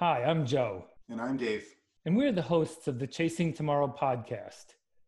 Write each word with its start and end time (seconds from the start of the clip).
Hi, 0.00 0.22
I'm 0.22 0.46
Joe. 0.46 0.84
And 1.08 1.20
I'm 1.20 1.36
Dave. 1.36 1.66
And 2.06 2.16
we're 2.16 2.30
the 2.30 2.40
hosts 2.40 2.86
of 2.86 3.00
the 3.00 3.06
Chasing 3.08 3.52
Tomorrow 3.52 3.92
podcast, 4.00 4.66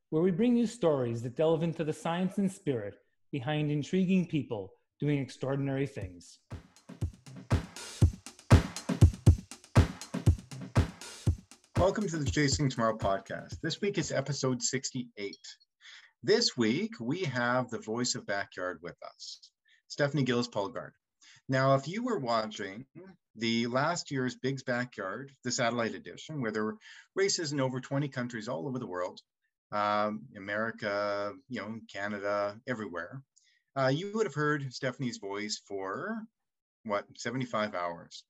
where 0.08 0.20
we 0.20 0.32
bring 0.32 0.56
you 0.56 0.66
stories 0.66 1.22
that 1.22 1.36
delve 1.36 1.62
into 1.62 1.84
the 1.84 1.92
science 1.92 2.38
and 2.38 2.50
spirit 2.50 2.94
behind 3.30 3.70
intriguing 3.70 4.26
people 4.26 4.72
doing 4.98 5.20
extraordinary 5.20 5.86
things. 5.86 6.40
Welcome 11.76 12.08
to 12.08 12.18
the 12.18 12.28
Chasing 12.28 12.68
Tomorrow 12.68 12.98
podcast. 12.98 13.60
This 13.62 13.80
week 13.80 13.96
is 13.96 14.10
episode 14.10 14.60
68. 14.60 15.36
This 16.24 16.56
week, 16.56 16.90
we 17.00 17.20
have 17.20 17.70
the 17.70 17.78
voice 17.78 18.16
of 18.16 18.26
backyard 18.26 18.80
with 18.82 18.96
us, 19.14 19.52
Stephanie 19.86 20.24
Gillis 20.24 20.48
Polgard. 20.48 20.94
Now, 21.50 21.74
if 21.74 21.88
you 21.88 22.04
were 22.04 22.20
watching 22.20 22.86
the 23.34 23.66
last 23.66 24.12
year's 24.12 24.36
Big's 24.36 24.62
Backyard, 24.62 25.32
the 25.42 25.50
satellite 25.50 25.96
edition, 25.96 26.40
where 26.40 26.52
there 26.52 26.64
were 26.64 26.78
races 27.16 27.50
in 27.50 27.58
over 27.58 27.80
20 27.80 28.06
countries 28.06 28.46
all 28.46 28.68
over 28.68 28.78
the 28.78 28.86
world, 28.86 29.20
um, 29.72 30.26
America, 30.36 31.32
you 31.48 31.60
know, 31.60 31.80
Canada, 31.92 32.56
everywhere, 32.68 33.20
uh, 33.76 33.88
you 33.88 34.12
would 34.14 34.26
have 34.26 34.34
heard 34.34 34.72
Stephanie's 34.72 35.18
voice 35.18 35.60
for 35.66 36.22
what, 36.84 37.04
75 37.16 37.74
hours. 37.74 38.22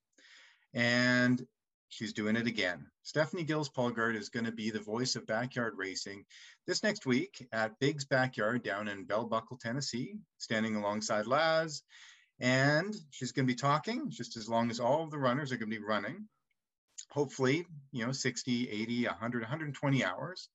And 0.72 1.46
she's 1.90 2.14
doing 2.14 2.36
it 2.36 2.46
again. 2.46 2.86
Stephanie 3.02 3.44
Gillis 3.44 3.68
Polgard 3.68 4.16
is 4.16 4.30
going 4.30 4.46
to 4.46 4.52
be 4.52 4.70
the 4.70 4.80
voice 4.80 5.14
of 5.14 5.26
backyard 5.26 5.74
racing 5.76 6.24
this 6.66 6.82
next 6.82 7.04
week 7.04 7.46
at 7.52 7.78
Big's 7.80 8.06
Backyard 8.06 8.62
down 8.62 8.88
in 8.88 9.04
Bell 9.04 9.26
Buckle, 9.26 9.58
Tennessee, 9.58 10.14
standing 10.38 10.74
alongside 10.74 11.26
Laz 11.26 11.82
and 12.40 12.96
she's 13.10 13.32
going 13.32 13.46
to 13.46 13.52
be 13.52 13.58
talking 13.58 14.10
just 14.10 14.36
as 14.36 14.48
long 14.48 14.70
as 14.70 14.80
all 14.80 15.04
of 15.04 15.10
the 15.10 15.18
runners 15.18 15.52
are 15.52 15.56
going 15.56 15.70
to 15.70 15.78
be 15.78 15.84
running, 15.84 16.26
hopefully, 17.10 17.66
you 17.92 18.06
know, 18.06 18.12
60, 18.12 18.70
80, 18.70 19.06
100, 19.06 19.42
120 19.42 20.04
hours. 20.04 20.48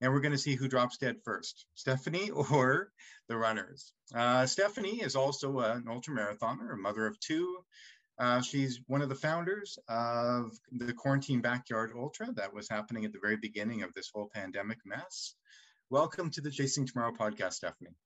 And 0.00 0.12
we're 0.12 0.20
going 0.20 0.32
to 0.32 0.38
see 0.38 0.54
who 0.54 0.68
drops 0.68 0.98
dead 0.98 1.16
first, 1.24 1.66
Stephanie 1.74 2.30
or 2.50 2.90
the 3.28 3.36
runners. 3.36 3.92
Uh, 4.14 4.46
Stephanie 4.46 5.00
is 5.00 5.16
also 5.16 5.58
an 5.60 5.86
ultra 5.88 6.14
marathoner, 6.14 6.72
a 6.72 6.76
mother 6.76 7.06
of 7.06 7.18
two. 7.20 7.58
Uh, 8.16 8.40
she's 8.40 8.80
one 8.86 9.02
of 9.02 9.08
the 9.08 9.14
founders 9.16 9.76
of 9.88 10.52
the 10.70 10.92
Quarantine 10.92 11.40
Backyard 11.40 11.90
Ultra 11.96 12.32
that 12.34 12.54
was 12.54 12.68
happening 12.68 13.04
at 13.04 13.12
the 13.12 13.18
very 13.20 13.36
beginning 13.36 13.82
of 13.82 13.92
this 13.92 14.10
whole 14.14 14.30
pandemic 14.32 14.78
mess. 14.84 15.34
Welcome 15.90 16.30
to 16.30 16.40
the 16.40 16.50
Chasing 16.50 16.86
Tomorrow 16.86 17.12
podcast, 17.18 17.54
Stephanie. 17.54 17.96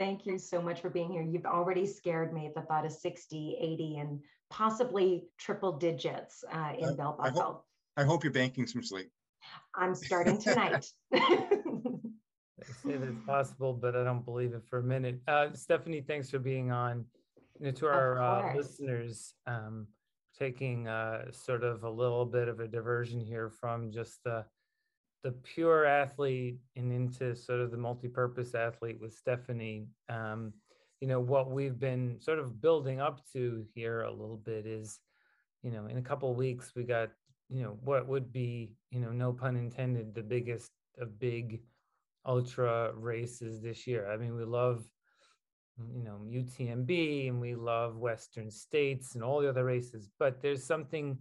Thank 0.00 0.24
you 0.24 0.38
so 0.38 0.62
much 0.62 0.80
for 0.80 0.88
being 0.88 1.12
here. 1.12 1.20
You've 1.20 1.44
already 1.44 1.84
scared 1.84 2.32
me 2.32 2.46
at 2.46 2.54
the 2.54 2.62
thought 2.62 2.86
of 2.86 2.92
60, 2.92 3.58
80, 3.60 3.98
and 3.98 4.20
possibly 4.48 5.26
triple 5.36 5.72
digits 5.72 6.42
uh, 6.50 6.72
in 6.78 6.88
uh, 6.88 6.92
Bell 6.94 7.18
Buckle. 7.20 7.40
I 7.40 7.44
hope, 7.44 7.64
I 7.98 8.04
hope 8.04 8.24
you're 8.24 8.32
banking 8.32 8.66
some 8.66 8.82
sleep. 8.82 9.10
I'm 9.74 9.94
starting 9.94 10.40
tonight. 10.40 10.86
they 11.10 11.18
say 11.20 12.96
that 12.96 13.08
it's 13.10 13.26
possible, 13.26 13.74
but 13.74 13.94
I 13.94 14.02
don't 14.02 14.24
believe 14.24 14.54
it 14.54 14.62
for 14.70 14.78
a 14.78 14.82
minute. 14.82 15.20
Uh, 15.28 15.48
Stephanie, 15.52 16.00
thanks 16.00 16.30
for 16.30 16.38
being 16.38 16.72
on. 16.72 17.04
You 17.58 17.66
know, 17.66 17.72
to 17.72 17.86
our 17.88 18.22
uh, 18.22 18.56
listeners, 18.56 19.34
um, 19.46 19.86
taking 20.38 20.88
uh, 20.88 21.30
sort 21.30 21.62
of 21.62 21.84
a 21.84 21.90
little 21.90 22.24
bit 22.24 22.48
of 22.48 22.60
a 22.60 22.66
diversion 22.66 23.20
here 23.20 23.50
from 23.50 23.92
just 23.92 24.24
the 24.24 24.46
the 25.22 25.32
pure 25.32 25.84
athlete 25.84 26.58
and 26.76 26.92
into 26.92 27.34
sort 27.36 27.60
of 27.60 27.70
the 27.70 27.76
multi-purpose 27.76 28.54
athlete 28.54 28.98
with 29.00 29.14
Stephanie, 29.14 29.86
um, 30.08 30.52
you 31.00 31.08
know, 31.08 31.20
what 31.20 31.50
we've 31.50 31.78
been 31.78 32.18
sort 32.20 32.38
of 32.38 32.60
building 32.60 33.00
up 33.00 33.20
to 33.32 33.64
here 33.74 34.02
a 34.02 34.10
little 34.10 34.40
bit 34.44 34.66
is, 34.66 34.98
you 35.62 35.70
know, 35.70 35.86
in 35.86 35.98
a 35.98 36.02
couple 36.02 36.30
of 36.30 36.36
weeks 36.36 36.72
we 36.74 36.84
got, 36.84 37.10
you 37.48 37.62
know, 37.62 37.78
what 37.82 38.06
would 38.06 38.32
be, 38.32 38.72
you 38.90 39.00
know, 39.00 39.10
no 39.10 39.32
pun 39.32 39.56
intended, 39.56 40.14
the 40.14 40.22
biggest 40.22 40.70
of 40.98 41.18
big 41.18 41.60
ultra 42.26 42.92
races 42.94 43.60
this 43.60 43.86
year. 43.86 44.10
I 44.10 44.16
mean, 44.16 44.36
we 44.36 44.44
love, 44.44 44.84
you 45.94 46.02
know, 46.02 46.20
UTMB 46.26 47.28
and 47.28 47.40
we 47.40 47.54
love 47.54 47.96
Western 47.96 48.50
States 48.50 49.14
and 49.14 49.24
all 49.24 49.40
the 49.40 49.48
other 49.48 49.64
races, 49.64 50.08
but 50.18 50.42
there's 50.42 50.64
something 50.64 51.18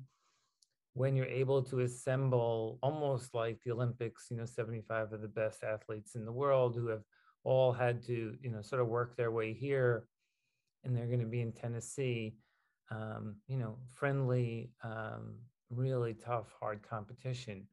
when 0.99 1.15
you're 1.15 1.25
able 1.27 1.63
to 1.63 1.79
assemble 1.79 2.77
almost 2.83 3.33
like 3.33 3.57
the 3.63 3.71
Olympics, 3.71 4.27
you 4.29 4.35
know, 4.35 4.43
75 4.43 5.13
of 5.13 5.21
the 5.21 5.29
best 5.29 5.63
athletes 5.63 6.15
in 6.15 6.25
the 6.25 6.31
world 6.31 6.75
who 6.75 6.87
have 6.87 7.03
all 7.45 7.71
had 7.71 8.03
to, 8.05 8.35
you 8.41 8.51
know, 8.51 8.61
sort 8.61 8.81
of 8.81 8.89
work 8.89 9.15
their 9.15 9.31
way 9.31 9.53
here 9.53 10.03
and 10.83 10.93
they're 10.93 11.07
going 11.07 11.21
to 11.21 11.25
be 11.25 11.39
in 11.39 11.53
Tennessee, 11.53 12.35
um, 12.91 13.37
you 13.47 13.55
know, 13.55 13.77
friendly, 13.93 14.71
um, 14.83 15.35
really 15.69 16.15
tough, 16.15 16.53
hard 16.59 16.81
competition. 16.83 17.65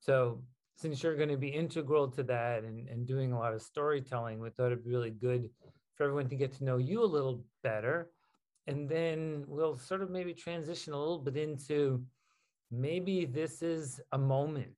So 0.00 0.42
since 0.76 1.02
you're 1.02 1.16
going 1.16 1.30
to 1.30 1.38
be 1.38 1.48
integral 1.48 2.08
to 2.08 2.22
that 2.24 2.64
and, 2.64 2.86
and 2.90 3.06
doing 3.06 3.32
a 3.32 3.38
lot 3.38 3.54
of 3.54 3.62
storytelling, 3.62 4.40
we 4.40 4.50
thought 4.50 4.66
it'd 4.66 4.84
be 4.84 4.90
really 4.90 5.08
good 5.08 5.48
for 5.94 6.04
everyone 6.04 6.28
to 6.28 6.36
get 6.36 6.52
to 6.58 6.64
know 6.64 6.76
you 6.76 7.02
a 7.02 7.06
little 7.06 7.42
better. 7.62 8.10
And 8.66 8.90
then 8.90 9.44
we'll 9.48 9.78
sort 9.78 10.02
of 10.02 10.10
maybe 10.10 10.34
transition 10.34 10.92
a 10.92 10.98
little 10.98 11.18
bit 11.18 11.38
into 11.38 12.04
maybe 12.70 13.24
this 13.24 13.62
is 13.62 14.00
a 14.12 14.18
moment 14.18 14.76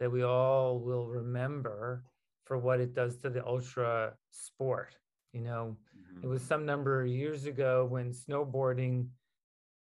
that 0.00 0.10
we 0.10 0.22
all 0.22 0.78
will 0.78 1.06
remember 1.06 2.04
for 2.44 2.58
what 2.58 2.80
it 2.80 2.94
does 2.94 3.16
to 3.18 3.30
the 3.30 3.44
ultra 3.46 4.14
sport. 4.30 4.96
You 5.32 5.40
know, 5.40 5.76
mm-hmm. 5.96 6.24
it 6.24 6.28
was 6.28 6.42
some 6.42 6.64
number 6.64 7.02
of 7.02 7.08
years 7.08 7.46
ago 7.46 7.86
when 7.88 8.12
snowboarding 8.12 9.08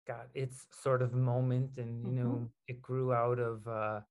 got 0.07 0.27
its 0.33 0.67
sort 0.71 1.01
of 1.01 1.13
moment 1.13 1.71
and, 1.77 2.05
you 2.05 2.13
mm-hmm. 2.13 2.23
know, 2.23 2.49
it 2.67 2.81
grew 2.81 3.13
out 3.13 3.39
of, 3.39 3.67
uh, 3.67 4.01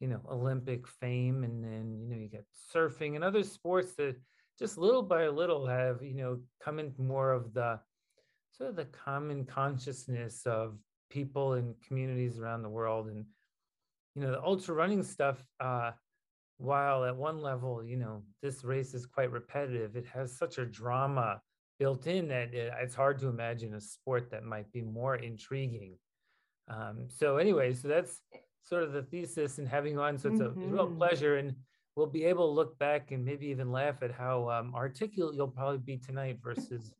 you 0.00 0.08
know, 0.08 0.20
Olympic 0.30 0.86
fame. 0.88 1.44
And 1.44 1.62
then, 1.62 1.98
you 2.00 2.08
know, 2.08 2.16
you 2.16 2.28
get 2.28 2.46
surfing 2.74 3.14
and 3.14 3.24
other 3.24 3.42
sports 3.42 3.94
that 3.94 4.16
just 4.58 4.78
little 4.78 5.02
by 5.02 5.28
little 5.28 5.66
have, 5.66 6.02
you 6.02 6.14
know, 6.14 6.38
come 6.62 6.78
in 6.78 6.92
more 6.98 7.32
of 7.32 7.52
the 7.54 7.78
sort 8.52 8.70
of 8.70 8.76
the 8.76 8.84
common 8.86 9.44
consciousness 9.44 10.42
of 10.46 10.78
people 11.12 11.54
and 11.54 11.74
communities 11.86 12.38
around 12.38 12.62
the 12.62 12.68
world. 12.68 13.08
And, 13.08 13.24
you 14.14 14.22
know, 14.22 14.30
the 14.30 14.42
ultra 14.42 14.74
running 14.74 15.02
stuff, 15.02 15.44
uh, 15.60 15.90
while 16.56 17.04
at 17.04 17.14
one 17.14 17.40
level, 17.40 17.84
you 17.84 17.96
know, 17.96 18.22
this 18.42 18.64
race 18.64 18.94
is 18.94 19.04
quite 19.04 19.30
repetitive, 19.30 19.96
it 19.96 20.06
has 20.06 20.36
such 20.36 20.58
a 20.58 20.64
drama 20.64 21.40
built 21.78 22.06
in 22.06 22.28
that 22.28 22.54
it, 22.54 22.72
it's 22.80 22.94
hard 22.94 23.18
to 23.18 23.28
imagine 23.28 23.74
a 23.74 23.80
sport 23.80 24.30
that 24.30 24.44
might 24.44 24.70
be 24.72 24.80
more 24.80 25.16
intriguing. 25.16 25.98
Um, 26.68 27.08
so, 27.08 27.36
anyway, 27.36 27.74
so 27.74 27.88
that's 27.88 28.20
sort 28.62 28.84
of 28.84 28.92
the 28.92 29.02
thesis 29.02 29.58
and 29.58 29.68
having 29.68 29.98
on. 29.98 30.16
So, 30.16 30.30
it's 30.30 30.40
a, 30.40 30.44
mm-hmm. 30.44 30.72
real 30.72 30.86
pleasure. 30.88 31.36
And 31.36 31.54
we'll 31.96 32.06
be 32.06 32.24
able 32.24 32.48
to 32.48 32.54
look 32.54 32.78
back 32.78 33.10
and 33.10 33.24
maybe 33.24 33.46
even 33.48 33.70
laugh 33.70 34.02
at 34.02 34.12
how 34.12 34.48
um, 34.48 34.74
articulate 34.74 35.34
you'll 35.34 35.48
probably 35.48 35.78
be 35.78 35.98
tonight 35.98 36.38
versus 36.42 36.94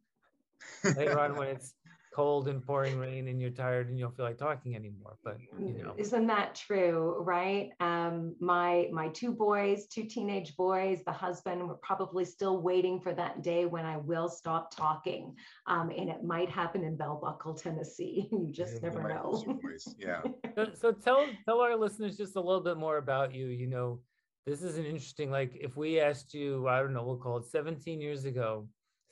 later 0.97 1.19
on 1.19 1.37
when 1.37 1.49
it's 1.49 1.75
cold 2.12 2.49
and 2.49 2.62
pouring 2.62 2.99
rain 2.99 3.28
and 3.28 3.41
you're 3.41 3.50
tired 3.50 3.89
and 3.89 3.99
you 3.99 4.05
don't 4.05 4.15
feel 4.15 4.27
like 4.27 4.37
talking 4.37 4.77
anymore 4.77 5.17
but 5.25 5.39
you 5.59 5.83
know. 5.83 5.95
isn't 5.97 6.27
that 6.27 6.55
true 6.55 7.17
right? 7.21 7.71
Um 7.81 8.34
my 8.39 8.89
my 8.93 9.09
two 9.09 9.33
boys 9.33 9.87
two 9.87 10.05
teenage 10.05 10.55
boys 10.56 11.00
the 11.06 11.12
husband 11.12 11.67
were 11.67 11.78
probably 11.83 12.25
still 12.25 12.61
waiting 12.61 13.00
for 13.00 13.15
that 13.15 13.43
day 13.43 13.65
when 13.65 13.87
i 13.87 13.97
will 13.97 14.28
stop 14.28 14.75
talking. 14.75 15.34
Um 15.67 15.91
and 15.91 16.11
it 16.11 16.23
might 16.23 16.50
happen 16.50 16.84
in 16.84 16.97
bell 16.97 17.19
buckle 17.23 17.55
tennessee. 17.55 18.29
You 18.43 18.50
just 18.53 18.75
yeah, 18.75 18.89
never 18.89 19.09
know. 19.09 19.61
yeah. 19.99 20.23
So, 20.56 20.69
so 20.75 20.93
tell 20.93 21.27
tell 21.47 21.61
our 21.61 21.77
listeners 21.77 22.17
just 22.17 22.37
a 22.37 22.41
little 22.41 22.62
bit 22.62 22.77
more 22.77 22.99
about 22.99 23.34
you 23.34 23.47
you 23.47 23.67
know. 23.67 24.00
This 24.44 24.62
is 24.62 24.77
an 24.77 24.84
interesting 24.84 25.31
like 25.31 25.56
if 25.61 25.77
we 25.77 26.00
asked 26.00 26.34
you 26.34 26.67
i 26.67 26.81
don't 26.81 26.93
know 26.93 27.05
we'll 27.05 27.17
call 27.17 27.37
it 27.37 27.44
17 27.44 28.00
years 28.00 28.25
ago 28.25 28.67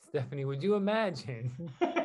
stephanie 0.09 0.43
would 0.43 0.61
you 0.61 0.75
imagine 0.75 1.71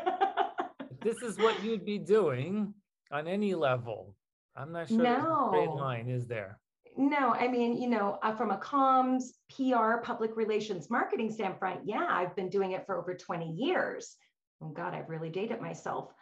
this 1.07 1.23
is 1.23 1.39
what 1.39 1.63
you'd 1.63 1.85
be 1.85 1.99
doing 1.99 2.75
on 3.13 3.29
any 3.29 3.55
level. 3.55 4.17
I'm 4.57 4.73
not 4.73 4.89
sure 4.89 4.99
no. 4.99 5.51
straight 5.53 5.71
line 5.71 6.09
is 6.09 6.27
there. 6.27 6.59
No, 6.97 7.33
I 7.33 7.47
mean, 7.47 7.81
you 7.81 7.89
know, 7.89 8.19
uh, 8.25 8.35
from 8.35 8.51
a 8.51 8.57
comms, 8.57 9.25
PR, 9.55 10.03
public 10.03 10.37
relations, 10.37 10.91
marketing 10.91 11.31
standpoint, 11.31 11.83
yeah, 11.85 12.07
I've 12.09 12.35
been 12.35 12.49
doing 12.49 12.73
it 12.73 12.87
for 12.87 12.99
over 12.99 13.15
20 13.15 13.53
years. 13.53 14.17
Oh 14.61 14.71
God, 14.71 14.95
I've 14.95 15.09
really 15.09 15.31
dated 15.31 15.61
myself. 15.61 16.13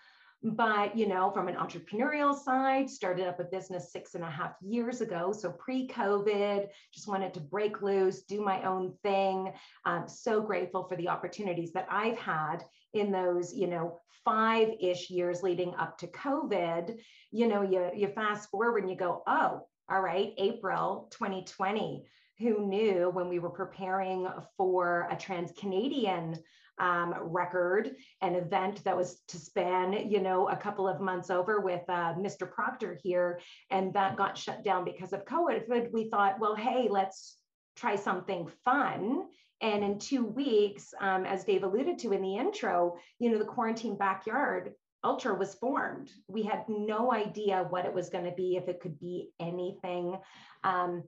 But, 0.42 0.98
you 0.98 1.08
know, 1.08 1.30
from 1.30 1.48
an 1.48 1.54
entrepreneurial 1.54 2.38
side, 2.38 2.90
started 2.90 3.26
up 3.26 3.40
a 3.40 3.44
business 3.44 3.90
six 3.90 4.14
and 4.14 4.22
a 4.22 4.30
half 4.30 4.52
years 4.60 5.00
ago. 5.00 5.32
So 5.32 5.52
pre 5.52 5.88
COVID, 5.88 6.66
just 6.92 7.08
wanted 7.08 7.32
to 7.32 7.40
break 7.40 7.80
loose, 7.80 8.24
do 8.24 8.42
my 8.42 8.62
own 8.64 8.92
thing. 9.02 9.54
I'm 9.86 10.06
so 10.08 10.42
grateful 10.42 10.86
for 10.86 10.96
the 10.96 11.08
opportunities 11.08 11.72
that 11.72 11.86
I've 11.90 12.18
had 12.18 12.62
in 12.94 13.10
those, 13.10 13.54
you 13.54 13.66
know, 13.66 14.00
five 14.24 14.68
ish 14.80 15.10
years 15.10 15.42
leading 15.42 15.74
up 15.74 15.98
to 15.98 16.06
COVID. 16.08 16.98
You 17.30 17.48
know, 17.48 17.62
you, 17.62 17.90
you 17.94 18.08
fast 18.08 18.50
forward 18.50 18.84
and 18.84 18.90
you 18.90 18.96
go, 18.96 19.22
oh, 19.26 19.66
all 19.88 20.00
right, 20.00 20.32
April 20.38 21.08
2020 21.12 22.04
who 22.38 22.66
knew 22.66 23.10
when 23.10 23.28
we 23.28 23.38
were 23.38 23.50
preparing 23.50 24.26
for 24.56 25.08
a 25.10 25.16
trans 25.16 25.52
Canadian 25.52 26.36
um, 26.78 27.14
record, 27.20 27.94
an 28.20 28.34
event 28.34 28.82
that 28.84 28.96
was 28.96 29.20
to 29.28 29.38
span, 29.38 30.10
you 30.10 30.20
know, 30.20 30.48
a 30.48 30.56
couple 30.56 30.88
of 30.88 31.00
months 31.00 31.30
over 31.30 31.60
with 31.60 31.82
uh, 31.88 32.14
Mr. 32.14 32.50
Proctor 32.50 32.98
here, 33.00 33.40
and 33.70 33.92
that 33.94 34.16
got 34.16 34.36
shut 34.36 34.64
down 34.64 34.84
because 34.84 35.12
of 35.12 35.24
COVID. 35.24 35.92
We 35.92 36.08
thought, 36.10 36.40
well, 36.40 36.56
hey, 36.56 36.88
let's 36.90 37.36
try 37.76 37.94
something 37.94 38.50
fun. 38.64 39.24
And 39.60 39.82
in 39.84 39.98
two 39.98 40.24
weeks, 40.24 40.92
um, 41.00 41.24
as 41.24 41.44
Dave 41.44 41.62
alluded 41.62 41.98
to 42.00 42.12
in 42.12 42.22
the 42.22 42.36
intro, 42.36 42.96
you 43.18 43.30
know, 43.30 43.38
the 43.38 43.44
quarantine 43.44 43.96
backyard 43.96 44.74
Ultra 45.04 45.34
was 45.34 45.54
formed. 45.54 46.10
We 46.28 46.42
had 46.42 46.64
no 46.66 47.12
idea 47.12 47.66
what 47.68 47.84
it 47.84 47.92
was 47.92 48.08
going 48.08 48.24
to 48.24 48.32
be, 48.32 48.56
if 48.56 48.68
it 48.68 48.80
could 48.80 48.98
be 48.98 49.30
anything. 49.38 50.16
Um, 50.64 51.04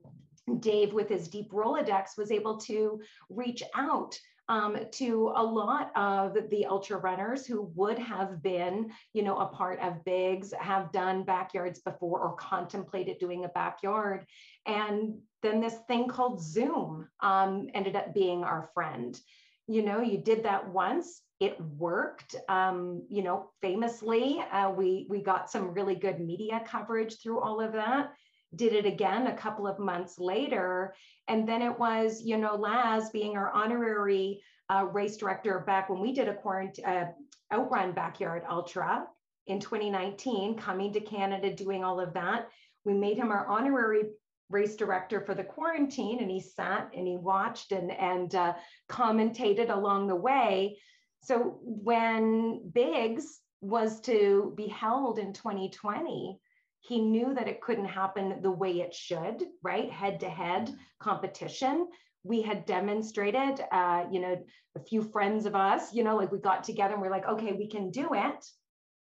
Dave, 0.59 0.93
with 0.93 1.09
his 1.09 1.27
deep 1.27 1.51
Rolodex, 1.51 2.17
was 2.17 2.31
able 2.31 2.57
to 2.59 3.01
reach 3.29 3.63
out 3.75 4.17
um, 4.49 4.77
to 4.91 5.33
a 5.35 5.43
lot 5.43 5.91
of 5.97 6.37
the 6.51 6.67
ultra 6.67 6.97
runners 6.97 7.45
who 7.45 7.63
would 7.75 7.99
have 7.99 8.41
been, 8.41 8.91
you 9.13 9.23
know, 9.23 9.37
a 9.39 9.47
part 9.47 9.79
of 9.81 10.05
Big's, 10.05 10.53
have 10.57 10.91
done 10.93 11.23
backyards 11.23 11.79
before 11.79 12.21
or 12.21 12.35
contemplated 12.35 13.17
doing 13.17 13.43
a 13.43 13.49
backyard. 13.49 14.25
And 14.65 15.17
then 15.47 15.61
this 15.61 15.77
thing 15.87 16.07
called 16.07 16.41
Zoom 16.41 17.07
um, 17.21 17.69
ended 17.73 17.95
up 17.95 18.13
being 18.13 18.43
our 18.43 18.69
friend. 18.73 19.19
You 19.67 19.81
know, 19.81 20.01
you 20.01 20.17
did 20.17 20.43
that 20.43 20.69
once, 20.69 21.21
it 21.39 21.59
worked. 21.77 22.35
Um, 22.49 23.03
you 23.09 23.23
know, 23.23 23.51
famously, 23.61 24.43
uh, 24.51 24.71
we 24.71 25.07
we 25.09 25.21
got 25.21 25.49
some 25.49 25.73
really 25.73 25.95
good 25.95 26.19
media 26.19 26.61
coverage 26.65 27.21
through 27.21 27.39
all 27.39 27.61
of 27.61 27.73
that. 27.73 28.13
Did 28.55 28.73
it 28.73 28.85
again 28.85 29.27
a 29.27 29.35
couple 29.35 29.67
of 29.67 29.79
months 29.79 30.19
later, 30.19 30.95
and 31.27 31.47
then 31.47 31.61
it 31.61 31.77
was 31.77 32.21
you 32.23 32.37
know 32.37 32.55
Laz 32.55 33.09
being 33.11 33.37
our 33.37 33.51
honorary 33.51 34.41
uh, 34.69 34.85
race 34.91 35.17
director 35.17 35.59
back 35.65 35.89
when 35.89 36.01
we 36.01 36.13
did 36.13 36.27
a 36.27 36.33
quarantine 36.33 36.85
uh, 36.85 37.05
outrun 37.53 37.91
backyard 37.93 38.43
ultra 38.49 39.07
in 39.45 39.59
2019, 39.59 40.57
coming 40.57 40.91
to 40.93 40.99
Canada, 40.99 41.53
doing 41.53 41.83
all 41.83 41.99
of 41.99 42.13
that. 42.13 42.49
We 42.83 42.93
made 42.93 43.17
him 43.17 43.31
our 43.31 43.47
honorary 43.47 44.03
race 44.49 44.75
director 44.75 45.21
for 45.21 45.33
the 45.33 45.43
quarantine, 45.43 46.19
and 46.19 46.31
he 46.31 46.39
sat 46.39 46.91
and 46.95 47.07
he 47.07 47.17
watched 47.17 47.71
and 47.71 47.91
and 47.91 48.33
uh, 48.35 48.53
commentated 48.89 49.69
along 49.69 50.07
the 50.07 50.15
way. 50.15 50.77
So 51.23 51.59
when 51.61 52.69
Big's 52.73 53.39
was 53.61 53.99
to 54.01 54.53
be 54.55 54.67
held 54.67 55.19
in 55.19 55.33
2020, 55.33 56.39
he 56.79 57.01
knew 57.01 57.33
that 57.33 57.47
it 57.47 57.61
couldn't 57.61 57.85
happen 57.85 58.41
the 58.41 58.51
way 58.51 58.79
it 58.79 58.93
should, 58.93 59.43
right? 59.61 59.91
Head 59.91 60.19
to 60.21 60.29
head 60.29 60.73
competition. 60.99 61.87
We 62.23 62.41
had 62.41 62.65
demonstrated, 62.65 63.61
uh, 63.71 64.05
you 64.11 64.19
know, 64.19 64.41
a 64.75 64.79
few 64.79 65.01
friends 65.01 65.45
of 65.45 65.55
us, 65.55 65.93
you 65.93 66.03
know, 66.03 66.15
like 66.15 66.31
we 66.31 66.39
got 66.39 66.63
together 66.63 66.93
and 66.93 67.01
we're 67.01 67.11
like, 67.11 67.27
okay, 67.27 67.51
we 67.51 67.67
can 67.67 67.89
do 67.91 68.09
it. 68.13 68.45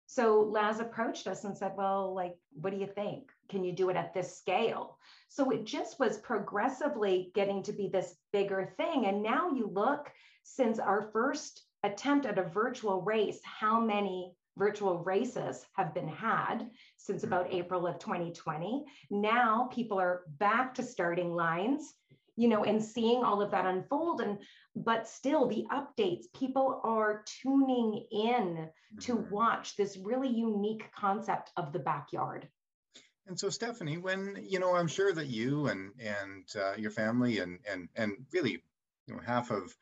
So 0.06 0.40
Laz 0.40 0.78
approached 0.78 1.26
us 1.26 1.44
and 1.44 1.56
said, 1.56 1.72
well, 1.76 2.14
like, 2.14 2.34
what 2.52 2.72
do 2.72 2.78
you 2.78 2.86
think? 2.86 3.31
Can 3.52 3.64
you 3.64 3.72
do 3.72 3.90
it 3.90 3.96
at 3.96 4.14
this 4.14 4.34
scale? 4.34 4.96
So 5.28 5.50
it 5.50 5.64
just 5.64 6.00
was 6.00 6.16
progressively 6.16 7.30
getting 7.34 7.62
to 7.64 7.72
be 7.72 7.86
this 7.86 8.14
bigger 8.32 8.72
thing. 8.78 9.04
And 9.04 9.22
now 9.22 9.50
you 9.50 9.66
look 9.66 10.10
since 10.42 10.78
our 10.78 11.10
first 11.12 11.62
attempt 11.84 12.24
at 12.24 12.38
a 12.38 12.44
virtual 12.44 13.02
race, 13.02 13.40
how 13.44 13.78
many 13.78 14.32
virtual 14.56 15.04
races 15.04 15.66
have 15.74 15.92
been 15.92 16.08
had 16.08 16.70
since 16.96 17.24
about 17.24 17.46
mm-hmm. 17.48 17.56
April 17.56 17.86
of 17.86 17.98
2020. 17.98 18.84
Now 19.10 19.68
people 19.70 20.00
are 20.00 20.22
back 20.38 20.74
to 20.76 20.82
starting 20.82 21.34
lines, 21.34 21.92
you 22.36 22.48
know, 22.48 22.64
and 22.64 22.82
seeing 22.82 23.22
all 23.22 23.42
of 23.42 23.50
that 23.50 23.66
unfold. 23.66 24.22
And 24.22 24.38
but 24.74 25.06
still 25.06 25.46
the 25.46 25.66
updates, 25.70 26.24
people 26.34 26.80
are 26.84 27.22
tuning 27.42 28.06
in 28.10 28.70
to 29.00 29.16
mm-hmm. 29.16 29.34
watch 29.34 29.76
this 29.76 29.98
really 29.98 30.28
unique 30.28 30.90
concept 30.98 31.50
of 31.58 31.74
the 31.74 31.80
backyard. 31.80 32.48
And 33.26 33.38
so, 33.38 33.50
Stephanie, 33.50 33.98
when 33.98 34.44
you 34.48 34.58
know, 34.58 34.74
I'm 34.74 34.88
sure 34.88 35.12
that 35.12 35.26
you 35.26 35.68
and 35.68 35.92
and 36.00 36.44
uh, 36.56 36.74
your 36.76 36.90
family 36.90 37.38
and 37.38 37.58
and 37.70 37.88
and 37.94 38.26
really, 38.32 38.62
you 39.06 39.14
know, 39.14 39.20
half 39.24 39.50
of 39.50 39.74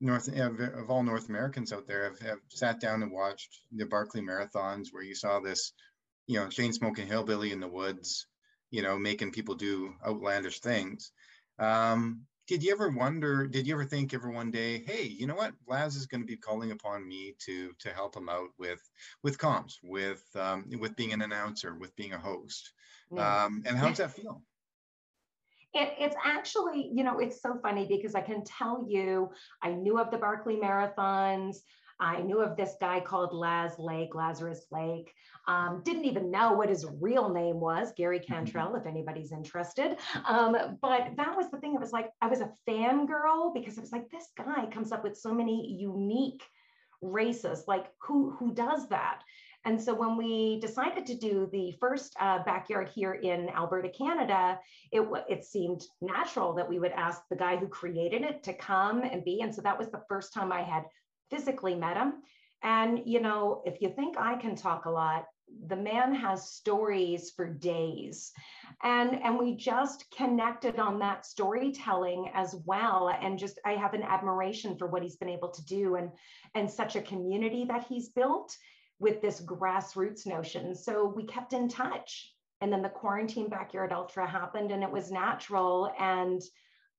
North 0.00 0.28
of 0.28 0.90
all 0.90 1.02
North 1.02 1.28
Americans 1.28 1.72
out 1.72 1.86
there 1.86 2.04
have, 2.04 2.18
have 2.20 2.38
sat 2.48 2.80
down 2.80 3.02
and 3.02 3.12
watched 3.12 3.60
the 3.72 3.84
Barkley 3.84 4.20
marathons 4.20 4.88
where 4.90 5.02
you 5.02 5.14
saw 5.14 5.40
this, 5.40 5.72
you 6.26 6.38
know, 6.38 6.48
chain 6.48 6.72
smoking 6.72 7.06
hillbilly 7.06 7.52
in 7.52 7.60
the 7.60 7.68
woods, 7.68 8.26
you 8.70 8.82
know, 8.82 8.98
making 8.98 9.32
people 9.32 9.54
do 9.54 9.94
outlandish 10.06 10.60
things. 10.60 11.12
Um, 11.58 12.22
did 12.48 12.62
you 12.62 12.72
ever 12.72 12.88
wonder, 12.88 13.46
did 13.46 13.66
you 13.66 13.74
ever 13.74 13.84
think 13.84 14.14
ever 14.14 14.30
one 14.30 14.50
day, 14.50 14.82
hey, 14.86 15.04
you 15.04 15.26
know 15.26 15.34
what, 15.34 15.52
Laz 15.68 15.94
is 15.94 16.06
going 16.06 16.22
to 16.22 16.26
be 16.26 16.36
calling 16.36 16.72
upon 16.72 17.06
me 17.06 17.34
to 17.40 17.72
to 17.78 17.90
help 17.92 18.16
him 18.16 18.28
out 18.28 18.48
with 18.58 18.80
with 19.22 19.38
comms, 19.38 19.74
with 19.84 20.24
um, 20.34 20.64
with 20.80 20.96
being 20.96 21.12
an 21.12 21.22
announcer, 21.22 21.76
with 21.76 21.94
being 21.94 22.14
a 22.14 22.18
host. 22.18 22.72
Yeah. 23.12 23.44
Um, 23.44 23.62
and 23.66 23.76
how 23.76 23.88
does 23.88 23.98
that 23.98 24.16
feel? 24.16 24.42
It, 25.74 25.94
it's 25.98 26.16
actually, 26.24 26.90
you 26.92 27.04
know, 27.04 27.18
it's 27.18 27.42
so 27.42 27.58
funny 27.62 27.86
because 27.86 28.14
I 28.14 28.22
can 28.22 28.42
tell 28.42 28.86
you, 28.88 29.30
I 29.62 29.72
knew 29.72 29.98
of 29.98 30.10
the 30.10 30.16
Barkley 30.16 30.56
marathons. 30.56 31.58
I 32.00 32.20
knew 32.20 32.40
of 32.40 32.56
this 32.56 32.74
guy 32.80 33.00
called 33.00 33.32
Laz 33.32 33.78
Lake, 33.78 34.14
Lazarus 34.14 34.66
Lake. 34.70 35.12
Um, 35.46 35.82
didn't 35.84 36.04
even 36.04 36.30
know 36.30 36.52
what 36.52 36.68
his 36.68 36.86
real 37.00 37.28
name 37.28 37.58
was, 37.58 37.92
Gary 37.96 38.20
mm-hmm. 38.20 38.32
Cantrell, 38.32 38.76
if 38.76 38.86
anybody's 38.86 39.32
interested. 39.32 39.96
Um, 40.26 40.78
but 40.80 41.10
that 41.16 41.36
was 41.36 41.50
the 41.50 41.58
thing. 41.58 41.74
It 41.74 41.80
was 41.80 41.92
like 41.92 42.10
I 42.20 42.28
was 42.28 42.40
a 42.40 42.52
fangirl 42.68 43.54
because 43.54 43.78
it 43.78 43.80
was 43.80 43.92
like 43.92 44.10
this 44.10 44.28
guy 44.36 44.66
comes 44.66 44.92
up 44.92 45.02
with 45.02 45.16
so 45.16 45.32
many 45.32 45.72
unique 45.72 46.42
races. 47.02 47.64
Like 47.66 47.86
who 48.00 48.30
who 48.32 48.52
does 48.54 48.88
that? 48.88 49.22
And 49.64 49.80
so 49.82 49.92
when 49.92 50.16
we 50.16 50.60
decided 50.60 51.04
to 51.06 51.14
do 51.14 51.48
the 51.52 51.72
first 51.80 52.14
uh, 52.20 52.42
backyard 52.44 52.88
here 52.94 53.14
in 53.14 53.48
Alberta, 53.50 53.88
Canada, 53.88 54.58
it, 54.92 55.06
it 55.28 55.44
seemed 55.44 55.82
natural 56.00 56.54
that 56.54 56.68
we 56.68 56.78
would 56.78 56.92
ask 56.92 57.22
the 57.28 57.36
guy 57.36 57.56
who 57.56 57.66
created 57.66 58.22
it 58.22 58.42
to 58.44 58.54
come 58.54 59.02
and 59.02 59.24
be. 59.24 59.40
And 59.42 59.52
so 59.54 59.60
that 59.62 59.78
was 59.78 59.90
the 59.90 60.02
first 60.08 60.32
time 60.32 60.52
I 60.52 60.62
had 60.62 60.84
physically 61.30 61.74
met 61.74 61.96
him. 61.96 62.14
And, 62.62 63.02
you 63.04 63.20
know, 63.20 63.62
if 63.64 63.80
you 63.80 63.90
think 63.90 64.16
I 64.18 64.36
can 64.36 64.56
talk 64.56 64.86
a 64.86 64.90
lot, 64.90 65.26
the 65.66 65.76
man 65.76 66.14
has 66.14 66.52
stories 66.52 67.30
for 67.30 67.48
days 67.48 68.32
and 68.82 69.14
and 69.24 69.38
we 69.38 69.56
just 69.56 70.04
connected 70.14 70.78
on 70.78 70.98
that 70.98 71.24
storytelling 71.24 72.30
as 72.34 72.54
well 72.66 73.08
and 73.22 73.38
just 73.38 73.58
i 73.64 73.72
have 73.72 73.94
an 73.94 74.02
admiration 74.02 74.76
for 74.76 74.88
what 74.88 75.02
he's 75.02 75.16
been 75.16 75.30
able 75.30 75.48
to 75.48 75.64
do 75.64 75.94
and 75.94 76.10
and 76.54 76.70
such 76.70 76.96
a 76.96 77.00
community 77.00 77.64
that 77.64 77.86
he's 77.88 78.10
built 78.10 78.54
with 78.98 79.20
this 79.22 79.40
grassroots 79.40 80.26
notion. 80.26 80.74
So 80.74 81.12
we 81.14 81.24
kept 81.24 81.52
in 81.52 81.68
touch. 81.68 82.32
And 82.60 82.72
then 82.72 82.82
the 82.82 82.88
quarantine 82.88 83.48
backyard 83.48 83.92
ultra 83.92 84.28
happened 84.28 84.72
and 84.72 84.82
it 84.82 84.90
was 84.90 85.12
natural. 85.12 85.92
And 85.98 86.42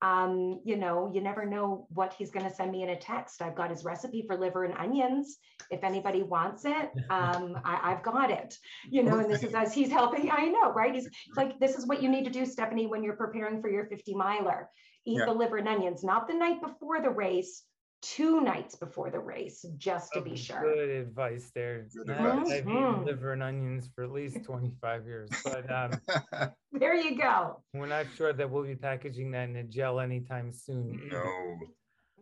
um, 0.02 0.62
you 0.64 0.78
know, 0.78 1.12
you 1.14 1.22
never 1.22 1.46
know 1.46 1.86
what 1.90 2.14
he's 2.14 2.32
going 2.32 2.46
to 2.46 2.54
send 2.54 2.72
me 2.72 2.84
in 2.84 2.90
a 2.90 3.00
text. 3.00 3.42
I've 3.42 3.56
got 3.56 3.70
his 3.70 3.84
recipe 3.84 4.24
for 4.26 4.38
liver 4.38 4.64
and 4.64 4.74
onions. 4.78 5.38
If 5.72 5.84
anybody 5.84 6.24
wants 6.24 6.64
it, 6.66 6.92
um, 7.10 7.60
I, 7.66 7.92
have 7.92 8.04
got 8.04 8.32
it. 8.32 8.56
You 8.90 9.04
know, 9.04 9.20
and 9.20 9.30
this 9.30 9.44
is 9.44 9.54
as 9.54 9.74
he's 9.74 9.92
helping. 9.92 10.32
I 10.32 10.46
know, 10.46 10.72
right? 10.72 10.94
He's 10.94 11.10
like, 11.36 11.60
this 11.60 11.78
is 11.78 11.86
what 11.86 12.02
you 12.02 12.10
need 12.10 12.24
to 12.26 12.32
do, 12.32 12.46
Stephanie, 12.46 12.88
when 12.88 13.04
you're 13.04 13.18
preparing 13.18 13.62
for 13.62 13.70
your 13.70 13.86
50 13.88 14.16
miler. 14.16 14.70
Eat 15.06 15.20
yeah. 15.20 15.26
the 15.26 15.34
liver 15.34 15.58
and 15.58 15.68
onions, 15.68 16.04
not 16.04 16.28
the 16.28 16.34
night 16.34 16.62
before 16.62 17.02
the 17.02 17.10
race, 17.10 17.64
two 18.02 18.42
nights 18.42 18.76
before 18.76 19.10
the 19.10 19.20
race 19.20 19.66
just 19.78 20.14
to 20.14 20.22
be 20.22 20.36
sure. 20.36 20.62
Good 20.62 20.90
advice 20.90 21.52
there. 21.54 21.88
Good 21.94 22.10
advice. 22.10 22.52
I've 22.52 22.68
eaten 22.68 22.74
mm-hmm. 22.74 23.06
liver 23.06 23.34
and 23.34 23.44
onions 23.44 23.90
for 23.94 24.04
at 24.04 24.12
least 24.12 24.44
25 24.44 25.06
years, 25.06 25.30
but 25.44 25.72
um, 25.72 26.52
there 26.72 26.96
you 26.96 27.18
go. 27.18 27.62
We're 27.74 27.88
not 27.88 28.06
sure 28.16 28.34
that 28.34 28.50
we'll 28.50 28.64
be 28.64 28.76
packaging 28.76 29.32
that 29.32 29.50
in 29.50 29.56
a 29.58 29.64
gel 29.64 30.00
anytime 30.00 30.52
soon. 30.52 31.10
No. 31.12 31.58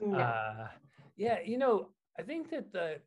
no. 0.02 0.18
Uh, 0.18 0.68
yeah, 1.16 1.40
you 1.46 1.58
know, 1.58 1.90
I 2.20 2.24
think 2.24 2.50
that 2.52 2.72
the, 2.72 3.00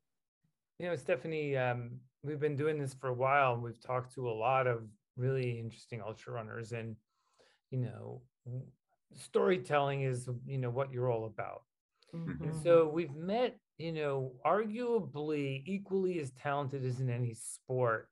you 0.78 0.86
know, 0.86 0.96
Stephanie, 0.96 1.56
um, 1.56 1.90
we've 2.22 2.40
been 2.40 2.56
doing 2.56 2.78
this 2.78 2.94
for 2.94 3.08
a 3.08 3.14
while. 3.14 3.54
And 3.54 3.62
we've 3.62 3.80
talked 3.80 4.14
to 4.14 4.28
a 4.28 4.32
lot 4.32 4.66
of 4.66 4.82
really 5.16 5.58
interesting 5.58 6.00
ultra 6.00 6.32
runners, 6.32 6.72
and 6.72 6.96
you 7.70 7.78
know, 7.78 8.22
storytelling 9.14 10.02
is 10.02 10.28
you 10.46 10.58
know 10.58 10.70
what 10.70 10.92
you're 10.92 11.10
all 11.10 11.26
about 11.26 11.62
Mm-hmm. 12.14 12.44
And 12.44 12.62
so 12.62 12.88
we've 12.88 13.14
met, 13.14 13.56
you 13.78 13.92
know, 13.92 14.32
arguably 14.46 15.62
equally 15.66 16.20
as 16.20 16.30
talented 16.32 16.84
as 16.84 17.00
in 17.00 17.10
any 17.10 17.34
sport 17.34 18.08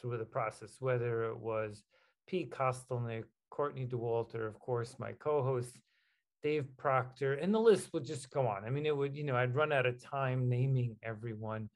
through 0.00 0.18
the 0.18 0.24
process, 0.24 0.76
whether 0.80 1.24
it 1.24 1.38
was 1.38 1.82
Pete 2.26 2.50
Kostelnick, 2.50 3.24
Courtney 3.50 3.86
Dauwalter, 3.86 4.46
of 4.46 4.58
course, 4.58 4.96
my 4.98 5.12
co-host, 5.12 5.78
Dave 6.42 6.66
Proctor, 6.76 7.34
and 7.34 7.52
the 7.52 7.58
list 7.58 7.92
would 7.92 8.04
just 8.04 8.30
go 8.30 8.46
on. 8.46 8.64
I 8.64 8.70
mean, 8.70 8.86
it 8.86 8.96
would, 8.96 9.16
you 9.16 9.24
know, 9.24 9.36
I'd 9.36 9.54
run 9.54 9.72
out 9.72 9.86
of 9.86 10.02
time 10.02 10.48
naming 10.48 10.96
everyone. 11.02 11.68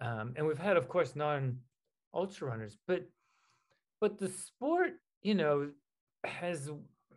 Um, 0.00 0.34
and 0.36 0.46
we've 0.46 0.58
had, 0.58 0.76
of 0.76 0.88
course, 0.88 1.14
non-ultra 1.14 2.48
runners, 2.48 2.76
but 2.86 3.04
but 4.00 4.18
the 4.18 4.28
sport, 4.28 4.94
you 5.22 5.34
know, 5.34 5.70
has 6.24 6.70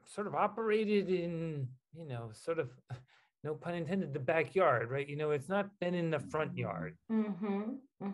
sort 0.06 0.28
of 0.28 0.36
operated 0.36 1.10
in, 1.10 1.68
you 1.98 2.08
know, 2.08 2.30
sort 2.32 2.60
of 2.60 2.70
no 3.48 3.56
pun 3.56 3.76
intended, 3.76 4.14
the 4.14 4.20
backyard, 4.20 4.92
right? 4.92 5.08
You 5.08 5.16
know, 5.16 5.32
it's 5.32 5.48
not 5.48 5.70
been 5.80 5.96
in 5.96 6.12
the 6.12 6.20
front 6.20 6.56
yard. 6.58 6.98
Mm-hmm. 7.10 7.62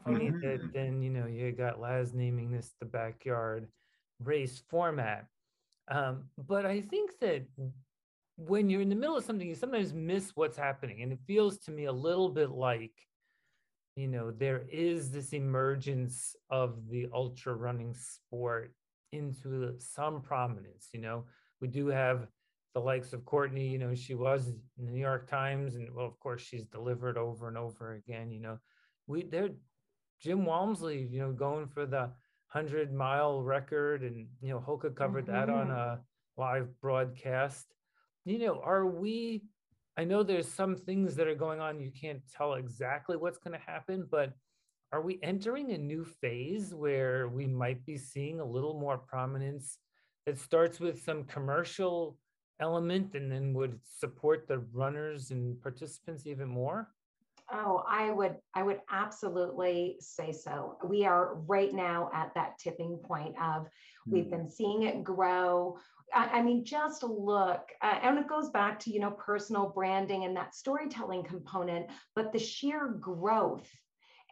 Funny 0.06 0.30
Mm-hmm. 0.30 0.40
that 0.42 0.74
then, 0.74 1.02
you 1.02 1.10
know, 1.10 1.26
you 1.26 1.52
got 1.52 1.80
Laz 1.80 2.14
naming 2.14 2.52
this 2.52 2.72
the 2.80 2.86
backyard 2.86 3.68
race 4.24 4.62
format. 4.70 5.26
Um, 5.90 6.26
but 6.38 6.66
I 6.68 6.82
think 6.82 7.12
that 7.20 7.42
when 8.38 8.70
you're 8.70 8.82
in 8.82 8.90
the 8.90 8.96
middle 8.96 9.18
of 9.18 9.26
something, 9.26 9.48
you 9.48 9.56
sometimes 9.56 9.92
miss 9.92 10.32
what's 10.36 10.56
happening. 10.56 11.02
And 11.02 11.12
it 11.12 11.20
feels 11.26 11.58
to 11.66 11.72
me 11.72 11.86
a 11.86 11.92
little 11.92 12.30
bit 12.30 12.52
like, 12.52 12.94
you 13.96 14.08
know, 14.08 14.32
there 14.32 14.64
is 14.72 15.10
this 15.10 15.34
emergence 15.34 16.36
of 16.52 16.90
the 16.90 17.08
ultra 17.12 17.56
running 17.56 17.96
sport 17.96 18.74
into 19.12 19.74
some 19.80 20.22
prominence. 20.22 20.90
You 20.94 21.02
know, 21.02 21.26
we 21.60 21.68
do 21.68 21.88
have 21.88 22.28
the 22.74 22.80
likes 22.80 23.14
of 23.14 23.24
Courtney, 23.26 23.68
you 23.68 23.78
know, 23.78 23.94
she 23.94 24.16
was 24.16 24.48
in 24.78 24.86
the 24.86 24.92
New 24.92 25.00
York 25.00 25.30
Times, 25.30 25.76
and 25.76 25.94
well, 25.94 26.06
of 26.06 26.20
course, 26.20 26.42
she's 26.42 26.66
delivered 26.66 27.18
over 27.18 27.48
and 27.48 27.58
over 27.58 27.94
again. 27.94 28.32
You 28.32 28.42
know, 28.42 28.58
we 29.08 29.24
there, 29.24 29.50
Jim 30.20 30.46
Walmsley, 30.46 31.08
you 31.10 31.20
know, 31.20 31.32
going 31.32 31.68
for 31.68 31.86
the 31.86 32.12
hundred 32.48 32.94
mile 32.94 33.42
record, 33.44 34.02
and 34.02 34.28
you 34.42 34.50
know, 34.50 34.60
Hoka 34.60 34.96
covered 34.96 35.28
that 35.28 35.50
on 35.50 35.68
mm-hmm. 35.68 35.72
a 35.72 36.00
live 36.38 36.68
broadcast. 36.82 37.68
You 38.26 38.40
know, 38.40 38.62
are 38.64 38.86
we? 38.86 39.44
I 39.98 40.04
know 40.04 40.24
there's 40.24 40.48
some 40.48 40.76
things 40.76 41.16
that 41.16 41.28
are 41.28 41.36
going 41.36 41.60
on. 41.60 41.80
You 41.80 41.92
can't 41.92 42.22
tell 42.36 42.56
exactly 42.56 43.18
what's 43.18 43.38
going 43.38 43.58
to 43.60 43.72
happen, 43.72 44.08
but 44.10 44.34
are 44.92 45.02
we 45.02 45.20
entering 45.22 45.72
a 45.72 45.78
new 45.78 46.04
phase 46.04 46.74
where 46.74 47.28
we 47.28 47.46
might 47.46 47.86
be 47.86 47.98
seeing 47.98 48.40
a 48.40 48.46
little 48.46 48.80
more 48.80 48.98
prominence 48.98 49.78
that 50.26 50.40
starts 50.40 50.80
with 50.80 51.04
some 51.04 51.24
commercial 51.26 52.18
element 52.60 53.16
and 53.16 53.32
then 53.32 53.54
would 53.54 53.80
support 53.84 54.48
the 54.48 54.60
runners 54.72 55.32
and 55.32 55.62
participants 55.62 56.28
even 56.28 56.48
more? 56.48 56.90
Oh, 57.52 57.84
I 57.88 58.10
would, 58.12 58.38
I 58.56 58.64
would 58.64 58.80
absolutely 58.90 59.98
say 60.00 60.32
so. 60.32 60.78
We 60.84 61.06
are 61.06 61.36
right 61.48 61.74
now 61.74 62.10
at 62.14 62.34
that 62.36 62.58
tipping 62.58 62.98
point 62.98 63.36
of 63.42 63.68
we've 64.10 64.30
been 64.30 64.50
seeing 64.50 64.84
it 64.84 65.04
grow. 65.04 65.78
I, 66.14 66.40
I 66.40 66.42
mean, 66.42 66.64
just 66.64 67.04
look, 67.04 67.70
uh, 67.82 68.00
and 68.02 68.18
it 68.18 68.28
goes 68.28 68.50
back 68.50 68.80
to 68.82 68.92
you 68.92 69.00
know 69.00 69.12
personal 69.12 69.70
branding 69.70 70.24
and 70.24 70.36
that 70.38 70.56
storytelling 70.56 71.24
component, 71.24 71.88
but 72.16 72.32
the 72.32 72.40
sheer 72.40 72.88
growth 73.00 73.70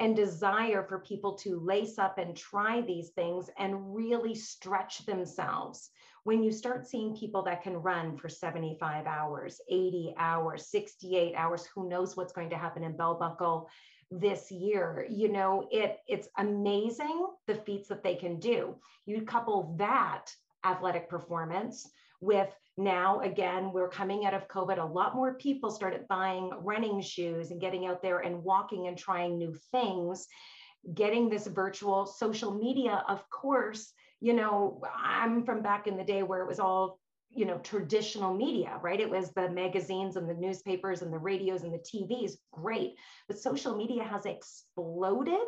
and 0.01 0.15
desire 0.15 0.84
for 0.84 0.98
people 0.98 1.36
to 1.36 1.60
lace 1.60 2.00
up 2.00 2.17
and 2.17 2.36
try 2.36 2.81
these 2.81 3.10
things 3.10 3.51
and 3.60 3.96
really 3.96 4.34
stretch 4.34 5.05
themselves. 5.05 5.91
When 6.24 6.41
you 6.41 6.51
start 6.51 6.88
seeing 6.88 7.15
people 7.15 7.43
that 7.43 7.62
can 7.62 7.75
run 7.75 8.17
for 8.17 8.27
75 8.27 9.05
hours, 9.05 9.62
80 9.70 10.15
hours, 10.17 10.65
68 10.72 11.36
hours, 11.36 11.67
who 11.67 11.88
knows 11.88 12.17
what's 12.17 12.34
going 12.34 12.50
to 12.50 12.58
happen 12.58 12.84
in 12.84 12.98
Bell 12.98 13.13
Buckle 13.13 13.70
this 14.10 14.51
year, 14.51 15.05
you 15.08 15.31
know, 15.31 15.67
it 15.70 16.00
it's 16.08 16.29
amazing 16.39 17.27
the 17.46 17.55
feats 17.55 17.88
that 17.89 18.03
they 18.03 18.15
can 18.15 18.39
do. 18.39 18.75
You 19.05 19.22
couple 19.22 19.75
that 19.77 20.34
athletic 20.65 21.10
performance 21.10 21.88
with 22.22 22.50
now 22.83 23.19
again 23.21 23.71
we're 23.71 23.89
coming 23.89 24.25
out 24.25 24.33
of 24.33 24.47
covid 24.47 24.77
a 24.77 24.83
lot 24.83 25.15
more 25.15 25.33
people 25.35 25.69
started 25.71 26.07
buying 26.07 26.51
running 26.61 27.01
shoes 27.01 27.51
and 27.51 27.61
getting 27.61 27.85
out 27.85 28.01
there 28.01 28.19
and 28.19 28.43
walking 28.43 28.88
and 28.88 28.97
trying 28.97 29.38
new 29.38 29.55
things. 29.71 30.27
Getting 30.95 31.29
this 31.29 31.45
virtual 31.45 32.07
social 32.07 32.51
media 32.51 33.03
of 33.07 33.29
course 33.29 33.93
you 34.19 34.33
know 34.33 34.81
i'm 34.95 35.45
from 35.45 35.61
back 35.61 35.85
in 35.85 35.95
the 35.95 36.03
day 36.03 36.23
where 36.23 36.41
it 36.41 36.47
was 36.47 36.59
all 36.59 37.00
you 37.29 37.45
know 37.45 37.59
traditional 37.59 38.33
media 38.33 38.79
right? 38.81 39.00
It 39.00 39.09
was 39.09 39.31
the 39.31 39.50
magazines 39.50 40.15
and 40.15 40.29
the 40.29 40.33
newspapers 40.33 41.01
and 41.01 41.13
the 41.13 41.17
radios 41.17 41.63
and 41.63 41.73
the 41.73 41.77
tvs 41.77 42.33
great. 42.51 42.95
But 43.27 43.39
social 43.39 43.75
media 43.75 44.03
has 44.03 44.25
exploded 44.25 45.47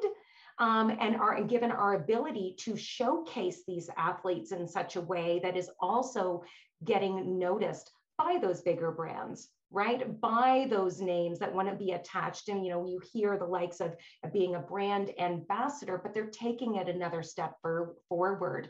um, 0.60 0.96
and 1.00 1.16
are 1.16 1.42
given 1.44 1.72
our 1.72 1.96
ability 1.96 2.56
to 2.60 2.76
showcase 2.76 3.64
these 3.68 3.90
athletes 3.98 4.52
in 4.52 4.68
such 4.68 4.96
a 4.96 5.02
way 5.02 5.40
that 5.44 5.58
is 5.58 5.70
also 5.80 6.44
getting 6.84 7.40
noticed 7.40 7.92
by 8.18 8.38
those 8.42 8.62
bigger 8.62 8.92
brands 8.92 9.50
right? 9.74 10.22
By 10.22 10.68
those 10.70 11.02
names 11.02 11.40
that 11.40 11.54
want 11.54 11.68
to 11.68 11.76
be 11.76 11.92
attached. 11.92 12.48
And 12.48 12.64
you 12.64 12.72
know 12.72 12.86
you 12.86 13.02
hear 13.12 13.38
the 13.38 13.46
likes 13.46 13.82
of, 13.82 13.96
of 14.24 14.32
being 14.32 14.56
a 14.56 14.60
brand 14.60 15.12
ambassador 15.20 16.00
but 16.02 16.14
they're 16.14 16.28
taking 16.28 16.76
it 16.76 16.88
another 16.88 17.24
step 17.24 17.56
for, 17.62 17.96
forward. 18.08 18.70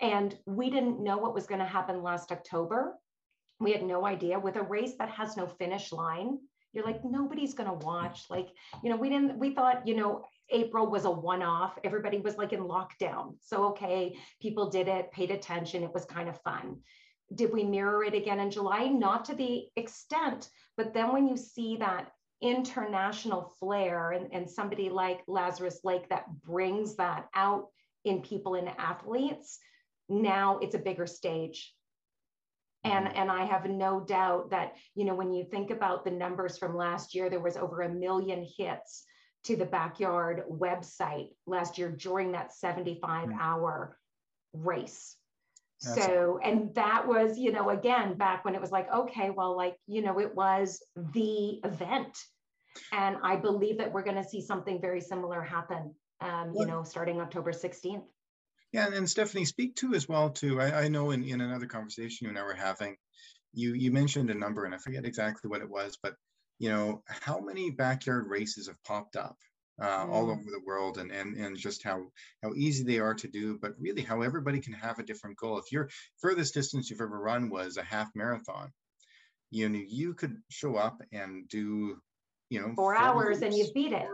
And 0.00 0.36
we 0.46 0.68
didn't 0.68 1.02
know 1.02 1.18
what 1.18 1.34
was 1.34 1.46
going 1.46 1.60
to 1.60 1.66
happen 1.66 2.02
last 2.02 2.32
october. 2.32 2.94
We 3.60 3.72
had 3.72 3.84
no 3.84 4.06
idea. 4.06 4.40
With 4.40 4.56
a 4.56 4.62
race 4.62 4.94
that 4.98 5.10
has 5.10 5.36
no 5.36 5.46
finish 5.46 5.92
line 5.92 6.38
you're 6.72 6.84
like 6.84 7.04
nobody's 7.04 7.54
going 7.54 7.68
to 7.68 7.86
watch. 7.86 8.24
Like 8.28 8.48
you 8.82 8.90
know 8.90 8.96
we 8.96 9.08
didn't 9.08 9.38
we 9.38 9.54
thought 9.54 9.86
you 9.86 9.96
know 9.96 10.24
April 10.50 10.86
was 10.86 11.04
a 11.04 11.10
one 11.10 11.42
off. 11.42 11.78
Everybody 11.84 12.18
was 12.18 12.36
like 12.36 12.52
in 12.52 12.60
lockdown. 12.60 13.34
So, 13.40 13.64
okay, 13.66 14.16
people 14.40 14.70
did 14.70 14.88
it, 14.88 15.12
paid 15.12 15.30
attention. 15.30 15.82
It 15.82 15.94
was 15.94 16.04
kind 16.04 16.28
of 16.28 16.40
fun. 16.42 16.78
Did 17.34 17.52
we 17.52 17.64
mirror 17.64 18.02
it 18.04 18.14
again 18.14 18.40
in 18.40 18.50
July? 18.50 18.86
Not 18.86 19.24
to 19.26 19.34
the 19.34 19.66
extent, 19.76 20.48
but 20.76 20.92
then 20.92 21.12
when 21.12 21.28
you 21.28 21.36
see 21.36 21.76
that 21.76 22.10
international 22.42 23.52
flair 23.60 24.12
and, 24.12 24.32
and 24.32 24.50
somebody 24.50 24.88
like 24.88 25.20
Lazarus 25.26 25.80
Lake 25.84 26.08
that 26.08 26.24
brings 26.42 26.96
that 26.96 27.28
out 27.34 27.66
in 28.04 28.22
people 28.22 28.54
and 28.54 28.68
athletes, 28.78 29.58
now 30.08 30.58
it's 30.58 30.74
a 30.74 30.78
bigger 30.78 31.06
stage. 31.06 31.72
And, 32.82 33.06
mm-hmm. 33.06 33.16
and 33.16 33.30
I 33.30 33.44
have 33.44 33.66
no 33.66 34.00
doubt 34.00 34.50
that, 34.50 34.72
you 34.94 35.04
know, 35.04 35.14
when 35.14 35.32
you 35.32 35.44
think 35.44 35.70
about 35.70 36.04
the 36.04 36.10
numbers 36.10 36.58
from 36.58 36.76
last 36.76 37.14
year, 37.14 37.28
there 37.28 37.40
was 37.40 37.56
over 37.56 37.82
a 37.82 37.88
million 37.88 38.46
hits 38.56 39.04
to 39.44 39.56
the 39.56 39.64
backyard 39.64 40.44
website 40.50 41.28
last 41.46 41.78
year 41.78 41.90
during 41.90 42.32
that 42.32 42.52
75 42.54 43.28
mm. 43.28 43.38
hour 43.40 43.96
race. 44.52 45.16
That's 45.82 46.04
so, 46.04 46.38
and 46.44 46.74
that 46.74 47.06
was, 47.06 47.38
you 47.38 47.52
know, 47.52 47.70
again, 47.70 48.14
back 48.14 48.44
when 48.44 48.54
it 48.54 48.60
was 48.60 48.70
like, 48.70 48.92
okay, 48.92 49.30
well, 49.30 49.56
like, 49.56 49.76
you 49.86 50.02
know, 50.02 50.20
it 50.20 50.34
was 50.34 50.82
the 51.14 51.60
event. 51.64 52.18
And 52.92 53.16
I 53.22 53.36
believe 53.36 53.78
that 53.78 53.90
we're 53.90 54.02
going 54.02 54.22
to 54.22 54.28
see 54.28 54.42
something 54.42 54.80
very 54.80 55.00
similar 55.00 55.42
happen, 55.42 55.94
um, 56.20 56.52
you 56.54 56.66
know, 56.66 56.82
starting 56.82 57.20
October 57.20 57.52
16th. 57.52 58.04
Yeah. 58.72 58.88
And 58.92 59.08
Stephanie, 59.08 59.46
speak 59.46 59.74
to 59.76 59.94
as 59.94 60.06
well, 60.06 60.30
too. 60.30 60.60
I, 60.60 60.82
I 60.82 60.88
know 60.88 61.12
in, 61.12 61.24
in 61.24 61.40
another 61.40 61.66
conversation 61.66 62.26
you 62.26 62.28
and 62.28 62.38
I 62.38 62.42
were 62.42 62.54
having, 62.54 62.96
you, 63.54 63.72
you 63.72 63.90
mentioned 63.90 64.30
a 64.30 64.34
number 64.34 64.66
and 64.66 64.74
I 64.74 64.78
forget 64.78 65.06
exactly 65.06 65.48
what 65.48 65.62
it 65.62 65.68
was, 65.68 65.98
but 66.00 66.14
you 66.60 66.68
know, 66.68 67.02
how 67.08 67.40
many 67.40 67.70
backyard 67.70 68.28
races 68.28 68.68
have 68.68 68.80
popped 68.84 69.16
up 69.16 69.38
uh, 69.80 70.04
mm. 70.04 70.10
all 70.10 70.30
over 70.30 70.44
the 70.44 70.60
world 70.64 70.98
and, 70.98 71.10
and, 71.10 71.34
and 71.36 71.56
just 71.56 71.82
how, 71.82 72.04
how 72.42 72.52
easy 72.54 72.84
they 72.84 72.98
are 72.98 73.14
to 73.14 73.26
do, 73.26 73.58
but 73.60 73.72
really 73.80 74.02
how 74.02 74.20
everybody 74.20 74.60
can 74.60 74.74
have 74.74 74.98
a 74.98 75.02
different 75.02 75.38
goal. 75.38 75.58
If 75.58 75.72
your 75.72 75.88
furthest 76.20 76.52
distance 76.52 76.90
you've 76.90 77.00
ever 77.00 77.18
run 77.18 77.48
was 77.48 77.78
a 77.78 77.82
half 77.82 78.10
marathon, 78.14 78.70
you 79.50 79.70
know, 79.70 79.80
you 79.88 80.12
could 80.12 80.36
show 80.50 80.76
up 80.76 81.00
and 81.12 81.48
do, 81.48 81.96
you 82.50 82.60
know, 82.60 82.74
four 82.76 82.94
hours 82.94 83.40
and 83.40 83.54
you've 83.54 83.72
beat 83.72 83.92
it 83.92 84.06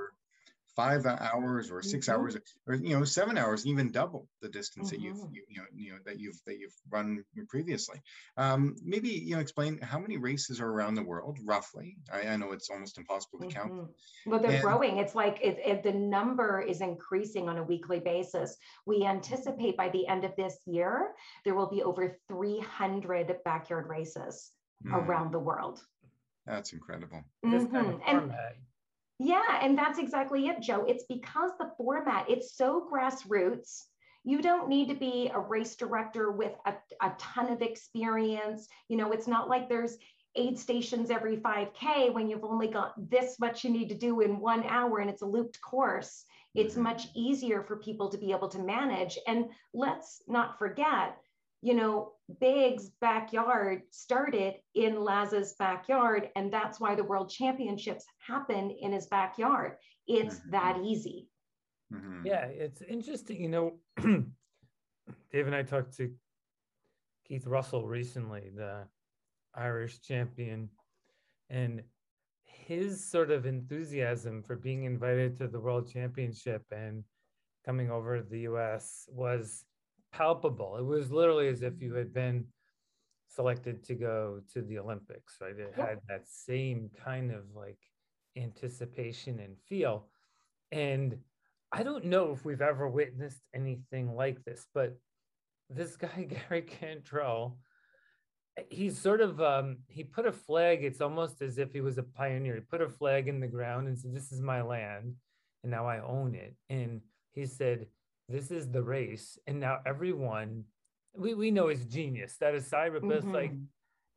five 0.77 1.07
hours 1.07 1.71
or 1.71 1.83
6 1.83 2.07
mm-hmm. 2.07 2.15
hours 2.15 2.37
or 2.67 2.75
you 2.75 2.97
know 2.97 3.05
seven 3.05 3.39
hours 3.39 3.67
even 3.67 3.91
double 3.91 4.29
the 4.43 4.49
distance 4.49 4.93
mm-hmm. 4.93 4.97
that 4.97 5.03
you've 5.03 5.19
you, 5.33 5.43
you, 5.49 5.57
know 5.57 5.67
you 5.75 5.93
know 5.93 5.99
that 6.05 6.21
you've 6.21 6.39
that 6.47 6.59
you've 6.59 6.75
run 6.91 7.25
previously 7.49 8.01
um, 8.37 8.77
maybe 8.85 9.09
you 9.09 9.35
know 9.35 9.41
explain 9.41 9.79
how 9.79 9.99
many 9.99 10.19
races 10.19 10.61
are 10.61 10.69
around 10.69 10.95
the 10.95 11.03
world 11.03 11.39
roughly 11.45 11.97
i, 12.13 12.29
I 12.29 12.37
know 12.37 12.53
it's 12.53 12.69
almost 12.69 12.99
impossible 12.99 13.41
to 13.41 13.47
count 13.47 13.73
mm-hmm. 13.73 14.31
well 14.31 14.41
they're 14.41 14.51
and, 14.51 14.63
growing 14.63 14.99
it's 14.99 15.15
like 15.15 15.41
it, 15.43 15.59
it, 15.65 15.83
the 15.83 15.93
number 15.93 16.61
is 16.61 16.83
increasing 16.83 17.49
on 17.49 17.57
a 17.57 17.63
weekly 17.63 17.99
basis 17.99 18.57
we 18.85 19.05
anticipate 19.05 19.77
by 19.77 19.89
the 19.89 20.07
end 20.07 20.25
of 20.25 20.37
this 20.37 20.59
year 20.67 21.13
there 21.45 21.55
will 21.55 21.71
be 21.71 21.83
over 21.83 22.19
300 22.29 23.35
backyard 23.45 23.89
races 23.89 24.53
mm. 24.85 24.93
around 24.93 25.33
the 25.33 25.39
world 25.39 25.81
that's 26.47 26.73
incredible. 26.73 27.25
This 27.43 27.65
kind 27.65 27.89
of 27.89 27.95
Mm-hmm. 27.95 28.03
And- 28.07 28.19
format. 28.21 28.57
Yeah, 29.19 29.59
and 29.63 29.79
that's 29.79 29.99
exactly 29.99 30.47
it, 30.49 30.61
Joe. 30.61 30.85
It's 30.87 31.05
because 31.09 31.53
the 31.59 31.73
format, 31.77 32.29
it's 32.29 32.55
so 32.55 32.87
grassroots. 32.93 33.85
You 34.25 34.43
don't 34.43 34.69
need 34.69 34.89
to 34.89 34.95
be 34.95 35.31
a 35.33 35.39
race 35.39 35.77
director 35.77 36.31
with 36.33 36.53
a, 36.67 36.75
a 37.01 37.15
ton 37.19 37.51
of 37.51 37.63
experience. 37.63 38.69
You 38.89 38.97
know, 38.97 39.13
it's 39.13 39.29
not 39.29 39.49
like 39.49 39.69
there's 39.69 39.97
aid 40.35 40.59
stations 40.59 41.11
every 41.11 41.39
5K 41.39 42.13
when 42.13 42.29
you've 42.29 42.45
only 42.45 42.69
got 42.69 42.93
this 43.09 43.39
much 43.41 43.65
you 43.65 43.71
need 43.71 43.89
to 43.89 43.95
do 43.95 44.21
in 44.21 44.39
one 44.39 44.65
hour 44.65 44.99
and 44.99 45.09
it's 45.09 45.23
a 45.23 45.27
looped 45.27 45.61
course. 45.63 46.25
It's 46.55 46.75
Mhm. 46.75 46.83
much 46.83 47.07
easier 47.15 47.63
for 47.63 47.77
people 47.77 48.11
to 48.11 48.19
be 48.19 48.33
able 48.33 48.49
to 48.49 48.59
manage. 48.59 49.19
And 49.27 49.51
let's 49.73 50.23
not 50.29 50.59
forget, 50.59 51.17
you 51.67 51.75
know, 51.75 52.13
Big's 52.41 52.91
backyard 53.01 53.83
started 53.91 54.55
in 54.77 55.01
Laz's 55.03 55.55
backyard, 55.59 56.31
and 56.37 56.53
that's 56.53 56.79
why 56.79 56.95
the 56.95 57.03
world 57.03 57.29
championships 57.29 58.05
happen 58.25 58.71
in 58.71 58.93
his 58.93 59.09
backyard. 59.09 59.77
It's 60.07 60.39
Mhm. 60.39 60.51
that 60.53 60.79
easy. 60.85 61.29
Mhm. 61.93 62.25
Yeah, 62.25 62.47
it's 62.47 62.83
interesting. 62.83 63.43
You 63.43 63.49
know, 63.49 63.81
Dave 65.33 65.47
and 65.47 65.57
I 65.57 65.65
talked 65.65 65.97
to 65.97 66.17
Keith 67.25 67.49
Russell 67.49 67.89
recently, 67.89 68.51
the 68.51 68.89
Irish 69.53 70.01
champion, 70.03 70.71
and 71.51 71.83
his 72.45 73.05
sort 73.05 73.33
of 73.33 73.45
enthusiasm 73.45 74.41
for 74.45 74.55
being 74.55 74.85
invited 74.85 75.37
to 75.39 75.49
the 75.49 75.59
world 75.59 75.89
championship 75.89 76.65
and 76.71 77.05
coming 77.65 77.91
over 77.91 78.19
to 78.19 78.29
the 78.29 78.43
US 78.43 79.09
was 79.11 79.66
palpable. 80.17 80.77
It 80.77 80.85
was 80.85 81.11
literally 81.11 81.49
as 81.49 81.63
if 81.63 81.81
you 81.81 81.95
had 81.95 82.13
been 82.13 82.47
selected 83.29 83.85
to 83.85 83.95
go 83.95 84.41
to 84.55 84.63
the 84.63 84.79
Olympics, 84.79 85.37
right? 85.41 85.59
It 85.59 85.75
had 85.77 85.99
that 86.09 86.27
same 86.27 86.91
kind 87.05 87.31
of 87.33 87.45
like 87.55 87.79
anticipation 88.37 89.41
and 89.41 89.57
feel. 89.69 90.07
And 90.73 91.19
I 91.73 91.83
don't 91.83 92.07
know 92.07 92.33
if 92.33 92.45
we've 92.45 92.63
ever 92.63 92.89
witnessed 92.89 93.43
anything 93.55 94.15
like 94.15 94.43
this, 94.45 94.67
but 94.73 94.97
this 95.69 95.97
guy, 95.97 96.29
Gary 96.29 96.63
Cantrell, 96.63 97.59
he's 98.71 98.99
sort 98.99 99.21
of 99.21 99.41
um, 99.41 99.79
he 99.87 100.03
put 100.03 100.25
a 100.25 100.33
flag 100.33 100.83
it's 100.83 101.03
almost 101.03 101.43
as 101.43 101.59
if 101.59 101.75
he 101.75 101.83
was 101.83 101.99
a 101.99 102.03
pioneer 102.03 102.55
he 102.55 102.61
put 102.61 102.81
a 102.81 102.89
flag 102.89 103.29
in 103.29 103.39
the 103.39 103.47
ground 103.47 103.87
and 103.87 103.99
said 103.99 104.15
this 104.15 104.33
is 104.33 104.41
my 104.41 104.63
land 104.63 105.15
and 105.63 105.71
now 105.71 105.87
i 105.87 106.01
own 106.01 106.35
it 106.35 106.55
and 106.71 107.03
he 107.33 107.45
said 107.45 107.87
this 108.29 108.51
is 108.51 108.71
the 108.71 108.83
race 108.83 109.39
and 109.47 109.61
now 109.61 109.79
everyone 109.87 110.65
we, 111.15 111.35
we 111.35 111.51
know 111.51 111.69
is 111.69 111.85
genius 111.87 112.37
that 112.39 112.55
aside 112.55 112.93
but 112.93 113.03
mm-hmm. 113.03 113.33
like 113.33 113.53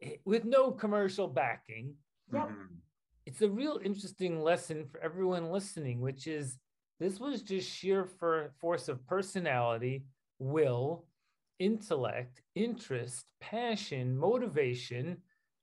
eh, 0.01 0.16
with 0.25 0.46
no 0.46 0.72
commercial 0.72 1.28
backing 1.28 1.94
yep. 2.34 2.50
It's 3.25 3.44
a 3.44 3.50
real 3.50 3.80
interesting 3.86 4.42
lesson 4.42 4.86
for 4.86 5.00
everyone 5.01 5.51
listening 5.51 6.01
which 6.01 6.25
is 6.25 6.58
this 7.00 7.20
was 7.20 7.44
just 7.44 7.70
sheer 7.70 8.04
for 8.04 8.51
force 8.60 8.89
of 8.89 9.06
personality 9.06 10.04
will 10.39 11.06
intellect, 11.60 12.42
interest, 12.56 13.25
passion, 13.42 14.18
motivation 14.18 15.18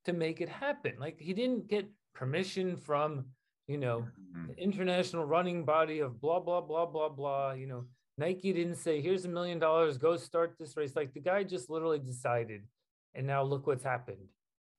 to 0.05 0.13
make 0.13 0.41
it 0.41 0.49
happen. 0.49 0.93
Like 0.99 1.19
he 1.19 1.33
didn't 1.33 1.69
get 1.69 1.89
permission 2.15 2.77
from, 2.77 3.25
you 3.67 3.79
know, 3.79 4.01
mm-hmm. 4.01 4.49
the 4.49 4.63
international 4.63 5.25
running 5.25 5.65
body 5.65 6.01
of 6.01 6.21
blah, 6.21 6.41
blah, 6.41 6.61
blah, 6.61 6.87
blah, 6.87 7.09
blah. 7.09 7.53
You 7.53 7.67
know, 7.67 7.85
Nike 8.19 8.53
didn't 8.53 8.77
say, 8.77 9.01
here's 9.01 9.25
a 9.25 9.29
million 9.29 9.59
dollars, 9.59 9.99
go 9.99 10.17
start 10.17 10.55
this 10.59 10.77
race. 10.77 10.97
Like 10.97 11.13
the 11.13 11.21
guy 11.21 11.43
just 11.43 11.69
literally 11.69 11.99
decided. 11.99 12.63
And 13.15 13.27
now 13.27 13.43
look 13.43 13.67
what's 13.67 13.85
happened. 13.85 14.29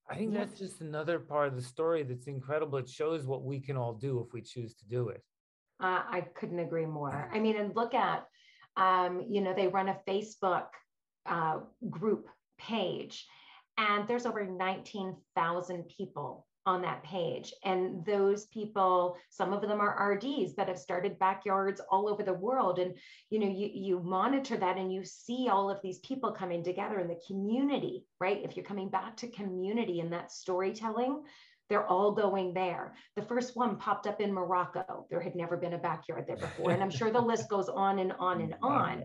I 0.10 0.16
think 0.16 0.34
yes. 0.34 0.48
that's 0.48 0.60
just 0.60 0.82
another 0.82 1.20
part 1.20 1.48
of 1.48 1.56
the 1.56 1.62
story 1.62 2.04
that's 2.04 2.28
incredible. 2.28 2.78
It 2.78 2.90
shows 2.90 3.28
what 3.28 3.44
we 3.44 3.60
can 3.60 3.78
all 3.78 3.94
do 3.94 4.24
if 4.26 4.34
we 4.34 4.42
choose 4.42 4.74
to 4.76 4.86
do 4.86 5.10
it. 5.10 5.22
Uh, 5.80 6.02
I 6.10 6.22
couldn't 6.36 6.60
agree 6.60 6.86
more. 6.86 7.30
I 7.32 7.40
mean, 7.40 7.58
and 7.58 7.76
look 7.76 7.94
at, 7.94 8.26
um, 8.78 9.26
you 9.30 9.42
know, 9.42 9.54
they 9.54 9.68
run 9.68 9.90
a 9.90 9.98
Facebook 10.08 10.68
uh, 11.26 11.60
group 11.90 12.28
page. 12.58 13.28
And 13.78 14.08
there's 14.08 14.26
over 14.26 14.46
19,000 14.46 15.84
people 15.96 16.48
on 16.68 16.82
that 16.82 17.02
page. 17.04 17.54
And 17.64 18.06
those 18.06 18.46
people, 18.48 19.18
some 19.30 19.54
of 19.54 19.62
them 19.62 19.80
are 19.80 20.12
RDs 20.12 20.54
that 20.56 20.68
have 20.68 20.78
started 20.78 21.18
backyards 21.18 21.82
all 21.90 22.10
over 22.10 22.24
the 22.24 22.34
world. 22.34 22.78
And 22.78 22.94
you 23.30 23.40
know, 23.40 23.48
you, 23.48 23.70
you 23.74 24.00
monitor 24.02 24.58
that 24.58 24.78
and 24.78 24.94
you 24.94 25.04
see 25.06 25.48
all 25.50 25.72
of 25.72 25.82
these 25.82 26.00
people 26.00 26.34
coming 26.34 26.64
together 26.64 27.00
in 27.00 27.08
the 27.08 27.20
community, 27.26 28.06
right? 28.20 28.42
If 28.44 28.58
you're 28.58 28.66
coming 28.66 28.90
back 28.90 29.16
to 29.18 29.30
community 29.30 30.02
and 30.02 30.12
that 30.12 30.32
storytelling, 30.32 31.24
they're 31.70 31.88
all 31.88 32.12
going 32.12 32.54
there. 32.54 32.96
The 33.16 33.22
first 33.22 33.56
one 33.56 33.78
popped 33.78 34.06
up 34.06 34.20
in 34.20 34.34
Morocco. 34.34 35.08
There 35.10 35.22
had 35.22 35.36
never 35.36 35.56
been 35.58 35.74
a 35.74 35.78
backyard 35.78 36.26
there 36.28 36.38
before. 36.38 36.72
And 36.72 36.84
I'm 36.84 36.92
sure 36.92 37.12
the 37.12 37.22
list 37.22 37.50
goes 37.50 37.70
on 37.70 38.00
and 38.00 38.14
on 38.20 38.42
and 38.42 38.56
on 38.62 39.04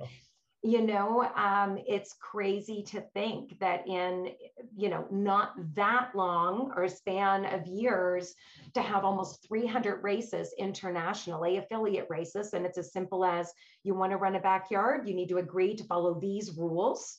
you 0.62 0.80
know 0.80 1.28
um, 1.34 1.78
it's 1.86 2.14
crazy 2.20 2.82
to 2.82 3.00
think 3.14 3.58
that 3.58 3.86
in 3.86 4.30
you 4.76 4.88
know 4.88 5.06
not 5.10 5.54
that 5.74 6.10
long 6.14 6.72
or 6.76 6.84
a 6.84 6.88
span 6.88 7.44
of 7.46 7.66
years 7.66 8.34
to 8.72 8.80
have 8.80 9.04
almost 9.04 9.46
300 9.48 10.02
races 10.02 10.54
internationally 10.58 11.56
affiliate 11.56 12.06
races 12.08 12.52
and 12.52 12.64
it's 12.64 12.78
as 12.78 12.92
simple 12.92 13.24
as 13.24 13.52
you 13.82 13.94
want 13.94 14.12
to 14.12 14.16
run 14.16 14.36
a 14.36 14.40
backyard 14.40 15.06
you 15.08 15.14
need 15.14 15.28
to 15.28 15.38
agree 15.38 15.74
to 15.74 15.84
follow 15.84 16.18
these 16.20 16.56
rules 16.56 17.18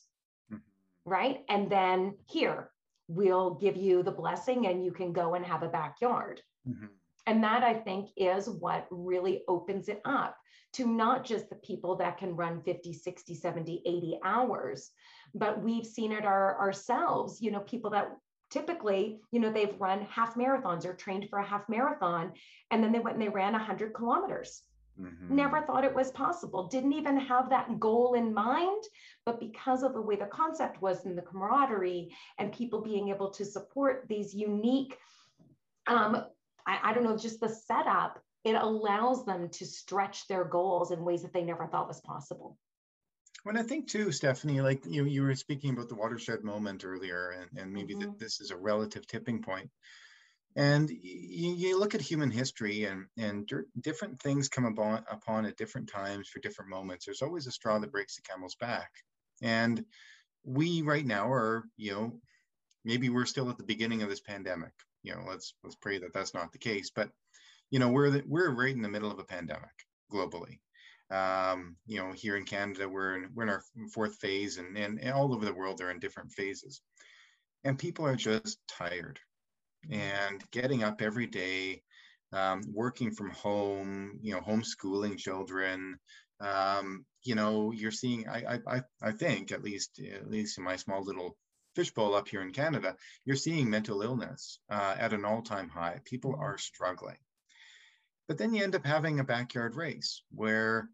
mm-hmm. 0.50 0.60
right 1.04 1.40
and 1.50 1.70
then 1.70 2.14
here 2.26 2.70
we'll 3.08 3.54
give 3.54 3.76
you 3.76 4.02
the 4.02 4.10
blessing 4.10 4.66
and 4.66 4.82
you 4.82 4.90
can 4.90 5.12
go 5.12 5.34
and 5.34 5.44
have 5.44 5.62
a 5.62 5.68
backyard 5.68 6.40
mm-hmm. 6.66 6.86
And 7.26 7.42
that 7.42 7.62
i 7.62 7.74
think 7.74 8.10
is 8.16 8.48
what 8.48 8.86
really 8.90 9.42
opens 9.48 9.88
it 9.88 10.00
up 10.04 10.36
to 10.74 10.86
not 10.88 11.24
just 11.24 11.48
the 11.48 11.56
people 11.56 11.94
that 11.96 12.18
can 12.18 12.34
run 12.34 12.60
50, 12.60 12.92
60, 12.92 13.34
70, 13.34 13.82
80 13.86 14.18
hours, 14.24 14.90
but 15.32 15.62
we've 15.62 15.86
seen 15.86 16.10
it 16.10 16.24
our, 16.24 16.58
ourselves, 16.58 17.40
you 17.40 17.52
know, 17.52 17.60
people 17.60 17.90
that 17.90 18.10
typically, 18.50 19.20
you 19.30 19.40
know, 19.40 19.52
they've 19.52 19.80
run 19.80 20.06
half 20.10 20.34
marathons 20.34 20.84
or 20.84 20.94
trained 20.94 21.28
for 21.30 21.38
a 21.38 21.46
half 21.46 21.68
marathon, 21.68 22.32
and 22.70 22.82
then 22.82 22.90
they 22.90 22.98
went 22.98 23.16
and 23.16 23.24
they 23.24 23.28
ran 23.28 23.52
100 23.52 23.94
kilometers. 23.94 24.62
Mm-hmm. 25.00 25.34
Never 25.34 25.62
thought 25.62 25.84
it 25.84 25.94
was 25.94 26.10
possible, 26.12 26.68
didn't 26.68 26.92
even 26.92 27.18
have 27.18 27.50
that 27.50 27.80
goal 27.80 28.14
in 28.14 28.34
mind. 28.34 28.82
But 29.24 29.40
because 29.40 29.82
of 29.82 29.92
the 29.92 30.02
way 30.02 30.16
the 30.16 30.26
concept 30.26 30.82
was 30.82 31.04
and 31.04 31.16
the 31.16 31.22
camaraderie 31.22 32.14
and 32.38 32.52
people 32.52 32.80
being 32.80 33.08
able 33.08 33.30
to 33.30 33.44
support 33.44 34.06
these 34.08 34.34
unique, 34.34 34.96
um, 35.86 36.24
I, 36.66 36.78
I 36.82 36.94
don't 36.94 37.04
know, 37.04 37.16
just 37.16 37.40
the 37.40 37.48
setup 37.48 38.20
it 38.44 38.54
allows 38.54 39.24
them 39.24 39.48
to 39.48 39.64
stretch 39.64 40.28
their 40.28 40.44
goals 40.44 40.90
in 40.90 41.04
ways 41.04 41.22
that 41.22 41.32
they 41.32 41.42
never 41.42 41.66
thought 41.66 41.88
was 41.88 42.00
possible. 42.02 42.58
When 43.42 43.56
I 43.56 43.62
think 43.62 43.88
too, 43.88 44.12
Stephanie, 44.12 44.60
like 44.60 44.84
you, 44.86 45.04
you 45.04 45.22
were 45.22 45.34
speaking 45.34 45.70
about 45.70 45.88
the 45.88 45.94
watershed 45.94 46.44
moment 46.44 46.84
earlier, 46.84 47.30
and, 47.30 47.60
and 47.60 47.72
maybe 47.72 47.94
mm-hmm. 47.94 48.10
that 48.10 48.18
this 48.18 48.40
is 48.40 48.50
a 48.50 48.56
relative 48.56 49.06
tipping 49.06 49.42
point. 49.42 49.70
And 50.56 50.88
you, 50.88 51.54
you, 51.54 51.78
look 51.78 51.94
at 51.94 52.00
human 52.00 52.30
history, 52.30 52.84
and 52.84 53.06
and 53.18 53.50
different 53.80 54.20
things 54.22 54.48
come 54.48 54.66
upon, 54.66 55.04
upon 55.10 55.46
at 55.46 55.56
different 55.56 55.88
times 55.88 56.28
for 56.28 56.38
different 56.38 56.70
moments. 56.70 57.04
There's 57.04 57.22
always 57.22 57.46
a 57.46 57.50
straw 57.50 57.78
that 57.80 57.90
breaks 57.90 58.16
the 58.16 58.22
camel's 58.22 58.54
back, 58.54 58.90
and 59.42 59.84
we 60.44 60.82
right 60.82 61.04
now 61.04 61.30
are, 61.30 61.64
you 61.76 61.92
know, 61.92 62.20
maybe 62.84 63.08
we're 63.08 63.26
still 63.26 63.50
at 63.50 63.58
the 63.58 63.64
beginning 63.64 64.02
of 64.02 64.08
this 64.08 64.20
pandemic. 64.20 64.72
You 65.04 65.14
know, 65.14 65.22
let's 65.28 65.54
let's 65.62 65.76
pray 65.76 65.98
that 65.98 66.12
that's 66.12 66.34
not 66.34 66.50
the 66.50 66.58
case, 66.58 66.90
but 66.94 67.10
you 67.70 67.78
know, 67.78 67.90
we're 67.90 68.10
the, 68.10 68.24
we're 68.26 68.50
right 68.50 68.74
in 68.74 68.82
the 68.82 68.88
middle 68.88 69.10
of 69.10 69.18
a 69.18 69.24
pandemic 69.24 69.70
globally. 70.12 70.58
Um, 71.10 71.76
you 71.86 71.98
know, 71.98 72.12
here 72.12 72.36
in 72.36 72.44
Canada, 72.44 72.88
we're 72.88 73.16
in, 73.16 73.28
we're 73.34 73.42
in 73.44 73.50
our 73.50 73.62
fourth 73.92 74.16
phase, 74.16 74.58
and, 74.58 74.76
and, 74.76 74.98
and 74.98 75.12
all 75.12 75.34
over 75.34 75.44
the 75.44 75.54
world, 75.54 75.78
they're 75.78 75.90
in 75.90 76.00
different 76.00 76.32
phases. 76.32 76.80
And 77.62 77.78
people 77.78 78.06
are 78.06 78.16
just 78.16 78.58
tired 78.68 79.20
and 79.90 80.42
getting 80.50 80.82
up 80.82 81.02
every 81.02 81.26
day, 81.26 81.82
um, 82.32 82.62
working 82.72 83.10
from 83.10 83.30
home, 83.30 84.18
you 84.22 84.32
know, 84.32 84.40
homeschooling 84.40 85.18
children. 85.18 85.98
Um, 86.40 87.04
you 87.22 87.34
know, 87.34 87.72
you're 87.72 87.90
seeing, 87.90 88.28
I, 88.28 88.58
I, 88.66 88.80
I 89.02 89.12
think, 89.12 89.52
at 89.52 89.62
least, 89.62 90.00
at 90.12 90.30
least 90.30 90.58
in 90.58 90.64
my 90.64 90.76
small 90.76 91.04
little 91.04 91.36
fishbowl 91.74 92.14
up 92.14 92.28
here 92.28 92.42
in 92.42 92.52
Canada, 92.52 92.96
you're 93.24 93.36
seeing 93.36 93.68
mental 93.68 94.02
illness 94.02 94.60
uh, 94.70 94.94
at 94.98 95.12
an 95.12 95.24
all-time 95.24 95.68
high. 95.68 96.00
People 96.04 96.36
are 96.38 96.58
struggling. 96.58 97.18
But 98.28 98.38
then 98.38 98.54
you 98.54 98.62
end 98.62 98.74
up 98.74 98.86
having 98.86 99.20
a 99.20 99.24
backyard 99.24 99.74
race 99.76 100.22
where, 100.30 100.88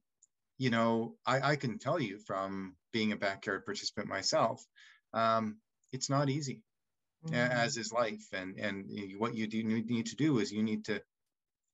you 0.58 0.70
know, 0.70 1.14
I, 1.24 1.52
I 1.52 1.56
can 1.56 1.78
tell 1.78 2.00
you 2.00 2.18
from 2.18 2.74
being 2.92 3.12
a 3.12 3.16
backyard 3.16 3.64
participant 3.64 4.08
myself, 4.08 4.64
um, 5.14 5.58
it's 5.92 6.10
not 6.10 6.28
easy, 6.28 6.62
mm-hmm. 7.24 7.34
as 7.34 7.76
is 7.76 7.92
life. 7.92 8.26
And 8.32 8.58
and 8.58 8.86
what 9.18 9.34
you 9.34 9.46
do 9.46 9.62
need 9.62 10.06
to 10.06 10.16
do 10.16 10.38
is 10.38 10.50
you 10.50 10.62
need 10.62 10.86
to 10.86 11.00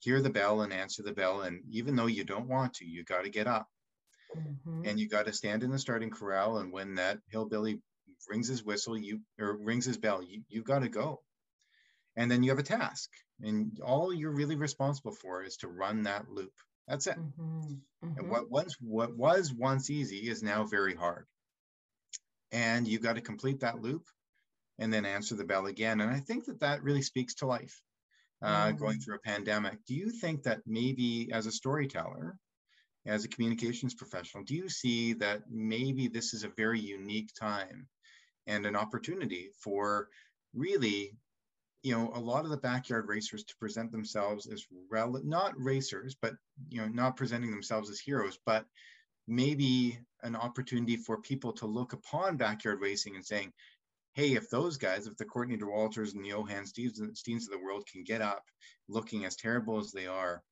hear 0.00 0.20
the 0.20 0.30
bell 0.30 0.60
and 0.60 0.72
answer 0.72 1.02
the 1.02 1.12
bell. 1.12 1.40
And 1.40 1.62
even 1.70 1.96
though 1.96 2.06
you 2.06 2.24
don't 2.24 2.48
want 2.48 2.74
to, 2.74 2.84
you 2.84 3.02
got 3.04 3.24
to 3.24 3.30
get 3.30 3.46
up. 3.46 3.66
Mm-hmm. 4.36 4.82
And 4.84 5.00
you 5.00 5.08
got 5.08 5.26
to 5.26 5.32
stand 5.32 5.62
in 5.62 5.70
the 5.70 5.78
starting 5.78 6.10
corral. 6.10 6.58
And 6.58 6.72
when 6.72 6.96
that 6.96 7.18
hillbilly 7.28 7.80
rings 8.28 8.48
his 8.48 8.64
whistle, 8.64 8.98
you 8.98 9.20
or 9.38 9.56
rings 9.56 9.84
his 9.84 9.98
bell, 9.98 10.22
you 10.22 10.42
you've 10.48 10.64
got 10.64 10.80
to 10.80 10.88
go. 10.88 11.22
And 12.16 12.30
then 12.30 12.42
you 12.42 12.50
have 12.50 12.58
a 12.58 12.62
task 12.62 13.10
and 13.42 13.78
all 13.80 14.12
you're 14.12 14.30
really 14.30 14.56
responsible 14.56 15.12
for 15.12 15.42
is 15.42 15.56
to 15.58 15.68
run 15.68 16.04
that 16.04 16.28
loop 16.30 16.52
that's 16.88 17.06
it 17.06 17.16
mm-hmm. 17.18 17.74
Mm-hmm. 18.04 18.18
and 18.18 18.30
what 18.30 18.50
once 18.50 18.76
what 18.80 19.16
was 19.16 19.52
once 19.52 19.90
easy 19.90 20.28
is 20.28 20.42
now 20.42 20.64
very 20.64 20.94
hard 20.94 21.26
and 22.52 22.86
you've 22.86 23.02
got 23.02 23.16
to 23.16 23.20
complete 23.20 23.60
that 23.60 23.80
loop 23.80 24.06
and 24.78 24.92
then 24.92 25.04
answer 25.04 25.34
the 25.34 25.44
bell 25.44 25.66
again 25.66 26.00
and 26.00 26.10
i 26.10 26.20
think 26.20 26.46
that 26.46 26.60
that 26.60 26.82
really 26.82 27.02
speaks 27.02 27.34
to 27.34 27.46
life 27.46 27.80
uh, 28.42 28.66
mm-hmm. 28.66 28.76
going 28.76 29.00
through 29.00 29.16
a 29.16 29.20
pandemic 29.20 29.78
do 29.86 29.94
you 29.94 30.10
think 30.10 30.44
that 30.44 30.60
maybe 30.66 31.30
as 31.32 31.46
a 31.46 31.52
storyteller 31.52 32.36
as 33.06 33.24
a 33.24 33.28
communications 33.28 33.94
professional 33.94 34.44
do 34.44 34.54
you 34.54 34.68
see 34.68 35.14
that 35.14 35.42
maybe 35.50 36.08
this 36.08 36.34
is 36.34 36.44
a 36.44 36.52
very 36.56 36.80
unique 36.80 37.30
time 37.38 37.88
and 38.46 38.66
an 38.66 38.76
opportunity 38.76 39.50
for 39.60 40.08
really 40.54 41.16
you 41.82 41.92
know 41.92 42.10
a 42.14 42.20
lot 42.20 42.44
of 42.44 42.50
the 42.50 42.56
backyard 42.56 43.06
racers 43.08 43.44
to 43.44 43.56
present 43.56 43.92
themselves 43.92 44.46
as 44.46 44.64
rel- 44.90 45.20
not 45.24 45.52
racers 45.56 46.16
but 46.20 46.34
you 46.68 46.80
know 46.80 46.88
not 46.88 47.16
presenting 47.16 47.50
themselves 47.50 47.90
as 47.90 48.00
heroes 48.00 48.38
but 48.46 48.64
maybe 49.28 49.98
an 50.22 50.36
opportunity 50.36 50.96
for 50.96 51.20
people 51.20 51.52
to 51.52 51.66
look 51.66 51.92
upon 51.92 52.36
backyard 52.36 52.80
racing 52.80 53.16
and 53.16 53.24
saying 53.24 53.52
hey, 54.16 54.32
if 54.32 54.48
those 54.48 54.78
guys, 54.78 55.06
if 55.06 55.16
the 55.18 55.26
Courtney 55.26 55.58
Dauwalters 55.58 56.14
and 56.14 56.24
the 56.24 56.30
Steens, 56.30 56.98
Steens 57.12 57.42
of 57.42 57.50
the 57.50 57.62
world 57.62 57.86
can 57.86 58.02
get 58.02 58.22
up 58.22 58.44
looking 58.88 59.26
as 59.26 59.36
terrible 59.36 59.78
as 59.78 59.92
they 59.92 60.06
are, 60.06 60.42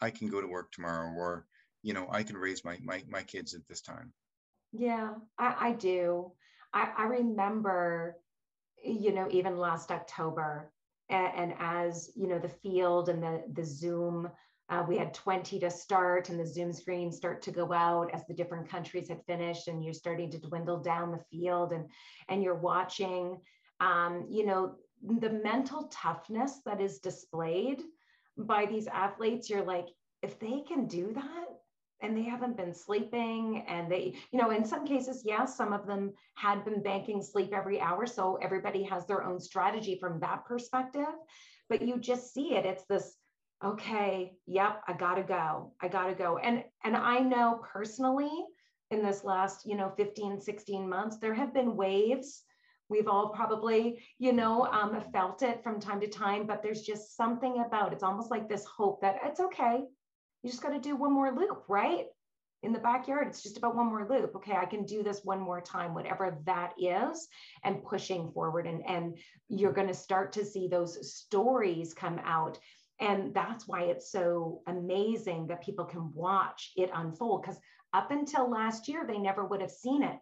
I 0.00 0.10
can 0.10 0.28
go 0.28 0.40
to 0.40 0.46
work 0.46 0.72
tomorrow 0.72 1.12
or, 1.12 1.46
you 1.82 1.92
know, 1.92 2.08
I 2.10 2.22
can 2.22 2.36
raise 2.36 2.64
my, 2.64 2.78
my, 2.82 3.04
my 3.06 3.22
kids 3.22 3.54
at 3.54 3.60
this 3.68 3.82
time. 3.82 4.14
Yeah, 4.72 5.10
I, 5.38 5.54
I 5.60 5.72
do. 5.72 6.32
I, 6.74 6.90
I 6.98 7.04
remember, 7.04 8.16
you 8.82 9.14
know, 9.14 9.28
even 9.30 9.56
last 9.56 9.90
October, 9.90 10.72
and, 11.08 11.32
and 11.34 11.54
as, 11.58 12.10
you 12.14 12.26
know, 12.28 12.38
the 12.38 12.48
field 12.48 13.08
and 13.08 13.22
the, 13.22 13.42
the 13.52 13.64
Zoom 13.64 14.28
uh, 14.70 14.82
we 14.88 14.96
had 14.96 15.12
20 15.12 15.58
to 15.60 15.70
start, 15.70 16.30
and 16.30 16.40
the 16.40 16.46
Zoom 16.46 16.72
screens 16.72 17.16
start 17.16 17.42
to 17.42 17.50
go 17.50 17.72
out 17.72 18.10
as 18.14 18.26
the 18.26 18.34
different 18.34 18.68
countries 18.68 19.08
had 19.08 19.22
finished, 19.26 19.68
and 19.68 19.84
you're 19.84 19.92
starting 19.92 20.30
to 20.30 20.38
dwindle 20.38 20.78
down 20.80 21.12
the 21.12 21.24
field, 21.30 21.72
and 21.72 21.90
and 22.28 22.42
you're 22.42 22.54
watching, 22.54 23.38
um, 23.80 24.26
you 24.30 24.46
know, 24.46 24.76
the 25.20 25.30
mental 25.30 25.88
toughness 25.92 26.60
that 26.64 26.80
is 26.80 26.98
displayed 26.98 27.82
by 28.38 28.64
these 28.64 28.86
athletes. 28.86 29.50
You're 29.50 29.64
like, 29.64 29.88
if 30.22 30.38
they 30.38 30.62
can 30.66 30.86
do 30.86 31.12
that, 31.12 31.44
and 32.04 32.16
they 32.16 32.22
haven't 32.22 32.56
been 32.56 32.74
sleeping 32.74 33.64
and 33.66 33.90
they 33.90 34.14
you 34.30 34.38
know 34.38 34.50
in 34.50 34.64
some 34.64 34.86
cases 34.86 35.22
yes 35.24 35.56
some 35.56 35.72
of 35.72 35.86
them 35.86 36.12
had 36.34 36.64
been 36.64 36.82
banking 36.82 37.22
sleep 37.22 37.52
every 37.52 37.80
hour 37.80 38.06
so 38.06 38.38
everybody 38.42 38.82
has 38.82 39.06
their 39.06 39.24
own 39.24 39.40
strategy 39.40 39.96
from 39.98 40.20
that 40.20 40.44
perspective 40.44 41.14
but 41.68 41.82
you 41.82 41.98
just 41.98 42.32
see 42.32 42.54
it 42.54 42.66
it's 42.66 42.84
this 42.84 43.16
okay, 43.64 44.34
yep, 44.46 44.82
I 44.86 44.92
gotta 44.92 45.22
go. 45.22 45.72
I 45.80 45.88
gotta 45.88 46.14
go. 46.14 46.38
And 46.38 46.64
and 46.84 46.96
I 46.96 47.20
know 47.20 47.60
personally 47.72 48.30
in 48.90 49.02
this 49.02 49.24
last, 49.24 49.66
you 49.66 49.76
know, 49.76 49.92
15, 49.96 50.40
16 50.40 50.88
months, 50.88 51.18
there 51.18 51.34
have 51.34 51.54
been 51.54 51.76
waves. 51.76 52.42
We've 52.90 53.08
all 53.08 53.30
probably, 53.30 54.04
you 54.18 54.32
know, 54.32 54.66
um, 54.66 55.02
felt 55.12 55.42
it 55.42 55.62
from 55.62 55.80
time 55.80 56.00
to 56.00 56.06
time, 56.06 56.46
but 56.46 56.62
there's 56.62 56.82
just 56.82 57.16
something 57.16 57.64
about 57.66 57.92
it's 57.92 58.02
almost 58.02 58.30
like 58.30 58.48
this 58.48 58.66
hope 58.66 59.00
that 59.00 59.16
it's 59.24 59.40
okay. 59.40 59.84
You 60.44 60.50
just 60.50 60.62
got 60.62 60.70
to 60.70 60.78
do 60.78 60.94
one 60.94 61.12
more 61.12 61.32
loop, 61.32 61.64
right? 61.68 62.06
In 62.62 62.72
the 62.72 62.78
backyard, 62.78 63.26
it's 63.26 63.42
just 63.42 63.58
about 63.58 63.74
one 63.74 63.86
more 63.86 64.06
loop. 64.08 64.36
Okay, 64.36 64.54
I 64.54 64.64
can 64.64 64.84
do 64.84 65.02
this 65.02 65.22
one 65.24 65.40
more 65.40 65.60
time, 65.60 65.94
whatever 65.94 66.38
that 66.46 66.74
is, 66.78 67.26
and 67.64 67.82
pushing 67.82 68.30
forward. 68.30 68.68
And, 68.68 68.86
and 68.86 69.18
you're 69.48 69.72
going 69.72 69.88
to 69.88 69.94
start 69.94 70.32
to 70.34 70.44
see 70.44 70.68
those 70.68 71.12
stories 71.12 71.92
come 71.92 72.20
out 72.24 72.58
and 73.00 73.34
that's 73.34 73.66
why 73.66 73.82
it's 73.82 74.10
so 74.10 74.62
amazing 74.66 75.48
that 75.48 75.64
people 75.64 75.84
can 75.84 76.12
watch 76.14 76.72
it 76.76 76.90
unfold 76.94 77.42
because 77.42 77.58
up 77.92 78.10
until 78.10 78.50
last 78.50 78.88
year, 78.88 79.04
they 79.06 79.18
never 79.18 79.44
would 79.44 79.60
have 79.60 79.70
seen 79.70 80.02
it. 80.02 80.18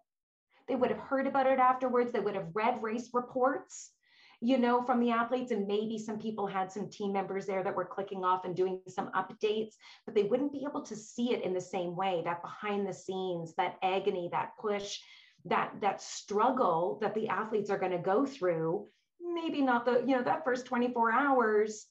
They 0.68 0.76
would 0.76 0.90
have 0.90 0.98
heard 0.98 1.26
about 1.26 1.46
it 1.46 1.58
afterwards. 1.58 2.12
They 2.12 2.20
would 2.20 2.34
have 2.34 2.48
read 2.54 2.82
race 2.82 3.10
reports, 3.12 3.90
you 4.44 4.58
know, 4.58 4.82
from 4.82 4.98
the 4.98 5.10
athletes. 5.10 5.52
And 5.52 5.68
maybe 5.68 5.96
some 5.98 6.18
people 6.18 6.48
had 6.48 6.70
some 6.70 6.90
team 6.90 7.12
members 7.12 7.46
there 7.46 7.62
that 7.62 7.76
were 7.76 7.84
clicking 7.84 8.24
off 8.24 8.44
and 8.44 8.56
doing 8.56 8.80
some 8.88 9.10
updates, 9.12 9.74
but 10.04 10.16
they 10.16 10.24
wouldn't 10.24 10.52
be 10.52 10.66
able 10.68 10.82
to 10.82 10.96
see 10.96 11.32
it 11.32 11.44
in 11.44 11.54
the 11.54 11.60
same 11.60 11.94
way 11.94 12.22
that 12.24 12.42
behind 12.42 12.86
the 12.86 12.92
scenes, 12.92 13.54
that 13.54 13.76
agony, 13.84 14.28
that 14.32 14.50
push, 14.60 14.98
that, 15.44 15.72
that 15.80 16.02
struggle 16.02 16.98
that 17.00 17.14
the 17.14 17.28
athletes 17.28 17.70
are 17.70 17.78
going 17.78 17.92
to 17.92 17.98
go 17.98 18.26
through. 18.26 18.88
Maybe 19.20 19.62
not 19.62 19.84
the, 19.84 20.00
you 20.00 20.16
know, 20.16 20.24
that 20.24 20.44
first 20.44 20.66
24 20.66 21.12
hours 21.12 21.86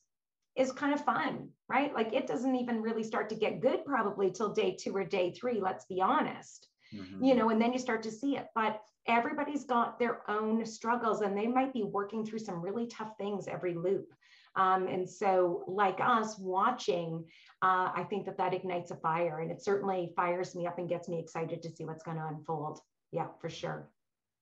is 0.58 0.74
kind 0.74 0.94
of 0.94 1.06
fun, 1.06 1.48
right? 1.70 1.94
Like 1.94 2.12
it 2.12 2.28
doesn't 2.28 2.56
even 2.56 2.82
really 2.82 3.04
start 3.04 3.30
to 3.30 3.36
get 3.36 3.62
good 3.62 3.86
probably 3.86 4.30
till 4.30 4.52
day 4.52 4.76
two 4.78 4.94
or 4.94 5.06
day 5.06 5.32
three, 5.32 5.62
let's 5.62 5.86
be 5.86 6.02
honest. 6.02 6.68
Mm-hmm. 6.94 7.24
You 7.24 7.36
know, 7.36 7.50
and 7.50 7.62
then 7.62 7.72
you 7.72 7.80
start 7.80 8.04
to 8.04 8.12
see 8.12 8.36
it. 8.36 8.48
But 8.54 8.82
everybody's 9.08 9.64
got 9.64 10.00
their 10.00 10.30
own 10.30 10.66
struggles 10.66 11.22
and 11.22 11.38
they 11.38 11.48
might 11.48 11.74
be 11.74 11.84
working 11.84 12.26
through 12.26 12.40
some 12.40 12.62
really 12.62 12.88
tough 12.88 13.14
things 13.18 13.48
every 13.48 13.74
loop. 13.74 14.14
Um, 14.56 14.88
and 14.88 15.10
so, 15.10 15.64
like 15.68 16.00
us 16.02 16.38
watching, 16.38 17.24
uh, 17.62 17.92
I 17.96 18.06
think 18.10 18.26
that 18.26 18.38
that 18.38 18.54
ignites 18.54 18.92
a 18.92 18.98
fire 18.98 19.40
and 19.40 19.50
it 19.50 19.64
certainly 19.64 20.12
fires 20.16 20.56
me 20.56 20.68
up 20.68 20.78
and 20.78 20.90
gets 20.90 21.08
me 21.08 21.20
excited 21.20 21.62
to 21.64 21.70
see 21.70 21.86
what's 21.86 22.04
going 22.04 22.18
to 22.18 22.26
unfold. 22.28 22.80
Yeah, 23.12 23.28
for 23.40 23.50
sure. 23.50 23.90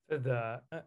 The 0.09 0.59
uh, 0.71 0.79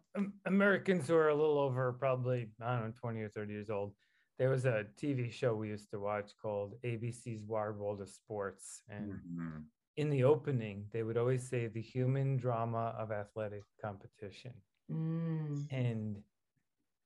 Americans 0.45 1.07
who 1.07 1.15
are 1.15 1.29
a 1.29 1.35
little 1.35 1.57
over 1.57 1.93
probably, 1.93 2.49
I 2.61 2.75
don't 2.75 2.87
know, 2.87 2.93
20 2.99 3.21
or 3.21 3.29
30 3.29 3.53
years 3.53 3.69
old, 3.69 3.93
there 4.37 4.49
was 4.49 4.65
a 4.65 4.85
TV 5.01 5.31
show 5.31 5.55
we 5.55 5.69
used 5.69 5.89
to 5.91 5.99
watch 5.99 6.31
called 6.41 6.73
ABC's 6.83 7.45
Wide 7.45 7.75
World 7.75 8.01
of 8.01 8.09
Sports. 8.09 8.81
And 8.89 9.13
mm-hmm. 9.13 9.57
In 9.97 10.09
the 10.09 10.23
opening, 10.23 10.85
they 10.91 11.03
would 11.03 11.17
always 11.17 11.47
say 11.47 11.67
the 11.67 11.81
human 11.81 12.37
drama 12.37 12.95
of 12.97 13.11
athletic 13.11 13.63
competition. 13.81 14.53
Mm. 14.91 15.67
And, 15.71 16.17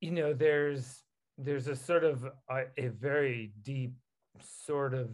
you 0.01 0.11
know, 0.11 0.33
there's 0.33 1.03
there's 1.37 1.67
a 1.67 1.75
sort 1.75 2.03
of 2.03 2.25
a, 2.49 2.63
a 2.77 2.87
very 2.87 3.53
deep 3.61 3.93
sort 4.41 4.93
of 4.93 5.11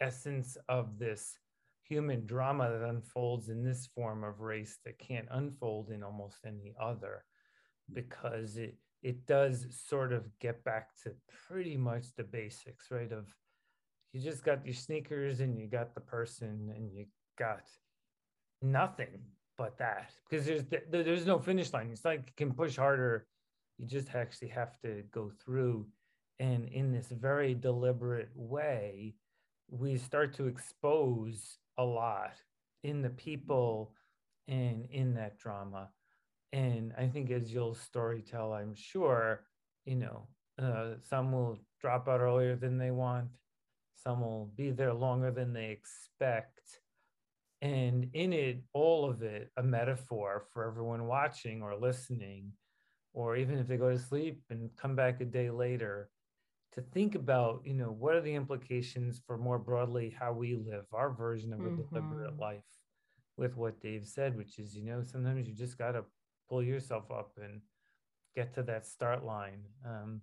essence 0.00 0.56
of 0.68 0.98
this 0.98 1.38
human 1.82 2.26
drama 2.26 2.70
that 2.70 2.88
unfolds 2.88 3.48
in 3.48 3.62
this 3.62 3.86
form 3.94 4.24
of 4.24 4.40
race 4.40 4.78
that 4.84 4.98
can't 4.98 5.28
unfold 5.30 5.90
in 5.90 6.02
almost 6.02 6.38
any 6.46 6.74
other 6.80 7.24
because 7.92 8.56
it 8.56 8.76
it 9.02 9.26
does 9.26 9.66
sort 9.70 10.12
of 10.12 10.26
get 10.40 10.64
back 10.64 10.88
to 11.04 11.12
pretty 11.46 11.76
much 11.76 12.06
the 12.16 12.24
basics, 12.24 12.90
right? 12.90 13.12
Of 13.12 13.26
you 14.16 14.22
just 14.22 14.44
got 14.44 14.64
your 14.64 14.74
sneakers 14.74 15.40
and 15.40 15.58
you 15.58 15.66
got 15.66 15.94
the 15.94 16.00
person 16.00 16.72
and 16.74 16.90
you 16.92 17.04
got 17.38 17.64
nothing 18.62 19.20
but 19.58 19.76
that 19.78 20.10
because 20.28 20.46
there's 20.46 20.64
there's 20.90 21.26
no 21.26 21.38
finish 21.38 21.72
line. 21.72 21.90
It's 21.90 22.04
like 22.04 22.22
you 22.26 22.32
can 22.36 22.52
push 22.54 22.76
harder. 22.76 23.26
You 23.78 23.86
just 23.86 24.14
actually 24.14 24.48
have 24.48 24.80
to 24.80 25.02
go 25.12 25.30
through, 25.44 25.86
and 26.38 26.66
in 26.68 26.92
this 26.92 27.08
very 27.08 27.54
deliberate 27.54 28.30
way, 28.34 29.14
we 29.70 29.96
start 29.98 30.34
to 30.36 30.46
expose 30.46 31.58
a 31.76 31.84
lot 31.84 32.36
in 32.84 33.02
the 33.02 33.10
people 33.10 33.92
and 34.48 34.86
in 34.90 35.12
that 35.14 35.38
drama 35.38 35.90
and 36.52 36.92
I 36.96 37.06
think 37.06 37.30
as 37.30 37.52
you'll 37.52 37.74
story 37.74 38.22
tell, 38.22 38.52
I'm 38.52 38.74
sure, 38.74 39.42
you 39.84 39.96
know, 39.96 40.26
uh, 40.58 40.94
some 41.02 41.32
will 41.32 41.58
drop 41.80 42.08
out 42.08 42.20
earlier 42.20 42.56
than 42.56 42.78
they 42.78 42.90
want, 42.90 43.28
some 44.02 44.20
will 44.20 44.50
be 44.56 44.70
there 44.70 44.94
longer 44.94 45.30
than 45.30 45.52
they 45.52 45.70
expect. 45.70 46.80
And 47.62 48.08
in 48.12 48.32
it, 48.32 48.62
all 48.72 49.08
of 49.08 49.22
it, 49.22 49.50
a 49.56 49.62
metaphor 49.62 50.44
for 50.52 50.66
everyone 50.66 51.06
watching 51.06 51.62
or 51.62 51.74
listening, 51.74 52.52
or 53.14 53.36
even 53.36 53.58
if 53.58 53.66
they 53.66 53.76
go 53.76 53.90
to 53.90 53.98
sleep 53.98 54.42
and 54.50 54.70
come 54.76 54.94
back 54.94 55.20
a 55.20 55.24
day 55.24 55.50
later, 55.50 56.10
to 56.72 56.82
think 56.82 57.14
about, 57.14 57.62
you 57.64 57.72
know, 57.72 57.90
what 57.90 58.14
are 58.14 58.20
the 58.20 58.34
implications 58.34 59.22
for 59.26 59.38
more 59.38 59.58
broadly 59.58 60.14
how 60.18 60.32
we 60.32 60.54
live, 60.54 60.84
our 60.92 61.10
version 61.10 61.52
of 61.52 61.60
a 61.60 61.62
mm-hmm. 61.62 61.82
deliberate 61.88 62.38
life 62.38 62.62
with 63.38 63.56
what 63.56 63.80
Dave 63.80 64.06
said, 64.06 64.36
which 64.36 64.58
is, 64.58 64.76
you 64.76 64.84
know, 64.84 65.02
sometimes 65.02 65.48
you 65.48 65.54
just 65.54 65.78
got 65.78 65.92
to 65.92 66.04
pull 66.48 66.62
yourself 66.62 67.10
up 67.10 67.32
and 67.42 67.62
get 68.34 68.52
to 68.54 68.62
that 68.64 68.86
start 68.86 69.24
line. 69.24 69.62
Um, 69.86 70.20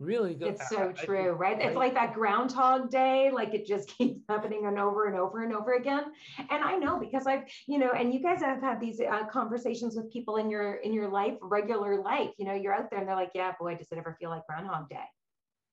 really 0.00 0.34
good. 0.34 0.48
It's 0.48 0.68
so 0.68 0.88
I, 0.88 1.04
true, 1.04 1.28
I, 1.28 1.34
right? 1.34 1.60
It's 1.60 1.76
like 1.76 1.94
that 1.94 2.14
Groundhog 2.14 2.90
Day, 2.90 3.30
like 3.32 3.54
it 3.54 3.66
just 3.66 3.88
keeps 3.98 4.20
happening 4.28 4.66
and 4.66 4.78
over 4.78 5.06
and 5.06 5.16
over 5.16 5.42
and 5.44 5.54
over 5.54 5.74
again. 5.74 6.04
And 6.50 6.64
I 6.64 6.76
know 6.76 6.98
because 6.98 7.26
I've, 7.26 7.42
you 7.66 7.78
know, 7.78 7.90
and 7.92 8.12
you 8.12 8.20
guys 8.20 8.40
have 8.40 8.60
had 8.60 8.80
these 8.80 9.00
uh, 9.00 9.26
conversations 9.26 9.94
with 9.94 10.10
people 10.12 10.36
in 10.36 10.50
your 10.50 10.76
in 10.76 10.92
your 10.92 11.08
life, 11.08 11.34
regular 11.42 12.00
life. 12.02 12.30
You 12.38 12.46
know, 12.46 12.54
you're 12.54 12.74
out 12.74 12.90
there 12.90 12.98
and 12.98 13.08
they're 13.08 13.16
like, 13.16 13.32
"Yeah, 13.34 13.52
boy, 13.60 13.76
does 13.76 13.88
it 13.92 13.98
ever 13.98 14.16
feel 14.18 14.30
like 14.30 14.46
Groundhog 14.46 14.88
Day?" 14.88 14.96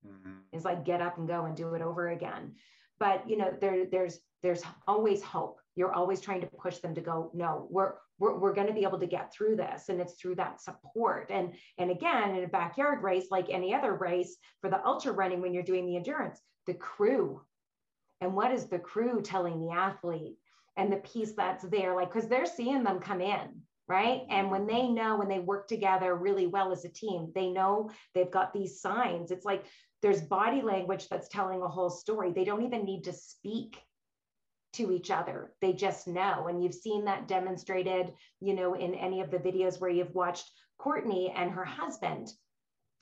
Mm-hmm. 0.05 0.39
It's 0.51 0.65
like 0.65 0.85
get 0.85 1.01
up 1.01 1.17
and 1.17 1.27
go 1.27 1.45
and 1.45 1.55
do 1.55 1.73
it 1.73 1.81
over 1.81 2.09
again. 2.09 2.55
But 2.99 3.29
you 3.29 3.37
know, 3.37 3.55
there 3.59 3.85
there's 3.85 4.19
there's 4.43 4.63
always 4.87 5.23
hope. 5.23 5.59
You're 5.75 5.93
always 5.93 6.21
trying 6.21 6.41
to 6.41 6.47
push 6.47 6.77
them 6.77 6.95
to 6.95 7.01
go, 7.01 7.31
no, 7.33 7.67
we're 7.69 7.93
we're, 8.19 8.37
we're 8.37 8.53
going 8.53 8.67
to 8.67 8.73
be 8.73 8.83
able 8.83 8.99
to 8.99 9.07
get 9.07 9.33
through 9.33 9.55
this 9.55 9.89
and 9.89 10.01
it's 10.01 10.13
through 10.13 10.35
that 10.35 10.61
support. 10.61 11.29
And 11.31 11.53
and 11.77 11.91
again 11.91 12.35
in 12.35 12.43
a 12.43 12.47
backyard 12.47 13.03
race 13.03 13.27
like 13.31 13.49
any 13.49 13.73
other 13.73 13.93
race 13.93 14.37
for 14.61 14.69
the 14.69 14.83
ultra 14.85 15.11
running 15.11 15.41
when 15.41 15.53
you're 15.53 15.63
doing 15.63 15.85
the 15.85 15.95
endurance 15.95 16.41
the 16.65 16.73
crew. 16.73 17.41
And 18.19 18.33
what 18.33 18.51
is 18.51 18.65
the 18.65 18.79
crew 18.79 19.21
telling 19.21 19.59
the 19.59 19.73
athlete? 19.73 20.37
And 20.75 20.91
the 20.91 20.97
piece 20.97 21.33
that's 21.33 21.65
there 21.65 21.95
like 21.95 22.13
because 22.13 22.29
they're 22.29 22.45
seeing 22.45 22.83
them 22.83 22.99
come 22.99 23.21
in 23.21 23.61
right? 23.89 24.23
And 24.29 24.51
when 24.51 24.67
they 24.67 24.89
know 24.89 25.15
when 25.15 25.29
they 25.29 25.39
work 25.39 25.69
together 25.69 26.13
really 26.13 26.45
well 26.45 26.73
as 26.73 26.83
a 26.83 26.89
team 26.89 27.31
they 27.33 27.49
know 27.49 27.89
they've 28.13 28.31
got 28.31 28.53
these 28.53 28.81
signs. 28.81 29.31
It's 29.31 29.45
like 29.45 29.65
there's 30.01 30.21
body 30.21 30.61
language 30.61 31.07
that's 31.09 31.29
telling 31.29 31.61
a 31.61 31.67
whole 31.67 31.89
story. 31.89 32.31
They 32.31 32.43
don't 32.43 32.63
even 32.63 32.83
need 32.83 33.05
to 33.05 33.13
speak 33.13 33.81
to 34.77 34.91
each 34.91 35.11
other. 35.11 35.53
They 35.61 35.73
just 35.73 36.07
know. 36.07 36.47
And 36.47 36.63
you've 36.63 36.73
seen 36.73 37.05
that 37.05 37.27
demonstrated, 37.27 38.13
you 38.39 38.53
know, 38.53 38.73
in 38.73 38.95
any 38.95 39.21
of 39.21 39.31
the 39.31 39.37
videos 39.37 39.79
where 39.79 39.89
you've 39.89 40.15
watched 40.15 40.49
Courtney 40.77 41.33
and 41.35 41.51
her 41.51 41.65
husband 41.65 42.29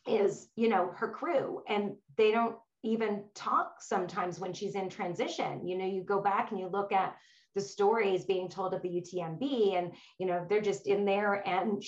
is, 0.08 0.48
you 0.56 0.70
know, 0.70 0.92
her 0.96 1.10
crew. 1.10 1.62
And 1.68 1.96
they 2.18 2.32
don't 2.32 2.56
even 2.84 3.24
talk 3.34 3.82
sometimes 3.82 4.40
when 4.40 4.54
she's 4.54 4.76
in 4.76 4.90
transition. 4.90 5.68
You 5.68 5.78
know, 5.78 5.86
you 5.86 6.04
go 6.04 6.22
back 6.22 6.52
and 6.52 6.60
you 6.60 6.68
look 6.68 6.92
at 6.92 7.16
the 7.56 7.62
stories 7.62 8.26
being 8.26 8.50
told 8.50 8.74
of 8.74 8.82
the 8.82 8.90
UTMB 8.90 9.78
and 9.78 9.94
you 10.20 10.26
know 10.28 10.46
they're 10.50 10.62
just 10.62 10.88
in 10.88 11.06
there 11.06 11.48
and 11.48 11.82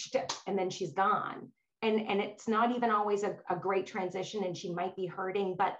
and 0.47 0.58
then 0.58 0.69
she's 0.69 0.93
gone 0.93 1.50
and 1.82 2.00
and 2.08 2.21
it's 2.21 2.47
not 2.47 2.73
even 2.73 2.89
always 2.89 3.23
a, 3.23 3.36
a 3.50 3.56
great 3.56 3.86
transition 3.86 4.45
and 4.45 4.56
she 4.56 4.73
might 4.73 4.95
be 4.95 5.06
hurting 5.06 5.56
but 5.58 5.78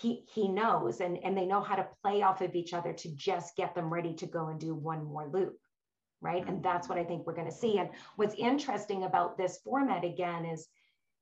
he 0.00 0.24
he 0.32 0.48
knows 0.48 1.00
and 1.00 1.18
and 1.24 1.36
they 1.36 1.46
know 1.46 1.62
how 1.62 1.76
to 1.76 1.88
play 2.02 2.22
off 2.22 2.40
of 2.40 2.54
each 2.54 2.74
other 2.74 2.92
to 2.92 3.08
just 3.14 3.56
get 3.56 3.74
them 3.74 3.92
ready 3.92 4.14
to 4.14 4.26
go 4.26 4.48
and 4.48 4.60
do 4.60 4.74
one 4.74 5.04
more 5.04 5.28
loop 5.32 5.58
right? 6.22 6.46
And 6.46 6.62
that's 6.62 6.88
what 6.88 6.98
i 6.98 7.04
think 7.04 7.26
we're 7.26 7.34
going 7.34 7.50
to 7.50 7.56
see. 7.56 7.78
And 7.78 7.90
what's 8.16 8.34
interesting 8.34 9.04
about 9.04 9.36
this 9.36 9.58
format 9.64 10.04
again 10.04 10.44
is 10.44 10.66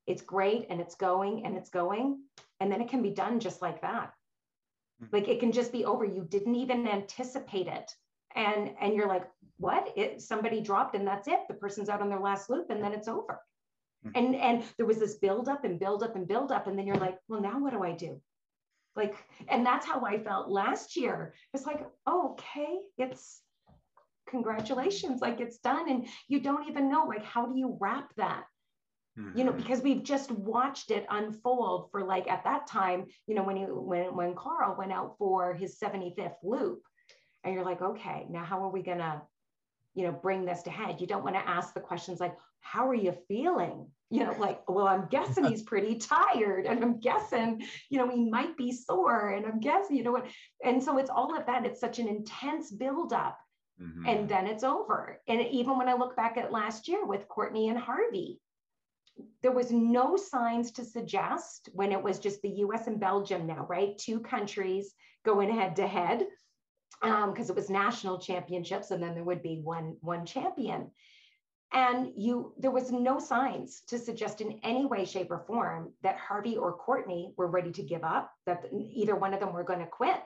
it's 0.06 0.22
great 0.22 0.66
and 0.70 0.80
it's 0.80 0.94
going 0.94 1.44
and 1.44 1.56
it's 1.56 1.70
going 1.70 2.20
and 2.60 2.70
then 2.70 2.80
it 2.80 2.88
can 2.88 3.02
be 3.02 3.10
done 3.10 3.40
just 3.40 3.62
like 3.62 3.80
that. 3.82 4.12
Hmm. 5.00 5.06
like 5.12 5.28
it 5.28 5.40
can 5.40 5.52
just 5.52 5.72
be 5.72 5.84
over. 5.84 6.04
You 6.04 6.26
didn't 6.28 6.54
even 6.54 6.86
anticipate 6.86 7.66
it. 7.66 7.90
And 8.36 8.70
and 8.80 8.94
you're 8.94 9.08
like 9.08 9.28
what? 9.58 9.92
It 9.96 10.20
somebody 10.22 10.60
dropped 10.60 10.94
and 10.94 11.06
that's 11.06 11.28
it. 11.28 11.40
The 11.48 11.54
person's 11.54 11.88
out 11.88 12.00
on 12.00 12.08
their 12.08 12.20
last 12.20 12.50
loop 12.50 12.70
and 12.70 12.82
then 12.82 12.92
it's 12.92 13.08
over. 13.08 13.40
Hmm. 14.04 14.10
and 14.14 14.36
and 14.36 14.62
there 14.76 14.86
was 14.86 14.98
this 14.98 15.16
build 15.16 15.48
up 15.48 15.64
and 15.64 15.80
build 15.80 16.02
up 16.02 16.14
and 16.14 16.28
build 16.28 16.52
up 16.52 16.66
and 16.66 16.78
then 16.78 16.86
you're 16.86 16.96
like 16.96 17.18
well 17.28 17.40
now 17.40 17.58
what 17.58 17.72
do 17.72 17.82
i 17.82 17.92
do 17.92 18.20
like 18.96 19.16
and 19.48 19.64
that's 19.66 19.86
how 19.86 20.04
i 20.04 20.18
felt 20.18 20.48
last 20.48 20.96
year. 20.96 21.34
It's 21.52 21.66
like 21.66 21.86
oh, 22.06 22.32
okay 22.32 22.78
it's 22.98 23.40
congratulations 24.28 25.20
like 25.20 25.40
it's 25.40 25.58
done. 25.58 25.88
And 25.90 26.06
you 26.28 26.40
don't 26.40 26.68
even 26.68 26.90
know 26.90 27.04
like 27.06 27.24
how 27.24 27.46
do 27.46 27.58
you 27.58 27.76
wrap 27.80 28.14
that? 28.16 28.44
Mm-hmm. 29.16 29.38
you 29.38 29.44
know 29.44 29.52
mm-hmm. 29.52 29.60
because 29.60 29.80
we've 29.80 30.02
just 30.02 30.32
watched 30.32 30.90
it 30.90 31.06
unfold 31.08 31.88
for 31.92 32.02
like 32.02 32.28
at 32.28 32.42
that 32.42 32.66
time 32.66 33.06
you 33.28 33.36
know 33.36 33.44
when 33.44 33.56
you 33.56 33.66
when 33.66 34.16
when 34.16 34.34
Karel 34.34 34.74
went 34.76 34.90
out 34.90 35.14
for 35.18 35.54
his 35.54 35.78
75th 35.78 36.34
loop. 36.42 36.82
And 37.44 37.54
you're 37.54 37.64
like 37.64 37.82
okay 37.82 38.26
now 38.28 38.42
how 38.42 38.64
are 38.64 38.70
we 38.70 38.82
gonna 38.82 39.22
you 39.94 40.02
know 40.02 40.12
bring 40.12 40.44
this 40.44 40.62
to 40.62 40.70
head? 40.70 41.00
You 41.00 41.06
don't 41.06 41.22
want 41.22 41.36
to 41.36 41.48
ask 41.48 41.74
the 41.74 41.80
questions 41.80 42.18
like 42.18 42.36
how 42.60 42.88
are 42.88 42.94
you 42.94 43.12
feeling 43.28 43.86
you 44.14 44.24
know 44.24 44.34
like 44.38 44.60
well 44.68 44.86
i'm 44.86 45.06
guessing 45.10 45.44
he's 45.44 45.62
pretty 45.62 45.96
tired 45.96 46.66
and 46.66 46.82
i'm 46.84 47.00
guessing 47.00 47.60
you 47.90 47.98
know 47.98 48.08
he 48.08 48.30
might 48.30 48.56
be 48.56 48.70
sore 48.70 49.30
and 49.30 49.44
i'm 49.44 49.58
guessing 49.58 49.96
you 49.96 50.04
know 50.04 50.12
what 50.12 50.26
and 50.64 50.82
so 50.82 50.98
it's 50.98 51.10
all 51.10 51.36
of 51.36 51.44
that 51.46 51.66
it's 51.66 51.80
such 51.80 51.98
an 51.98 52.06
intense 52.06 52.70
buildup 52.70 53.36
mm-hmm. 53.82 54.06
and 54.06 54.28
then 54.28 54.46
it's 54.46 54.62
over 54.62 55.20
and 55.26 55.40
even 55.40 55.76
when 55.76 55.88
i 55.88 55.94
look 55.94 56.14
back 56.16 56.36
at 56.36 56.52
last 56.52 56.86
year 56.86 57.04
with 57.04 57.26
courtney 57.28 57.68
and 57.68 57.78
harvey 57.78 58.38
there 59.42 59.52
was 59.52 59.70
no 59.70 60.16
signs 60.16 60.70
to 60.72 60.84
suggest 60.84 61.68
when 61.72 61.92
it 61.92 62.02
was 62.02 62.18
just 62.18 62.42
the 62.42 62.48
US 62.48 62.88
and 62.88 62.98
Belgium 62.98 63.46
now, 63.46 63.64
right? 63.68 63.96
Two 63.96 64.18
countries 64.18 64.92
going 65.24 65.54
head 65.54 65.76
to 65.76 65.86
head 65.86 66.26
because 67.00 67.50
um, 67.50 67.50
it 67.50 67.54
was 67.54 67.70
national 67.70 68.18
championships 68.18 68.90
and 68.90 69.02
then 69.02 69.14
there 69.14 69.24
would 69.24 69.42
be 69.42 69.60
one 69.62 69.96
one 70.00 70.24
champion 70.24 70.90
and 71.74 72.12
you 72.16 72.54
there 72.58 72.70
was 72.70 72.90
no 72.90 73.18
signs 73.18 73.82
to 73.88 73.98
suggest 73.98 74.40
in 74.40 74.58
any 74.62 74.86
way 74.86 75.04
shape 75.04 75.30
or 75.30 75.44
form 75.46 75.92
that 76.02 76.16
harvey 76.16 76.56
or 76.56 76.72
courtney 76.72 77.34
were 77.36 77.48
ready 77.48 77.72
to 77.72 77.82
give 77.82 78.04
up 78.04 78.32
that 78.46 78.64
either 78.72 79.16
one 79.16 79.34
of 79.34 79.40
them 79.40 79.52
were 79.52 79.64
going 79.64 79.80
to 79.80 79.86
quit 79.86 80.22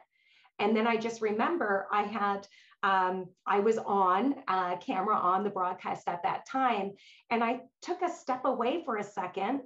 and 0.59 0.77
then 0.77 0.87
i 0.87 0.97
just 0.97 1.21
remember 1.21 1.89
i 1.91 2.03
had 2.03 2.47
um, 2.83 3.29
I 3.47 3.61
was 3.61 3.79
on 3.79 4.37
uh, 4.47 4.77
camera 4.77 5.17
on 5.17 5.43
the 5.43 5.51
broadcast 5.51 6.09
at 6.09 6.23
that 6.23 6.47
time, 6.47 6.93
and 7.31 7.43
I 7.43 7.63
took 7.83 8.03
a 8.03 8.11
step 8.11 8.45
away 8.45 8.83
for 8.85 8.97
a 8.97 9.05
second. 9.05 9.61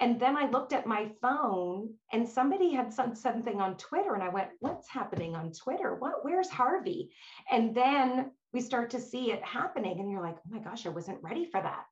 And 0.00 0.18
then 0.18 0.36
I 0.36 0.50
looked 0.50 0.72
at 0.72 0.88
my 0.88 1.08
phone 1.22 1.94
and 2.12 2.28
somebody 2.28 2.72
had 2.72 2.92
said 2.92 3.16
something 3.16 3.60
on 3.60 3.76
Twitter. 3.76 4.14
And 4.14 4.24
I 4.24 4.28
went, 4.28 4.48
What's 4.58 4.88
happening 4.88 5.36
on 5.36 5.52
Twitter? 5.52 5.94
What, 5.94 6.24
where's 6.24 6.48
Harvey? 6.48 7.10
And 7.48 7.76
then 7.76 8.32
we 8.54 8.60
start 8.60 8.88
to 8.90 9.00
see 9.00 9.32
it 9.32 9.44
happening. 9.44 9.98
And 10.00 10.10
you're 10.10 10.22
like, 10.22 10.36
Oh 10.36 10.50
my 10.50 10.60
gosh, 10.60 10.86
I 10.86 10.90
wasn't 10.90 11.22
ready 11.22 11.44
for 11.44 11.60
that. 11.60 11.84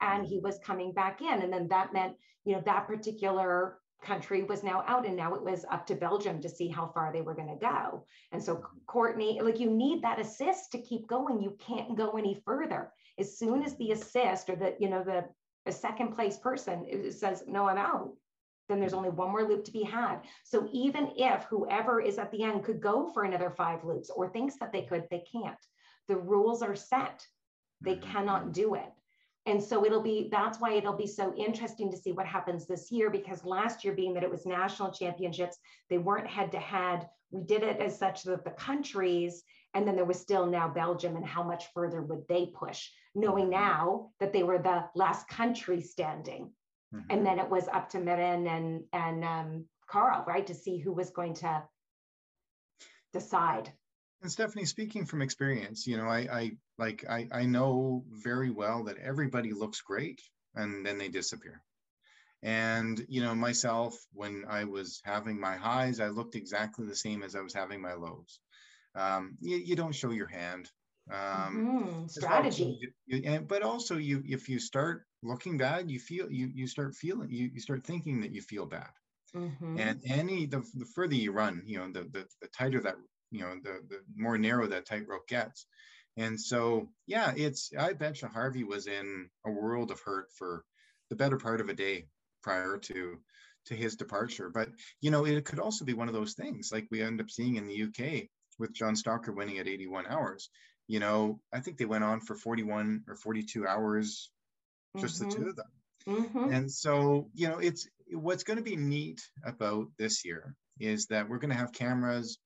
And 0.00 0.26
he 0.26 0.40
was 0.40 0.58
coming 0.64 0.92
back 0.92 1.20
in. 1.20 1.42
And 1.42 1.52
then 1.52 1.68
that 1.68 1.92
meant, 1.92 2.14
you 2.44 2.54
know, 2.54 2.62
that 2.64 2.88
particular 2.88 3.78
country 4.02 4.42
was 4.42 4.64
now 4.64 4.82
out 4.88 5.06
and 5.06 5.16
now 5.16 5.34
it 5.34 5.42
was 5.42 5.64
up 5.70 5.86
to 5.86 5.94
Belgium 5.94 6.40
to 6.40 6.48
see 6.48 6.66
how 6.66 6.90
far 6.92 7.12
they 7.12 7.20
were 7.20 7.34
going 7.34 7.48
to 7.48 7.64
go. 7.64 8.04
And 8.32 8.42
so 8.42 8.64
Courtney, 8.86 9.40
like 9.40 9.60
you 9.60 9.70
need 9.70 10.02
that 10.02 10.18
assist 10.18 10.72
to 10.72 10.82
keep 10.82 11.06
going. 11.06 11.40
You 11.40 11.56
can't 11.60 11.96
go 11.96 12.12
any 12.12 12.42
further. 12.44 12.90
As 13.18 13.38
soon 13.38 13.62
as 13.62 13.76
the 13.76 13.92
assist 13.92 14.50
or 14.50 14.56
the, 14.56 14.74
you 14.80 14.88
know, 14.88 15.04
the, 15.04 15.24
the 15.66 15.72
second 15.72 16.14
place 16.14 16.38
person 16.38 16.84
uh, 16.92 17.12
says, 17.12 17.44
no, 17.46 17.68
I'm 17.68 17.78
out, 17.78 18.10
then 18.68 18.80
there's 18.80 18.94
only 18.94 19.10
one 19.10 19.30
more 19.30 19.44
loop 19.44 19.64
to 19.64 19.70
be 19.70 19.84
had. 19.84 20.20
So 20.44 20.68
even 20.72 21.12
if 21.16 21.44
whoever 21.44 22.00
is 22.00 22.18
at 22.18 22.32
the 22.32 22.42
end 22.42 22.64
could 22.64 22.80
go 22.80 23.12
for 23.12 23.22
another 23.22 23.50
five 23.50 23.84
loops 23.84 24.10
or 24.10 24.28
thinks 24.28 24.56
that 24.58 24.72
they 24.72 24.82
could, 24.82 25.04
they 25.10 25.24
can't. 25.30 25.54
The 26.08 26.16
rules 26.16 26.62
are 26.62 26.76
set. 26.76 27.26
They 27.80 27.96
mm-hmm. 27.96 28.10
cannot 28.10 28.52
do 28.52 28.74
it. 28.74 28.90
And 29.44 29.60
so 29.62 29.84
it'll 29.84 30.02
be, 30.02 30.28
that's 30.30 30.60
why 30.60 30.74
it'll 30.74 30.96
be 30.96 31.06
so 31.06 31.34
interesting 31.34 31.90
to 31.90 31.96
see 31.96 32.12
what 32.12 32.26
happens 32.26 32.66
this 32.66 32.92
year, 32.92 33.10
because 33.10 33.44
last 33.44 33.84
year, 33.84 33.92
being 33.92 34.14
that 34.14 34.22
it 34.22 34.30
was 34.30 34.46
national 34.46 34.92
championships, 34.92 35.58
they 35.90 35.98
weren't 35.98 36.28
head 36.28 36.52
to 36.52 36.60
head. 36.60 37.08
We 37.32 37.42
did 37.42 37.64
it 37.64 37.80
as 37.80 37.98
such 37.98 38.22
that 38.22 38.44
the 38.44 38.50
countries, 38.52 39.42
and 39.74 39.86
then 39.86 39.96
there 39.96 40.04
was 40.04 40.20
still 40.20 40.46
now 40.46 40.68
Belgium, 40.68 41.16
and 41.16 41.26
how 41.26 41.42
much 41.42 41.64
further 41.74 42.02
would 42.02 42.22
they 42.28 42.52
push, 42.54 42.88
knowing 43.16 43.46
mm-hmm. 43.46 43.64
now 43.64 44.10
that 44.20 44.32
they 44.32 44.44
were 44.44 44.58
the 44.58 44.84
last 44.94 45.26
country 45.26 45.80
standing. 45.80 46.52
Mm-hmm. 46.94 47.10
And 47.10 47.26
then 47.26 47.40
it 47.40 47.50
was 47.50 47.66
up 47.72 47.88
to 47.90 47.98
Merijn 47.98 48.46
and, 48.46 48.84
and 48.92 49.24
um, 49.24 49.64
Karel, 49.90 50.24
right, 50.24 50.46
to 50.46 50.54
see 50.54 50.78
who 50.78 50.92
was 50.92 51.10
going 51.10 51.34
to 51.34 51.64
decide 53.12 53.72
and 54.22 54.30
Stephanie, 54.30 54.64
speaking 54.64 55.04
from 55.04 55.20
experience, 55.20 55.86
you 55.86 55.96
know, 55.96 56.06
I, 56.06 56.28
I 56.32 56.50
like 56.78 57.04
I, 57.08 57.28
I 57.32 57.44
know 57.44 58.04
very 58.08 58.50
well 58.50 58.84
that 58.84 58.98
everybody 58.98 59.52
looks 59.52 59.80
great 59.80 60.22
and 60.54 60.86
then 60.86 60.98
they 60.98 61.08
disappear. 61.08 61.60
And 62.42 63.04
you 63.08 63.22
know, 63.22 63.34
myself, 63.34 63.96
when 64.12 64.44
I 64.48 64.64
was 64.64 65.00
having 65.04 65.40
my 65.40 65.56
highs, 65.56 66.00
I 66.00 66.08
looked 66.08 66.34
exactly 66.34 66.86
the 66.86 66.96
same 66.96 67.22
as 67.22 67.36
I 67.36 67.40
was 67.40 67.54
having 67.54 67.80
my 67.80 67.94
lows. 67.94 68.40
Um, 68.94 69.36
you, 69.40 69.56
you 69.58 69.76
don't 69.76 69.94
show 69.94 70.10
your 70.10 70.26
hand. 70.26 70.70
Um, 71.10 72.06
mm, 72.06 72.10
strategy. 72.10 72.78
You, 72.80 72.90
you, 73.06 73.30
and, 73.30 73.48
but 73.48 73.62
also, 73.62 73.96
you 73.96 74.22
if 74.24 74.48
you 74.48 74.58
start 74.60 75.04
looking 75.22 75.58
bad, 75.58 75.90
you 75.90 75.98
feel 75.98 76.30
you 76.30 76.50
you 76.54 76.66
start 76.66 76.94
feeling 76.94 77.30
you 77.30 77.50
you 77.52 77.60
start 77.60 77.84
thinking 77.84 78.20
that 78.20 78.32
you 78.32 78.42
feel 78.42 78.66
bad. 78.66 78.90
Mm-hmm. 79.34 79.78
And 79.78 80.00
any 80.06 80.46
the, 80.46 80.62
the 80.74 80.84
further 80.94 81.14
you 81.14 81.32
run, 81.32 81.62
you 81.66 81.78
know, 81.78 81.90
the, 81.90 82.02
the 82.02 82.26
the 82.40 82.48
tighter 82.48 82.80
that 82.82 82.96
you 83.32 83.40
know 83.40 83.54
the 83.62 83.80
the 83.88 84.00
more 84.16 84.38
narrow 84.38 84.66
that 84.66 84.86
tightrope 84.86 85.26
gets 85.26 85.66
and 86.16 86.40
so 86.40 86.88
yeah 87.06 87.32
it's 87.36 87.72
i 87.78 87.92
bet 87.92 88.20
you 88.20 88.28
harvey 88.28 88.62
was 88.62 88.86
in 88.86 89.28
a 89.46 89.50
world 89.50 89.90
of 89.90 90.00
hurt 90.00 90.26
for 90.36 90.64
the 91.10 91.16
better 91.16 91.38
part 91.38 91.60
of 91.60 91.68
a 91.68 91.74
day 91.74 92.06
prior 92.42 92.78
to 92.78 93.18
to 93.66 93.74
his 93.74 93.96
departure 93.96 94.50
but 94.50 94.68
you 95.00 95.10
know 95.10 95.24
it 95.26 95.44
could 95.44 95.58
also 95.58 95.84
be 95.84 95.94
one 95.94 96.08
of 96.08 96.14
those 96.14 96.34
things 96.34 96.70
like 96.72 96.86
we 96.90 97.02
end 97.02 97.20
up 97.20 97.30
seeing 97.30 97.56
in 97.56 97.66
the 97.66 97.82
uk 97.84 98.22
with 98.58 98.74
John 98.74 98.94
Stocker 98.94 99.34
winning 99.34 99.58
at 99.58 99.66
81 99.66 100.06
hours 100.06 100.50
you 100.86 101.00
know 101.00 101.40
i 101.52 101.60
think 101.60 101.78
they 101.78 101.84
went 101.86 102.04
on 102.04 102.20
for 102.20 102.34
41 102.34 103.04
or 103.08 103.16
42 103.16 103.66
hours 103.66 104.30
just 104.98 105.20
mm-hmm. 105.20 105.30
the 105.30 105.36
two 105.36 105.48
of 105.48 105.56
them 105.56 105.66
mm-hmm. 106.06 106.52
and 106.52 106.70
so 106.70 107.28
you 107.34 107.48
know 107.48 107.58
it's 107.58 107.88
what's 108.10 108.44
going 108.44 108.58
to 108.58 108.62
be 108.62 108.76
neat 108.76 109.22
about 109.44 109.86
this 109.98 110.24
year 110.24 110.54
is 110.80 111.06
that 111.06 111.28
we're 111.28 111.38
going 111.38 111.50
to 111.50 111.56
have 111.56 111.72
cameras 111.72 112.38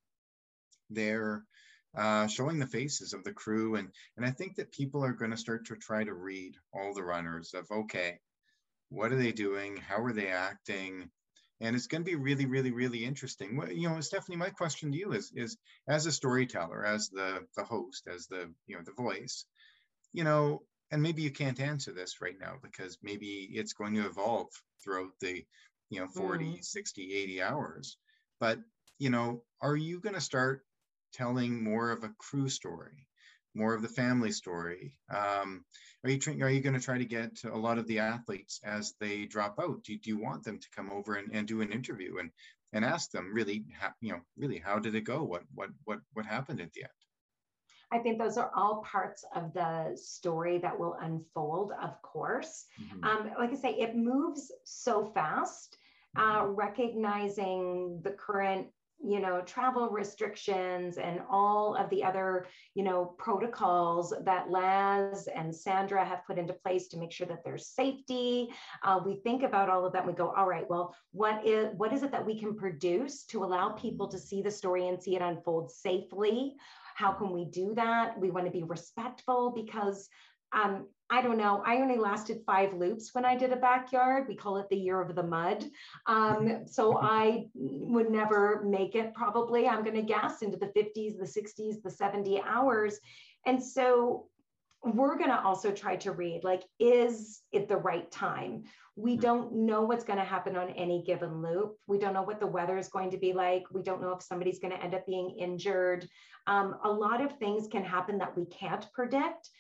there 0.90 1.44
uh, 1.96 2.27
showing 2.27 2.59
the 2.59 2.66
faces 2.66 3.14
of 3.14 3.25
the 3.25 3.33
crew. 3.33 3.77
And 3.77 3.88
and 4.16 4.27
i 4.27 4.31
think 4.31 4.57
that 4.57 4.72
people 4.72 5.05
are 5.05 5.12
going 5.12 5.31
to 5.31 5.37
start 5.37 5.66
to 5.66 5.77
try 5.77 6.05
to 6.05 6.14
read 6.14 6.55
all 6.75 6.94
the 6.94 7.03
runners 7.03 7.55
of 7.55 7.66
okay 7.70 8.18
what 8.88 9.12
are 9.12 9.16
they 9.16 9.33
doing? 9.33 9.77
How 9.77 10.03
are 10.03 10.12
they 10.12 10.29
acting? 10.29 11.11
And 11.61 11.75
it's 11.75 11.87
going 11.87 12.03
to 12.03 12.11
be 12.11 12.16
really 12.16 12.46
really 12.46 12.70
really 12.70 13.05
interesting. 13.05 13.57
Well, 13.57 13.72
you 13.72 13.88
know 13.88 14.01
stephanie 14.01 14.37
my 14.37 14.51
question 14.51 14.92
to 14.92 14.99
you 14.99 15.12
is 15.12 15.33
is 15.35 15.57
as 15.88 16.07
a 16.07 16.12
storyteller 16.12 16.85
as 16.85 17.09
the 17.09 17.46
the 17.57 17.64
host 17.64 18.07
as 18.12 18.27
the 18.27 18.53
you 18.66 18.77
know 18.77 18.83
the 18.85 18.92
voice 18.92 19.46
you 20.12 20.22
know 20.22 20.62
and 20.90 21.03
maybe 21.03 21.22
you 21.22 21.31
can't 21.31 21.61
answer 21.61 21.92
this 21.92 22.20
right 22.20 22.38
now 22.38 22.55
because 22.62 22.99
maybe 23.03 23.49
it's 23.53 23.72
going 23.72 23.94
to 23.94 24.07
evolve 24.07 24.49
throughout 24.85 25.12
the 25.20 25.44
you 25.88 26.01
know 26.01 26.09
40 26.09 26.44
mm. 26.44 26.64
60 26.64 27.14
80 27.14 27.42
hours. 27.42 27.96
But 28.38 28.59
you 28.99 29.09
know 29.09 29.42
are 29.62 29.77
you 29.77 30.01
going 30.01 30.14
to 30.14 30.20
start 30.20 30.62
telling 31.12 31.62
more 31.62 31.90
of 31.90 32.05
a 32.05 32.12
crew 32.19 32.49
story, 32.49 33.07
more 33.55 33.75
of 33.75 33.83
the 33.83 33.88
family 33.88 34.33
story? 34.33 34.99
Um, 35.11 35.64
are 36.05 36.11
you 36.11 36.21
are 36.42 36.51
you 36.51 36.61
going 36.61 36.79
to 36.79 36.85
try 36.85 36.99
to 36.99 37.05
get 37.05 37.42
a 37.45 37.57
lot 37.57 37.79
of 37.79 37.87
the 37.87 38.01
athletes 38.01 38.61
as 38.64 38.95
they 39.01 39.25
drop 39.25 39.59
out? 39.61 39.83
Do, 39.85 39.97
do 39.99 40.11
you 40.11 40.19
want 40.19 40.45
them 40.45 40.59
to 40.59 40.69
come 40.75 40.90
over 40.92 41.14
and, 41.14 41.31
and 41.33 41.49
do 41.49 41.61
an 41.61 41.73
interview 41.73 42.19
and 42.19 42.31
and 42.73 42.85
ask 42.85 43.11
them 43.11 43.33
really, 43.33 43.64
how, 43.79 43.90
you 44.01 44.12
know, 44.12 44.21
really 44.37 44.59
how 44.59 44.79
did 44.79 44.95
it 44.95 45.05
go? 45.05 45.23
What 45.23 45.42
what 45.55 45.71
what 45.85 46.01
what 46.12 46.27
happened 46.27 46.61
at 46.61 46.73
the 46.73 46.83
end? 46.83 46.90
I 47.92 47.99
think 48.01 48.19
those 48.19 48.37
are 48.37 48.51
all 48.55 48.83
parts 48.83 49.25
of 49.35 49.55
the 49.55 49.97
story 49.97 50.59
that 50.59 50.79
will 50.79 50.95
unfold, 51.01 51.73
of 51.81 52.03
course. 52.03 52.64
Mm-hmm. 52.83 53.05
Um, 53.05 53.31
like 53.38 53.53
I 53.53 53.55
say, 53.55 53.71
it 53.71 53.97
moves 53.97 54.51
so 54.64 55.07
fast. 55.14 55.77
Uh, 56.19 56.47
recognizing 56.47 58.01
the 58.03 58.11
current 58.11 58.69
you 59.05 59.21
know 59.21 59.43
travel 59.43 59.89
restrictions 59.91 60.97
and 60.97 61.21
all 61.31 61.75
of 61.75 61.89
the 61.91 62.03
other 62.03 62.47
you 62.75 62.83
know 62.83 63.15
protocols 63.19 64.15
that 64.25 64.51
laz 64.51 65.29
and 65.35 65.55
sandra 65.55 66.05
have 66.05 66.25
put 66.27 66.39
into 66.39 66.53
place 66.53 66.89
to 66.89 66.97
make 66.97 67.13
sure 67.13 67.27
that 67.27 67.45
there's 67.45 67.69
safety 67.69 68.49
uh, 68.83 68.99
we 69.05 69.17
think 69.17 69.43
about 69.43 69.69
all 69.69 69.85
of 69.85 69.93
that 69.93 70.01
and 70.05 70.09
we 70.09 70.15
go 70.15 70.33
all 70.37 70.49
right 70.49 70.69
well 70.71 70.95
what 71.13 71.47
is 71.47 71.69
what 71.77 71.93
is 71.93 72.03
it 72.03 72.11
that 72.11 72.25
we 72.25 72.39
can 72.39 72.57
produce 72.57 73.25
to 73.25 73.45
allow 73.45 73.71
people 73.71 74.09
to 74.09 74.19
see 74.19 74.43
the 74.43 74.51
story 74.51 74.89
and 74.89 75.03
see 75.03 75.17
it 75.17 75.23
unfold 75.23 75.71
safely? 75.71 76.55
How 76.95 77.13
can 77.13 77.31
we 77.31 77.45
do 77.45 77.75
that? 77.75 78.19
We 78.19 78.31
want 78.31 78.47
to 78.47 78.53
be 78.53 78.63
respectful 78.63 79.53
because 79.55 80.09
um, 80.53 80.87
I 81.09 81.23
don't 81.23 81.38
know. 81.38 81.62
I 81.64 81.77
only 81.77 81.99
lasted 81.99 82.42
five 82.45 82.75
loops 82.75 83.11
when 83.12 83.25
I 83.25 83.37
did 83.37 83.53
a 83.53 83.57
backyard. 83.57 84.27
We 84.27 84.35
call 84.35 84.57
it 84.57 84.69
the 84.69 84.77
year 84.77 85.01
of 85.01 85.14
the 85.14 85.23
mud. 85.23 85.64
Um, 86.07 86.62
so 86.66 86.99
I 86.99 87.47
would 87.55 88.11
never 88.11 88.62
make 88.64 88.95
it 88.95 89.14
probably, 89.14 89.69
I'm 89.69 89.85
going 89.85 89.97
to 89.97 90.03
guess, 90.03 90.42
into 90.42 90.57
the 90.57 90.66
50s, 90.66 91.16
the 91.16 91.40
60s, 91.40 91.83
the 91.83 91.90
70 91.90 92.42
hours. 92.42 92.99
And 93.47 93.62
so 93.62 94.27
we're 94.83 95.16
going 95.16 95.31
to 95.31 95.40
also 95.40 95.71
try 95.71 95.97
to 95.97 96.12
read 96.12 96.42
like, 96.42 96.62
is 96.81 97.42
it 97.53 97.69
the 97.69 97.77
right 97.77 98.11
time? 98.11 98.64
We 98.97 99.14
hmm. 99.14 99.21
don't 99.21 99.53
know 99.53 99.83
what's 99.83 100.05
going 100.05 100.19
to 100.19 100.25
happen 100.25 100.57
on 100.57 100.71
any 100.71 101.05
given 101.07 101.40
loop. 101.40 101.77
We 101.87 101.99
don't 101.99 102.14
know 102.14 102.23
what 102.23 102.40
the 102.40 102.47
weather 102.47 102.79
is 102.79 102.88
going 102.88 103.11
to 103.12 103.19
be 103.19 103.33
like. 103.33 103.62
We 103.73 103.83
don't 103.83 104.01
know 104.01 104.12
if 104.12 104.23
somebody's 104.23 104.59
going 104.59 104.73
to 104.73 104.83
end 104.83 104.95
up 104.95 105.07
being 105.07 105.37
injured. 105.38 106.09
Um, 106.49 106.77
a 106.85 106.90
lot 106.90 107.21
of 107.21 107.38
things 107.38 107.69
can 107.69 107.85
happen 107.85 108.19
that 108.19 108.37
we 108.37 108.47
can't 108.47 108.87
predict 108.92 109.51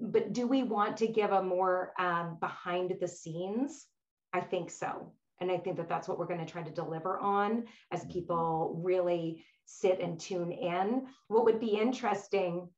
but 0.00 0.32
do 0.32 0.46
we 0.46 0.62
want 0.62 0.96
to 0.98 1.06
give 1.06 1.30
a 1.30 1.42
more 1.42 1.92
um, 1.98 2.38
behind 2.40 2.94
the 3.00 3.08
scenes? 3.08 3.86
I 4.32 4.40
think 4.40 4.70
so. 4.70 5.12
And 5.40 5.50
I 5.50 5.58
think 5.58 5.76
that 5.76 5.88
that's 5.88 6.08
what 6.08 6.18
we're 6.18 6.26
going 6.26 6.44
to 6.44 6.50
try 6.50 6.62
to 6.62 6.70
deliver 6.70 7.18
on 7.18 7.64
as 7.90 8.00
mm-hmm. 8.00 8.10
people 8.10 8.80
really 8.82 9.44
sit 9.64 10.00
and 10.00 10.18
tune 10.18 10.52
in. 10.52 11.06
What 11.28 11.44
would 11.44 11.60
be 11.60 11.78
interesting, 11.78 12.68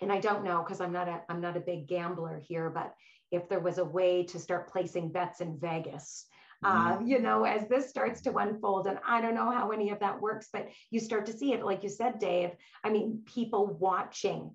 and 0.00 0.12
I 0.12 0.20
don't 0.20 0.44
know 0.44 0.62
because 0.62 0.80
I'm 0.80 0.92
not 0.92 1.08
a 1.08 1.22
I'm 1.28 1.40
not 1.40 1.56
a 1.56 1.60
big 1.60 1.86
gambler 1.88 2.40
here, 2.46 2.70
but 2.70 2.94
if 3.30 3.48
there 3.48 3.60
was 3.60 3.78
a 3.78 3.84
way 3.84 4.24
to 4.24 4.38
start 4.38 4.70
placing 4.70 5.12
bets 5.12 5.40
in 5.40 5.58
Vegas, 5.58 6.26
mm-hmm. 6.64 7.02
uh, 7.02 7.06
you 7.06 7.18
know, 7.18 7.44
as 7.44 7.68
this 7.68 7.90
starts 7.90 8.22
to 8.22 8.36
unfold, 8.36 8.86
and 8.86 8.98
I 9.06 9.20
don't 9.20 9.34
know 9.34 9.50
how 9.50 9.70
any 9.70 9.90
of 9.90 10.00
that 10.00 10.20
works, 10.20 10.48
but 10.52 10.68
you 10.90 11.00
start 11.00 11.26
to 11.26 11.36
see 11.36 11.52
it, 11.52 11.64
like 11.64 11.82
you 11.82 11.90
said, 11.90 12.18
Dave. 12.18 12.50
I 12.84 12.90
mean, 12.90 13.22
people 13.26 13.66
watching 13.66 14.52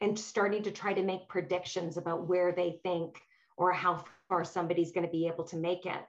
and 0.00 0.18
starting 0.18 0.62
to 0.62 0.70
try 0.70 0.92
to 0.92 1.02
make 1.02 1.28
predictions 1.28 1.96
about 1.96 2.26
where 2.26 2.52
they 2.52 2.80
think 2.82 3.20
or 3.56 3.72
how 3.72 4.04
far 4.28 4.44
somebody's 4.44 4.92
going 4.92 5.06
to 5.06 5.12
be 5.12 5.26
able 5.26 5.44
to 5.44 5.56
make 5.56 5.86
it. 5.86 6.02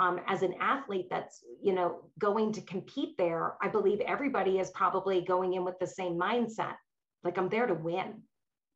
Um, 0.00 0.20
as 0.26 0.42
an 0.42 0.54
athlete 0.60 1.06
that's 1.10 1.44
you 1.62 1.72
know 1.72 2.00
going 2.18 2.52
to 2.52 2.60
compete 2.62 3.16
there, 3.18 3.54
I 3.62 3.68
believe 3.68 4.00
everybody 4.00 4.58
is 4.58 4.70
probably 4.70 5.20
going 5.20 5.54
in 5.54 5.64
with 5.64 5.78
the 5.78 5.86
same 5.86 6.18
mindset. 6.18 6.74
Like 7.22 7.38
I'm 7.38 7.48
there 7.48 7.66
to 7.66 7.74
win. 7.74 8.22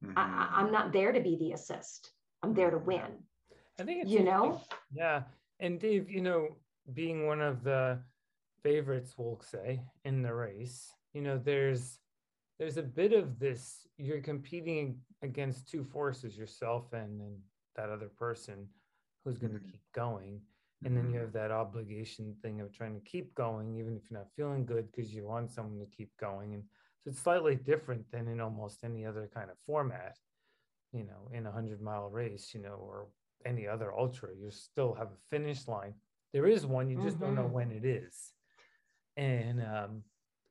Mm-hmm. 0.04 0.12
I, 0.16 0.60
am 0.60 0.70
not 0.70 0.92
there 0.92 1.12
to 1.12 1.20
be 1.20 1.36
the 1.36 1.52
assist. 1.52 2.10
I'm 2.42 2.54
there 2.54 2.70
to 2.70 2.78
win. 2.78 3.24
I 3.80 3.82
think 3.82 4.02
it's 4.02 4.10
you 4.10 4.22
know. 4.22 4.60
Yeah, 4.94 5.22
and 5.58 5.80
Dave, 5.80 6.10
you 6.10 6.20
know, 6.20 6.48
being 6.92 7.26
one 7.26 7.40
of 7.40 7.64
the 7.64 7.98
favorites, 8.62 9.14
we'll 9.16 9.40
say, 9.40 9.80
in 10.04 10.22
the 10.22 10.34
race, 10.34 10.92
you 11.12 11.22
know, 11.22 11.38
there's 11.42 11.98
there's 12.58 12.76
a 12.76 12.82
bit 12.82 13.12
of 13.12 13.38
this 13.38 13.86
you're 13.98 14.20
competing 14.20 14.98
against 15.22 15.68
two 15.68 15.84
forces 15.84 16.36
yourself 16.36 16.92
and, 16.92 17.20
and 17.20 17.36
that 17.76 17.90
other 17.90 18.10
person 18.18 18.66
who's 19.24 19.38
going 19.38 19.52
to 19.52 19.58
mm-hmm. 19.58 19.70
keep 19.70 19.82
going 19.94 20.40
and 20.84 20.96
then 20.96 21.04
you 21.04 21.14
mm-hmm. 21.14 21.20
have 21.22 21.32
that 21.32 21.50
obligation 21.50 22.34
thing 22.42 22.60
of 22.60 22.72
trying 22.72 22.94
to 22.94 23.00
keep 23.00 23.34
going 23.34 23.76
even 23.76 23.96
if 23.96 24.10
you're 24.10 24.18
not 24.18 24.28
feeling 24.36 24.64
good 24.64 24.86
because 24.90 25.14
you 25.14 25.24
want 25.24 25.50
someone 25.50 25.78
to 25.78 25.96
keep 25.96 26.10
going 26.18 26.54
and 26.54 26.62
so 27.02 27.10
it's 27.10 27.20
slightly 27.20 27.54
different 27.54 28.04
than 28.10 28.28
in 28.28 28.40
almost 28.40 28.84
any 28.84 29.06
other 29.06 29.28
kind 29.32 29.50
of 29.50 29.56
format 29.66 30.16
you 30.92 31.04
know 31.04 31.30
in 31.32 31.46
a 31.46 31.50
100 31.50 31.80
mile 31.80 32.08
race 32.10 32.52
you 32.54 32.60
know 32.60 32.78
or 32.80 33.06
any 33.44 33.66
other 33.66 33.92
ultra 33.96 34.28
you 34.38 34.50
still 34.50 34.94
have 34.94 35.08
a 35.08 35.28
finish 35.30 35.66
line 35.68 35.94
there 36.32 36.46
is 36.46 36.66
one 36.66 36.88
you 36.88 36.96
just 37.02 37.16
mm-hmm. 37.16 37.26
don't 37.26 37.34
know 37.34 37.42
mm-hmm. 37.42 37.52
when 37.52 37.70
it 37.70 37.84
is 37.84 38.32
and 39.16 39.62
um 39.62 40.02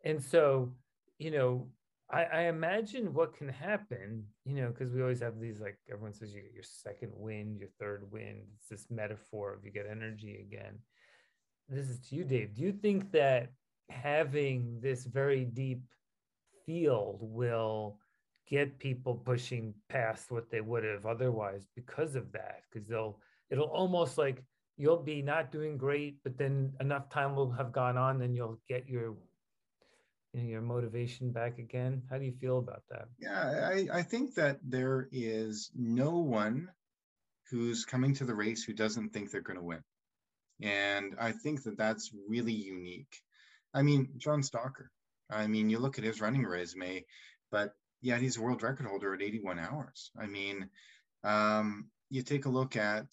and 0.03 0.21
so 0.21 0.71
you 1.19 1.31
know 1.31 1.67
I, 2.09 2.23
I 2.23 2.41
imagine 2.43 3.13
what 3.13 3.35
can 3.35 3.49
happen, 3.49 4.25
you 4.45 4.61
know, 4.61 4.69
because 4.69 4.93
we 4.93 5.01
always 5.01 5.21
have 5.21 5.39
these 5.39 5.59
like 5.59 5.77
everyone 5.91 6.13
says 6.13 6.33
you 6.33 6.41
get 6.41 6.53
your 6.53 6.63
second 6.63 7.11
wind, 7.15 7.59
your 7.59 7.69
third 7.79 8.11
wind. 8.11 8.43
It's 8.59 8.69
this 8.69 8.87
metaphor 8.91 9.53
of 9.53 9.65
you 9.65 9.71
get 9.71 9.87
energy 9.89 10.45
again. 10.47 10.77
This 11.67 11.89
is 11.89 11.99
to 12.07 12.15
you, 12.15 12.23
Dave. 12.23 12.53
Do 12.53 12.61
you 12.61 12.71
think 12.71 13.11
that 13.11 13.49
having 13.89 14.79
this 14.81 15.05
very 15.05 15.45
deep 15.45 15.81
field 16.65 17.19
will 17.21 17.97
get 18.47 18.77
people 18.77 19.15
pushing 19.15 19.73
past 19.89 20.31
what 20.31 20.51
they 20.51 20.61
would 20.61 20.83
have 20.83 21.07
otherwise 21.07 21.65
because 21.75 22.15
of 22.15 22.31
that? 22.33 22.61
Because 22.71 22.87
they'll 22.87 23.19
it'll 23.49 23.65
almost 23.65 24.19
like 24.19 24.43
you'll 24.77 25.01
be 25.01 25.23
not 25.23 25.51
doing 25.51 25.77
great, 25.77 26.17
but 26.23 26.37
then 26.37 26.71
enough 26.81 27.09
time 27.09 27.35
will 27.35 27.51
have 27.51 27.71
gone 27.71 27.97
on, 27.97 28.19
then 28.19 28.35
you'll 28.35 28.59
get 28.67 28.87
your 28.87 29.15
you 30.35 30.41
know, 30.41 30.49
your 30.49 30.61
motivation 30.61 31.31
back 31.31 31.59
again? 31.59 32.03
How 32.09 32.17
do 32.17 32.25
you 32.25 32.33
feel 32.33 32.57
about 32.57 32.83
that? 32.89 33.07
Yeah, 33.17 33.69
I, 33.71 33.99
I 33.99 34.01
think 34.01 34.35
that 34.35 34.59
there 34.63 35.07
is 35.11 35.71
no 35.73 36.19
one 36.19 36.69
who's 37.49 37.85
coming 37.85 38.15
to 38.15 38.25
the 38.25 38.35
race 38.35 38.63
who 38.63 38.73
doesn't 38.73 39.13
think 39.13 39.31
they're 39.31 39.41
going 39.41 39.59
to 39.59 39.63
win. 39.63 39.83
And 40.61 41.15
I 41.19 41.31
think 41.31 41.63
that 41.63 41.77
that's 41.77 42.11
really 42.27 42.53
unique. 42.53 43.21
I 43.73 43.81
mean, 43.81 44.09
John 44.17 44.41
Stocker, 44.41 44.87
I 45.29 45.47
mean, 45.47 45.69
you 45.69 45.79
look 45.79 45.97
at 45.97 46.03
his 46.03 46.21
running 46.21 46.45
resume, 46.45 47.05
but 47.51 47.73
yeah, 48.01 48.17
he's 48.17 48.37
a 48.37 48.41
world 48.41 48.61
record 48.61 48.87
holder 48.87 49.13
at 49.13 49.21
81 49.21 49.59
hours. 49.59 50.11
I 50.19 50.27
mean, 50.27 50.69
um, 51.23 51.87
you 52.09 52.23
take 52.23 52.45
a 52.45 52.49
look 52.49 52.75
at 52.75 53.07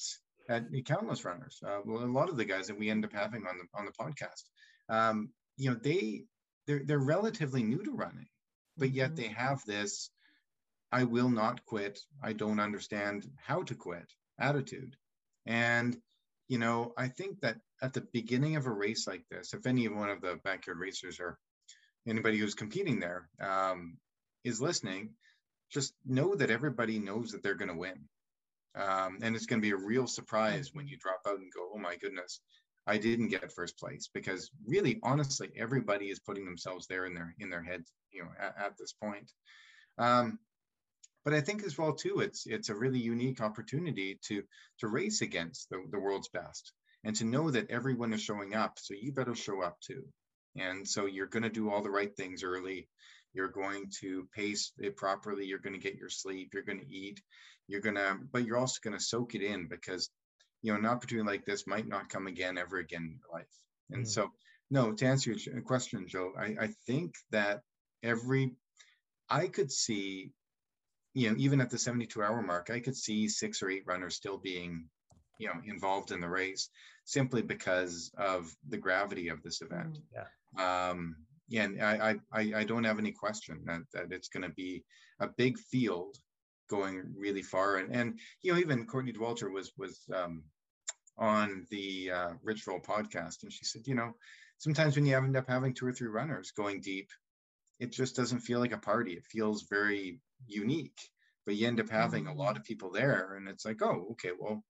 at 0.48 0.64
countless 0.84 1.24
runners. 1.24 1.60
Uh, 1.64 1.78
well, 1.84 2.04
a 2.04 2.06
lot 2.06 2.28
of 2.28 2.36
the 2.36 2.44
guys 2.44 2.66
that 2.66 2.78
we 2.78 2.90
end 2.90 3.04
up 3.04 3.12
having 3.12 3.46
on 3.46 3.58
the 3.58 3.78
on 3.78 3.86
the 3.86 3.92
podcast, 3.92 4.42
um, 4.88 5.30
you 5.56 5.70
know, 5.70 5.76
they 5.80 6.24
they're 6.66 6.82
they're 6.84 6.98
relatively 6.98 7.62
new 7.62 7.82
to 7.84 7.92
running, 7.92 8.28
but 8.76 8.90
yet 8.90 9.12
mm-hmm. 9.12 9.22
they 9.22 9.28
have 9.28 9.64
this 9.66 10.10
I 10.92 11.04
will 11.04 11.30
not 11.30 11.64
quit. 11.64 12.00
I 12.22 12.34
don't 12.34 12.60
understand 12.60 13.26
how 13.36 13.62
to 13.62 13.74
quit 13.74 14.12
attitude. 14.38 14.96
And 15.46 15.96
you 16.48 16.58
know, 16.58 16.92
I 16.98 17.08
think 17.08 17.40
that 17.40 17.56
at 17.80 17.94
the 17.94 18.06
beginning 18.12 18.56
of 18.56 18.66
a 18.66 18.70
race 18.70 19.06
like 19.06 19.24
this, 19.30 19.54
if 19.54 19.66
any 19.66 19.88
one 19.88 20.10
of 20.10 20.20
the 20.20 20.38
backyard 20.44 20.78
racers 20.78 21.18
or 21.18 21.38
anybody 22.06 22.36
who's 22.36 22.54
competing 22.54 23.00
there 23.00 23.28
um, 23.40 23.96
is 24.44 24.60
listening, 24.60 25.14
just 25.70 25.94
know 26.04 26.34
that 26.34 26.50
everybody 26.50 26.98
knows 26.98 27.30
that 27.30 27.42
they're 27.42 27.54
going 27.54 27.70
to 27.70 27.76
win. 27.76 28.04
Um, 28.74 29.18
and 29.22 29.34
it's 29.34 29.46
going 29.46 29.60
to 29.60 29.66
be 29.66 29.72
a 29.72 29.76
real 29.76 30.06
surprise 30.06 30.70
when 30.72 30.86
you 30.86 30.98
drop 30.98 31.22
out 31.26 31.38
and 31.38 31.52
go, 31.52 31.70
oh 31.74 31.78
my 31.78 31.96
goodness, 31.96 32.40
I 32.86 32.98
didn't 32.98 33.28
get 33.28 33.52
first 33.52 33.78
place 33.78 34.08
because 34.12 34.50
really, 34.66 34.98
honestly, 35.02 35.50
everybody 35.56 36.06
is 36.06 36.18
putting 36.18 36.44
themselves 36.44 36.86
there 36.86 37.06
in 37.06 37.14
their 37.14 37.34
in 37.38 37.50
their 37.50 37.62
heads, 37.62 37.92
you 38.10 38.22
know, 38.22 38.30
at, 38.40 38.54
at 38.58 38.78
this 38.78 38.92
point. 38.92 39.30
Um, 39.98 40.38
but 41.24 41.34
I 41.34 41.40
think 41.40 41.62
as 41.62 41.78
well 41.78 41.92
too, 41.92 42.20
it's 42.20 42.46
it's 42.46 42.68
a 42.68 42.74
really 42.74 42.98
unique 42.98 43.40
opportunity 43.40 44.18
to 44.26 44.42
to 44.80 44.88
race 44.88 45.22
against 45.22 45.70
the, 45.70 45.84
the 45.90 46.00
world's 46.00 46.28
best 46.28 46.72
and 47.04 47.14
to 47.16 47.24
know 47.24 47.50
that 47.50 47.70
everyone 47.70 48.12
is 48.12 48.22
showing 48.22 48.54
up. 48.54 48.78
So 48.78 48.94
you 48.94 49.12
better 49.12 49.34
show 49.34 49.62
up 49.62 49.80
too. 49.80 50.04
And 50.56 50.86
so 50.86 51.06
you're 51.06 51.26
going 51.26 51.42
to 51.44 51.48
do 51.48 51.70
all 51.70 51.82
the 51.82 51.90
right 51.90 52.14
things 52.14 52.42
early. 52.42 52.88
You're 53.32 53.48
going 53.48 53.90
to 54.00 54.28
pace 54.34 54.72
it 54.78 54.96
properly. 54.96 55.46
You're 55.46 55.58
going 55.58 55.72
to 55.72 55.80
get 55.80 55.96
your 55.96 56.10
sleep. 56.10 56.50
You're 56.52 56.62
going 56.62 56.80
to 56.80 56.92
eat. 56.92 57.20
You're 57.66 57.80
going 57.80 57.96
to, 57.96 58.18
but 58.30 58.44
you're 58.44 58.58
also 58.58 58.78
going 58.82 58.96
to 58.96 59.02
soak 59.02 59.34
it 59.34 59.42
in 59.42 59.68
because 59.68 60.10
you 60.62 60.72
know, 60.72 60.78
an 60.78 60.86
opportunity 60.86 61.28
like 61.28 61.44
this 61.44 61.66
might 61.66 61.86
not 61.86 62.08
come 62.08 62.26
again 62.26 62.56
ever 62.56 62.78
again 62.78 63.02
in 63.02 63.18
your 63.18 63.38
life. 63.38 63.50
And 63.90 64.04
mm. 64.04 64.08
so, 64.08 64.30
no, 64.70 64.92
to 64.92 65.06
answer 65.06 65.32
your 65.32 65.60
question, 65.62 66.06
Joe, 66.08 66.32
I, 66.38 66.56
I 66.60 66.68
think 66.86 67.14
that 67.30 67.60
every, 68.02 68.52
I 69.28 69.48
could 69.48 69.70
see, 69.70 70.30
you 71.14 71.30
know, 71.30 71.36
even 71.38 71.60
at 71.60 71.68
the 71.68 71.78
72 71.78 72.22
hour 72.22 72.40
mark, 72.42 72.70
I 72.70 72.80
could 72.80 72.96
see 72.96 73.28
six 73.28 73.62
or 73.62 73.70
eight 73.70 73.82
runners 73.86 74.14
still 74.14 74.38
being, 74.38 74.86
you 75.38 75.48
know, 75.48 75.60
involved 75.66 76.12
in 76.12 76.20
the 76.20 76.28
race 76.28 76.70
simply 77.04 77.42
because 77.42 78.12
of 78.16 78.50
the 78.68 78.78
gravity 78.78 79.28
of 79.28 79.42
this 79.42 79.60
event. 79.60 79.98
Mm. 79.98 80.26
Yeah. 80.56 80.88
Um, 80.88 81.16
yeah, 81.48 81.64
and 81.64 81.82
I, 81.82 82.14
I, 82.32 82.52
I 82.56 82.64
don't 82.64 82.84
have 82.84 82.98
any 82.98 83.12
question 83.12 83.60
that, 83.66 83.82
that 83.92 84.06
it's 84.10 84.28
going 84.28 84.44
to 84.44 84.54
be 84.54 84.84
a 85.20 85.28
big 85.36 85.58
field 85.58 86.16
going 86.72 86.96
really 87.16 87.42
far. 87.42 87.76
And, 87.76 87.94
and 87.94 88.18
you 88.42 88.52
know, 88.52 88.58
even 88.58 88.86
Courtney 88.86 89.12
Dauwalter 89.12 89.52
was 89.52 89.72
was 89.76 90.00
um, 90.20 90.42
on 91.18 91.66
the 91.70 92.10
uh, 92.10 92.30
Rich 92.42 92.66
Roll 92.66 92.80
podcast, 92.80 93.42
and 93.42 93.52
she 93.52 93.64
said, 93.64 93.86
you 93.86 93.94
know, 93.94 94.10
sometimes 94.58 94.96
when 94.96 95.06
you 95.06 95.16
end 95.16 95.36
up 95.36 95.48
having 95.48 95.74
two 95.74 95.86
or 95.86 95.92
three 95.92 96.08
runners 96.08 96.52
going 96.52 96.80
deep, 96.80 97.10
it 97.78 97.92
just 97.92 98.16
doesn't 98.16 98.40
feel 98.40 98.60
like 98.60 98.72
a 98.72 98.78
party. 98.92 99.12
It 99.12 99.26
feels 99.34 99.66
very 99.68 100.20
unique, 100.46 101.00
but 101.44 101.56
you 101.56 101.66
end 101.66 101.80
up 101.80 101.90
having 101.90 102.26
a 102.26 102.34
lot 102.34 102.56
of 102.56 102.64
people 102.64 102.90
there, 102.90 103.34
and 103.36 103.48
it's 103.48 103.66
like, 103.66 103.82
oh, 103.82 104.08
okay, 104.12 104.32
well, 104.38 104.64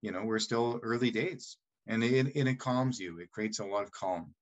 you 0.00 0.12
know, 0.12 0.24
we're 0.24 0.38
still 0.48 0.80
early 0.82 1.10
days, 1.10 1.58
and 1.86 2.02
it, 2.02 2.34
and 2.34 2.48
it 2.48 2.58
calms 2.58 2.98
you. 2.98 3.20
It 3.20 3.30
creates 3.30 3.58
a 3.58 3.66
lot 3.66 3.84
of 3.84 3.92
calm. 3.92 4.34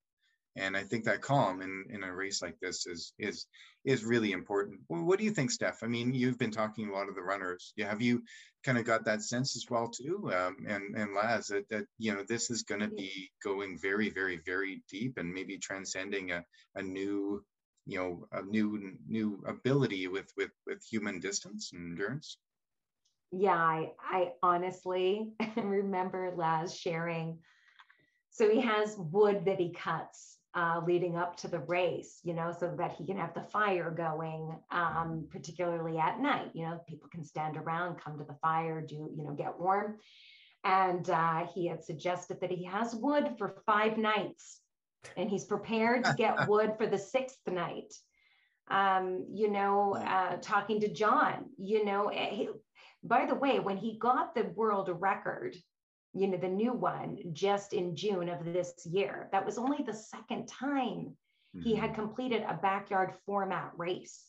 And 0.56 0.76
I 0.76 0.82
think 0.82 1.04
that 1.04 1.20
calm 1.20 1.62
in, 1.62 1.84
in 1.90 2.04
a 2.04 2.14
race 2.14 2.40
like 2.40 2.58
this 2.60 2.86
is 2.86 3.12
is 3.18 3.46
is 3.84 4.04
really 4.04 4.32
important. 4.32 4.80
Well, 4.88 5.02
what 5.02 5.18
do 5.18 5.24
you 5.24 5.30
think, 5.30 5.50
Steph? 5.50 5.82
I 5.82 5.86
mean, 5.86 6.14
you've 6.14 6.38
been 6.38 6.50
talking 6.50 6.88
a 6.88 6.92
lot 6.92 7.08
of 7.08 7.14
the 7.14 7.22
runners. 7.22 7.72
Have 7.78 8.00
you 8.00 8.22
kind 8.64 8.78
of 8.78 8.84
got 8.84 9.04
that 9.04 9.22
sense 9.22 9.56
as 9.56 9.66
well 9.68 9.88
too? 9.88 10.30
Um, 10.32 10.56
and 10.66 10.96
and 10.96 11.14
Laz, 11.14 11.48
that, 11.48 11.68
that 11.70 11.86
you 11.98 12.14
know 12.14 12.22
this 12.26 12.50
is 12.50 12.62
going 12.62 12.80
to 12.80 12.88
be 12.88 13.30
going 13.42 13.78
very, 13.80 14.10
very, 14.10 14.40
very 14.46 14.82
deep 14.90 15.18
and 15.18 15.32
maybe 15.32 15.58
transcending 15.58 16.30
a, 16.30 16.44
a 16.76 16.82
new 16.82 17.44
you 17.86 17.98
know 17.98 18.26
a 18.32 18.42
new 18.42 18.96
new 19.06 19.42
ability 19.46 20.06
with 20.06 20.32
with 20.36 20.52
with 20.66 20.82
human 20.84 21.20
distance 21.20 21.70
and 21.72 21.92
endurance. 21.92 22.38
Yeah, 23.32 23.56
I 23.56 23.90
I 23.98 24.32
honestly 24.42 25.32
remember 25.56 26.32
Laz 26.36 26.76
sharing. 26.76 27.38
So 28.30 28.50
he 28.50 28.60
has 28.62 28.96
wood 28.98 29.44
that 29.44 29.60
he 29.60 29.72
cuts 29.72 30.38
uh, 30.54 30.80
leading 30.86 31.16
up 31.16 31.36
to 31.36 31.48
the 31.48 31.58
race, 31.58 32.20
you 32.22 32.32
know, 32.32 32.54
so 32.58 32.72
that 32.78 32.92
he 32.92 33.04
can 33.04 33.18
have 33.18 33.34
the 33.34 33.42
fire 33.42 33.90
going, 33.90 34.56
um, 34.70 35.26
particularly 35.30 35.98
at 35.98 36.20
night. 36.20 36.50
You 36.54 36.66
know, 36.66 36.80
people 36.88 37.08
can 37.10 37.24
stand 37.24 37.56
around, 37.56 37.98
come 37.98 38.18
to 38.18 38.24
the 38.24 38.36
fire, 38.40 38.80
do, 38.80 39.10
you 39.16 39.24
know, 39.24 39.32
get 39.32 39.58
warm. 39.58 39.96
And 40.62 41.08
uh, 41.10 41.46
he 41.52 41.66
had 41.66 41.82
suggested 41.84 42.40
that 42.40 42.50
he 42.50 42.64
has 42.64 42.94
wood 42.94 43.34
for 43.36 43.62
five 43.66 43.98
nights 43.98 44.60
and 45.16 45.28
he's 45.28 45.44
prepared 45.44 46.04
to 46.04 46.14
get 46.16 46.48
wood 46.48 46.74
for 46.78 46.86
the 46.86 46.98
sixth 46.98 47.40
night. 47.46 47.92
Um, 48.70 49.26
you 49.30 49.50
know, 49.50 49.94
uh, 49.94 50.36
talking 50.40 50.80
to 50.80 50.88
John, 50.88 51.50
you 51.58 51.84
know, 51.84 52.08
eh, 52.08 52.30
he, 52.30 52.48
by 53.02 53.26
the 53.26 53.34
way, 53.34 53.60
when 53.60 53.76
he 53.76 53.98
got 53.98 54.34
the 54.34 54.44
world 54.54 54.88
record, 54.98 55.54
you 56.14 56.28
know, 56.28 56.36
the 56.36 56.48
new 56.48 56.72
one 56.72 57.18
just 57.32 57.72
in 57.72 57.96
June 57.96 58.28
of 58.28 58.44
this 58.44 58.72
year. 58.86 59.28
That 59.32 59.44
was 59.44 59.58
only 59.58 59.82
the 59.84 59.92
second 59.92 60.46
time 60.46 61.16
mm-hmm. 61.56 61.60
he 61.62 61.74
had 61.74 61.90
mm-hmm. 61.90 62.02
completed 62.02 62.44
a 62.48 62.54
backyard 62.54 63.14
format 63.26 63.72
race. 63.76 64.22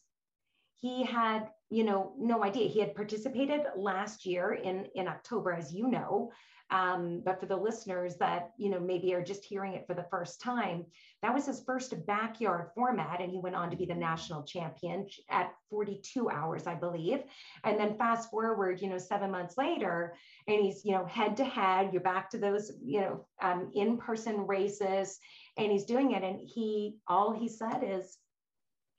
He 0.75 1.03
had, 1.03 1.49
you 1.69 1.83
know, 1.83 2.13
no 2.17 2.43
idea. 2.43 2.67
He 2.67 2.79
had 2.79 2.95
participated 2.95 3.61
last 3.77 4.25
year 4.25 4.53
in 4.53 4.87
in 4.95 5.07
October, 5.07 5.53
as 5.53 5.73
you 5.73 5.87
know, 5.87 6.31
um, 6.71 7.21
but 7.23 7.39
for 7.39 7.45
the 7.45 7.55
listeners 7.55 8.15
that, 8.17 8.51
you 8.57 8.69
know, 8.69 8.79
maybe 8.79 9.13
are 9.13 9.23
just 9.23 9.45
hearing 9.45 9.73
it 9.73 9.85
for 9.85 9.93
the 9.93 10.07
first 10.09 10.41
time, 10.41 10.85
that 11.21 11.33
was 11.33 11.45
his 11.45 11.63
first 11.63 11.93
backyard 12.07 12.69
format. 12.73 13.21
And 13.21 13.31
he 13.31 13.39
went 13.39 13.55
on 13.55 13.69
to 13.69 13.77
be 13.77 13.85
the 13.85 13.93
national 13.93 14.43
champion 14.43 15.07
at 15.29 15.53
42 15.69 16.29
hours, 16.29 16.65
I 16.65 16.73
believe. 16.73 17.21
And 17.63 17.79
then 17.79 17.97
fast 17.97 18.31
forward, 18.31 18.81
you 18.81 18.89
know, 18.89 18.97
seven 18.97 19.29
months 19.29 19.57
later, 19.57 20.15
and 20.47 20.59
he's, 20.59 20.83
you 20.83 20.93
know, 20.93 21.05
head 21.05 21.37
to 21.37 21.45
head, 21.45 21.89
you're 21.93 22.01
back 22.01 22.31
to 22.31 22.39
those, 22.39 22.71
you 22.83 23.01
know, 23.01 23.25
um, 23.41 23.71
in 23.75 23.97
person 23.97 24.47
races, 24.47 25.19
and 25.57 25.71
he's 25.71 25.85
doing 25.85 26.11
it. 26.11 26.23
And 26.23 26.39
he, 26.43 26.97
all 27.07 27.31
he 27.31 27.47
said 27.47 27.81
is, 27.83 28.17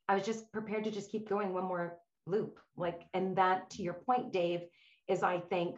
I 0.09 0.15
was 0.15 0.25
just 0.25 0.53
prepared 0.53 0.85
to 0.85 0.93
just 0.93 1.11
keep 1.11 1.29
going 1.29 1.53
one 1.53 1.65
more 1.65 1.99
loop. 2.27 2.61
Like, 2.77 3.03
and 3.13 3.37
that 3.37 3.71
to 3.71 3.83
your 3.83 3.95
point, 3.95 4.33
Dave, 4.33 4.61
is 5.09 5.25
I 5.25 5.41
think 5.41 5.77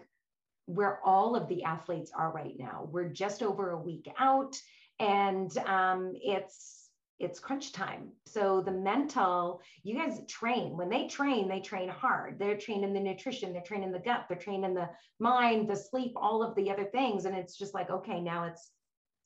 where 0.69 1.01
all 1.03 1.35
of 1.35 1.49
the 1.49 1.65
athletes 1.65 2.13
are 2.15 2.31
right 2.31 2.55
now. 2.59 2.87
We're 2.93 3.09
just 3.09 3.43
over 3.43 3.71
a 3.71 3.83
week 3.83 4.07
out, 4.19 4.55
and 5.01 5.57
um, 5.59 6.13
it's 6.15 6.91
it's 7.19 7.41
crunch 7.41 7.73
time. 7.73 8.13
So 8.27 8.61
the 8.61 8.71
mental, 8.71 9.61
you 9.83 9.97
guys 9.97 10.21
train. 10.29 10.77
When 10.77 10.89
they 10.89 11.09
train, 11.09 11.49
they 11.49 11.61
train 11.61 11.89
hard. 11.89 12.39
They're 12.39 12.57
training 12.57 12.93
the 12.93 13.01
nutrition, 13.01 13.53
they're 13.53 13.63
training 13.63 13.91
the 13.91 13.99
gut, 13.99 14.27
they're 14.29 14.39
training 14.39 14.75
the 14.75 14.89
mind, 15.19 15.69
the 15.69 15.75
sleep, 15.75 16.13
all 16.15 16.45
of 16.45 16.55
the 16.55 16.71
other 16.71 16.85
things. 16.85 17.25
And 17.25 17.37
it's 17.37 17.57
just 17.57 17.75
like, 17.75 17.91
okay, 17.91 18.21
now 18.21 18.45
it's 18.45 18.71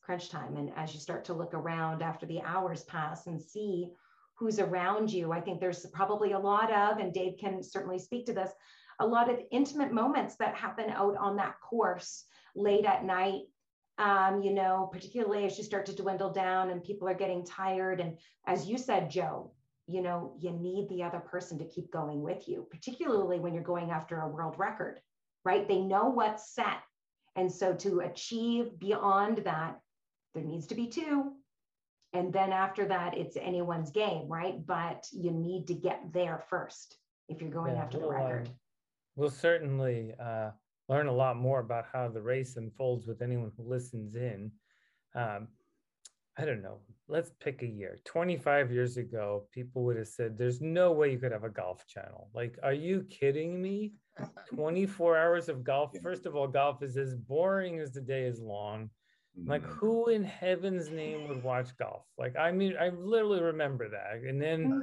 crunch 0.01 0.31
time. 0.31 0.57
And 0.57 0.73
as 0.75 0.95
you 0.95 1.01
start 1.01 1.27
to 1.27 1.35
look 1.35 1.53
around 1.53 2.03
after 2.03 2.25
the 2.25 2.41
hours 2.41 2.85
pass 2.85 3.27
and 3.27 3.41
see 3.41 3.91
who's 4.39 4.59
around 4.59 5.13
you, 5.13 5.31
I 5.31 5.43
think 5.43 5.61
there's 5.61 5.85
probably 5.93 6.33
a 6.33 6.39
lot 6.39 6.73
of, 6.73 6.97
and 6.97 7.13
Dave 7.13 7.35
can 7.39 7.63
certainly 7.63 7.99
speak 7.99 8.25
to 8.27 8.33
this, 8.33 8.51
a 9.03 9.07
lot 9.07 9.31
of 9.31 9.39
intimate 9.51 9.93
moments 9.93 10.37
that 10.37 10.55
happen 10.55 10.91
out 10.91 11.17
on 11.17 11.37
that 11.37 11.61
course 11.61 12.25
late 12.55 12.85
at 12.85 13.05
night 13.05 13.43
um, 13.99 14.43
you 14.43 14.53
know, 14.53 14.89
particularly 14.91 15.45
as 15.45 15.59
you 15.59 15.65
start 15.65 15.87
to 15.87 15.95
dwindle 15.95 16.33
down 16.33 16.71
and 16.71 16.83
people 16.83 17.09
are 17.09 17.15
getting 17.15 17.45
tired. 17.45 18.01
And 18.01 18.19
as 18.47 18.67
you 18.67 18.79
said, 18.79 19.11
Joe, 19.11 19.53
you 19.87 20.03
know, 20.03 20.35
you 20.41 20.51
need 20.51 20.89
the 20.89 21.03
other 21.03 21.21
person 21.21 21.59
to 21.59 21.65
keep 21.65 21.93
going 21.93 22.23
with 22.23 22.49
you, 22.49 22.67
particularly 22.71 23.39
when 23.39 23.55
you're 23.55 23.63
going 23.63 23.91
after 23.91 24.21
a 24.21 24.29
world 24.29 24.55
record, 24.59 25.01
right? 25.45 25.69
They 25.69 25.81
know 25.81 26.09
what's 26.09 26.55
set. 26.55 26.81
And 27.37 27.51
so 27.53 27.75
to 27.77 28.01
achieve 28.01 28.79
beyond 28.79 29.39
that, 29.39 29.79
there 30.35 30.45
needs 30.45 30.67
to 30.69 30.75
be 30.75 30.87
two. 30.87 31.33
And 32.15 32.33
then 32.33 32.53
after 32.53 32.87
that, 32.87 33.17
it's 33.17 33.37
anyone's 33.37 33.91
game, 33.91 34.29
right? 34.29 34.65
But 34.67 35.07
you 35.13 35.31
need 35.31 35.67
to 35.69 35.75
get 35.75 36.13
there 36.13 36.43
first 36.49 36.97
if 37.29 37.41
you're 37.41 37.51
going 37.51 37.75
yeah, 37.75 37.83
after 37.83 37.99
the 37.99 38.09
record. 38.09 38.49
Um, 38.49 38.55
We'll 39.17 39.31
certainly 39.31 40.13
uh, 40.23 40.51
learn 40.89 41.07
a 41.07 41.13
lot 41.13 41.37
more 41.37 41.61
about 41.61 41.87
how 41.93 42.09
the 42.09 42.23
race 42.23 42.57
unfolds 42.57 43.07
with 43.07 43.23
anyone 43.23 43.53
who 43.57 43.69
listens 43.69 44.15
in. 44.15 44.51
Um, 45.15 45.49
I 46.39 46.47
don't 46.47 46.63
know. 46.63 46.79
Let's 47.09 47.31
pick 47.41 47.63
a 47.63 47.67
year. 47.67 47.99
25 48.05 48.73
years 48.73 48.97
ago, 48.97 49.47
people 49.53 49.85
would 49.85 49.99
have 49.99 50.09
said, 50.09 50.39
There's 50.39 50.63
no 50.63 50.93
way 50.93 51.13
you 51.13 51.19
could 51.19 51.33
have 51.33 51.45
a 51.45 51.51
golf 51.51 51.87
channel. 51.87 52.31
Like, 52.35 52.59
are 52.63 52.73
you 52.73 53.07
kidding 53.11 53.61
me? 53.61 53.93
24 54.55 55.19
hours 55.19 55.49
of 55.49 55.65
golf. 55.65 55.93
First 56.03 56.27
of 56.27 56.35
all, 56.35 56.47
golf 56.47 56.83
is 56.83 56.97
as 56.97 57.15
boring 57.15 57.81
as 57.81 57.93
the 57.93 58.01
day 58.01 58.25
is 58.25 58.41
long. 58.41 58.91
Like, 59.47 59.63
mm-hmm. 59.63 59.73
who 59.73 60.09
in 60.09 60.25
heaven's 60.25 60.91
name 60.91 61.29
would 61.29 61.43
watch 61.43 61.77
golf? 61.79 62.05
Like, 62.19 62.37
I 62.37 62.53
mean, 62.53 62.75
I 62.79 62.91
literally 62.91 63.41
remember 63.41 63.89
that. 63.89 64.23
And 64.27 64.41
then 64.41 64.83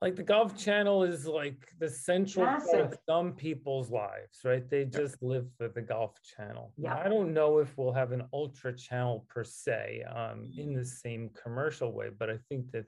like 0.00 0.16
the 0.16 0.22
golf 0.22 0.56
channel 0.56 1.02
is 1.02 1.26
like 1.26 1.72
the 1.78 1.88
central 1.88 2.46
part 2.46 2.74
of 2.74 2.98
some 3.08 3.32
people's 3.32 3.90
lives 3.90 4.40
right? 4.44 4.68
They 4.68 4.84
just 4.84 5.22
live 5.22 5.46
for 5.56 5.68
the 5.68 5.82
golf 5.82 6.16
channel. 6.22 6.72
Yeah 6.76 6.96
i 6.96 7.08
don't 7.08 7.32
know 7.32 7.58
if 7.58 7.76
we'll 7.76 7.92
have 7.92 8.12
an 8.12 8.24
ultra 8.32 8.76
channel 8.76 9.26
per 9.28 9.44
se 9.44 10.04
um, 10.14 10.50
in 10.56 10.74
the 10.74 10.84
same 10.84 11.30
commercial 11.42 11.92
way 11.92 12.08
but 12.16 12.30
i 12.30 12.38
think 12.48 12.70
that 12.72 12.86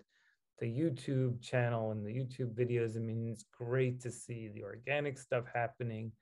the 0.58 0.66
youtube 0.66 1.40
channel 1.42 1.90
and 1.90 2.06
the 2.06 2.10
youtube 2.10 2.54
videos 2.54 2.96
i 2.96 3.00
mean 3.00 3.28
it's 3.32 3.44
great 3.56 4.00
to 4.00 4.10
see 4.10 4.48
the 4.54 4.62
organic 4.62 5.18
stuff 5.18 5.44
happening. 5.52 6.12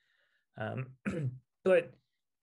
Um, 0.58 0.86
but 1.64 1.92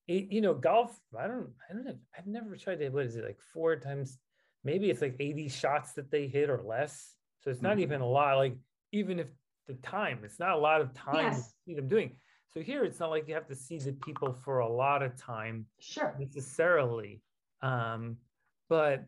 it, 0.07 0.31
you 0.31 0.41
know 0.41 0.53
golf 0.53 0.97
i 1.17 1.27
don't 1.27 1.49
i 1.69 1.73
don't 1.73 1.85
know 1.85 1.95
i've 2.17 2.27
never 2.27 2.55
tried 2.55 2.81
it 2.81 2.93
what 2.93 3.05
is 3.05 3.15
it 3.15 3.25
like 3.25 3.39
four 3.53 3.75
times 3.75 4.17
maybe 4.63 4.89
it's 4.89 5.01
like 5.01 5.15
80 5.19 5.49
shots 5.49 5.93
that 5.93 6.09
they 6.09 6.27
hit 6.27 6.49
or 6.49 6.61
less 6.63 7.13
so 7.47 7.51
it's 7.51 7.61
not 7.61 7.73
mm-hmm. 7.73 7.83
even 7.83 8.01
a 8.01 8.05
lot, 8.05 8.35
like 8.35 8.57
even 8.91 9.19
if 9.19 9.27
the 9.69 9.75
time, 9.75 10.19
it's 10.25 10.37
not 10.37 10.51
a 10.51 10.57
lot 10.57 10.81
of 10.81 10.93
time 10.93 11.27
yes. 11.27 11.47
to 11.47 11.53
see 11.65 11.75
them 11.75 11.87
doing. 11.87 12.11
So 12.53 12.59
here 12.59 12.83
it's 12.83 12.99
not 12.99 13.09
like 13.09 13.25
you 13.25 13.35
have 13.35 13.47
to 13.47 13.55
see 13.55 13.79
the 13.79 13.93
people 13.93 14.33
for 14.43 14.59
a 14.59 14.67
lot 14.67 15.01
of 15.01 15.15
time 15.15 15.65
sure 15.79 16.13
necessarily. 16.19 17.21
Um, 17.61 18.17
but 18.67 19.05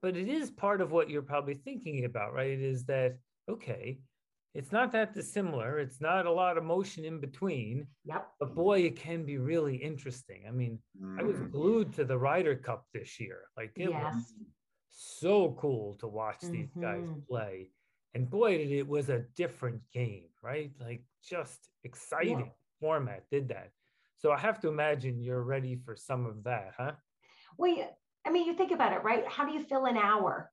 but 0.00 0.16
it 0.16 0.28
is 0.28 0.48
part 0.48 0.80
of 0.80 0.92
what 0.92 1.10
you're 1.10 1.22
probably 1.22 1.54
thinking 1.54 2.04
about, 2.04 2.34
right? 2.34 2.56
Is 2.56 2.84
that 2.84 3.18
okay, 3.50 3.98
it's 4.54 4.70
not 4.70 4.92
that 4.92 5.12
dissimilar. 5.12 5.80
It's 5.80 6.00
not 6.00 6.26
a 6.26 6.30
lot 6.30 6.58
of 6.58 6.62
motion 6.62 7.04
in 7.04 7.18
between. 7.18 7.84
Yep. 8.04 8.28
But 8.38 8.54
boy, 8.54 8.82
it 8.82 8.94
can 8.94 9.24
be 9.24 9.38
really 9.38 9.74
interesting. 9.74 10.44
I 10.46 10.52
mean, 10.52 10.78
mm. 11.02 11.18
I 11.18 11.24
was 11.24 11.38
mm. 11.38 11.50
glued 11.50 11.94
to 11.94 12.04
the 12.04 12.16
Ryder 12.16 12.54
Cup 12.54 12.86
this 12.94 13.18
year. 13.18 13.40
Like 13.56 13.72
it 13.74 13.90
yes. 13.90 14.14
was 14.14 14.34
so 14.98 15.54
cool 15.60 15.94
to 16.00 16.08
watch 16.08 16.40
these 16.40 16.70
mm-hmm. 16.70 16.80
guys 16.80 17.08
play. 17.28 17.70
And 18.14 18.30
boy, 18.30 18.56
did 18.56 18.72
it 18.72 18.88
was 18.88 19.10
a 19.10 19.24
different 19.36 19.82
game, 19.92 20.24
right? 20.42 20.70
Like 20.80 21.04
just 21.22 21.68
exciting 21.84 22.38
yeah. 22.38 22.52
format 22.80 23.24
did 23.30 23.48
that. 23.48 23.70
So 24.16 24.32
I 24.32 24.38
have 24.38 24.58
to 24.60 24.68
imagine 24.68 25.20
you're 25.20 25.42
ready 25.42 25.76
for 25.84 25.94
some 25.94 26.24
of 26.24 26.42
that, 26.44 26.72
huh? 26.78 26.92
Well, 27.58 27.76
I 28.26 28.30
mean, 28.30 28.46
you 28.46 28.54
think 28.54 28.72
about 28.72 28.94
it, 28.94 29.04
right? 29.04 29.24
How 29.28 29.44
do 29.44 29.52
you 29.52 29.62
fill 29.62 29.84
an 29.84 29.98
hour? 29.98 30.50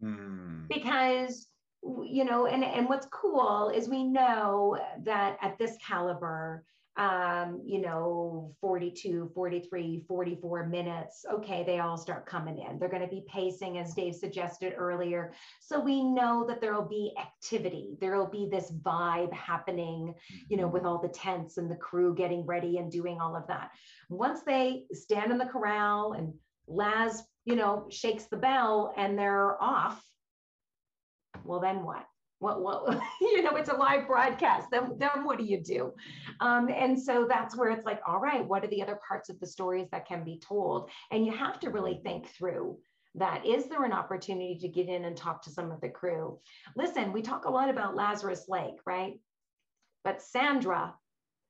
Mm. 0.00 0.68
Because 0.68 1.48
you 1.82 2.24
know, 2.24 2.46
and 2.46 2.64
and 2.64 2.88
what's 2.88 3.06
cool 3.10 3.70
is 3.74 3.88
we 3.88 4.04
know 4.04 4.78
that 5.02 5.36
at 5.42 5.58
this 5.58 5.76
caliber, 5.86 6.64
um, 6.96 7.60
you 7.66 7.80
know, 7.80 8.54
42, 8.60 9.30
43, 9.34 10.04
44 10.06 10.66
minutes. 10.66 11.24
Okay, 11.32 11.64
they 11.64 11.80
all 11.80 11.96
start 11.96 12.24
coming 12.24 12.58
in. 12.58 12.78
They're 12.78 12.88
going 12.88 13.02
to 13.02 13.08
be 13.08 13.24
pacing, 13.28 13.78
as 13.78 13.94
Dave 13.94 14.14
suggested 14.14 14.74
earlier. 14.76 15.32
So 15.60 15.80
we 15.80 16.04
know 16.04 16.44
that 16.46 16.60
there 16.60 16.72
will 16.72 16.88
be 16.88 17.12
activity. 17.20 17.96
There 18.00 18.16
will 18.16 18.30
be 18.30 18.48
this 18.50 18.70
vibe 18.70 19.32
happening, 19.32 20.14
you 20.48 20.56
know, 20.56 20.68
with 20.68 20.84
all 20.84 21.00
the 21.00 21.08
tents 21.08 21.56
and 21.56 21.68
the 21.68 21.76
crew 21.76 22.14
getting 22.14 22.46
ready 22.46 22.78
and 22.78 22.92
doing 22.92 23.20
all 23.20 23.34
of 23.34 23.46
that. 23.48 23.70
Once 24.08 24.42
they 24.46 24.84
stand 24.92 25.32
in 25.32 25.38
the 25.38 25.46
corral 25.46 26.12
and 26.12 26.32
Laz, 26.68 27.24
you 27.44 27.56
know, 27.56 27.86
shakes 27.90 28.24
the 28.26 28.36
bell 28.36 28.94
and 28.96 29.18
they're 29.18 29.60
off, 29.60 30.00
well, 31.44 31.60
then 31.60 31.84
what? 31.84 32.06
What, 32.44 32.62
what 32.62 33.00
you 33.20 33.42
know, 33.42 33.56
it's 33.56 33.70
a 33.70 33.74
live 33.74 34.06
broadcast. 34.06 34.68
Then, 34.70 34.96
then 34.98 35.24
what 35.24 35.38
do 35.38 35.44
you 35.44 35.60
do? 35.60 35.94
Um, 36.40 36.68
and 36.68 37.00
so 37.00 37.26
that's 37.26 37.56
where 37.56 37.70
it's 37.70 37.86
like, 37.86 38.00
all 38.06 38.20
right, 38.20 38.46
what 38.46 38.62
are 38.62 38.68
the 38.68 38.82
other 38.82 38.98
parts 39.08 39.30
of 39.30 39.40
the 39.40 39.46
stories 39.46 39.88
that 39.90 40.06
can 40.06 40.24
be 40.24 40.38
told? 40.38 40.90
And 41.10 41.24
you 41.24 41.32
have 41.32 41.58
to 41.60 41.70
really 41.70 42.00
think 42.04 42.28
through 42.28 42.76
that 43.16 43.46
is 43.46 43.66
there 43.66 43.84
an 43.84 43.92
opportunity 43.92 44.58
to 44.60 44.68
get 44.68 44.88
in 44.88 45.04
and 45.04 45.16
talk 45.16 45.40
to 45.40 45.50
some 45.50 45.70
of 45.70 45.80
the 45.80 45.88
crew 45.88 46.36
listen 46.74 47.12
we 47.12 47.22
talk 47.22 47.44
a 47.44 47.50
lot 47.50 47.68
about 47.68 47.94
lazarus 47.94 48.46
lake 48.48 48.80
right 48.84 49.20
but 50.02 50.20
sandra 50.20 50.92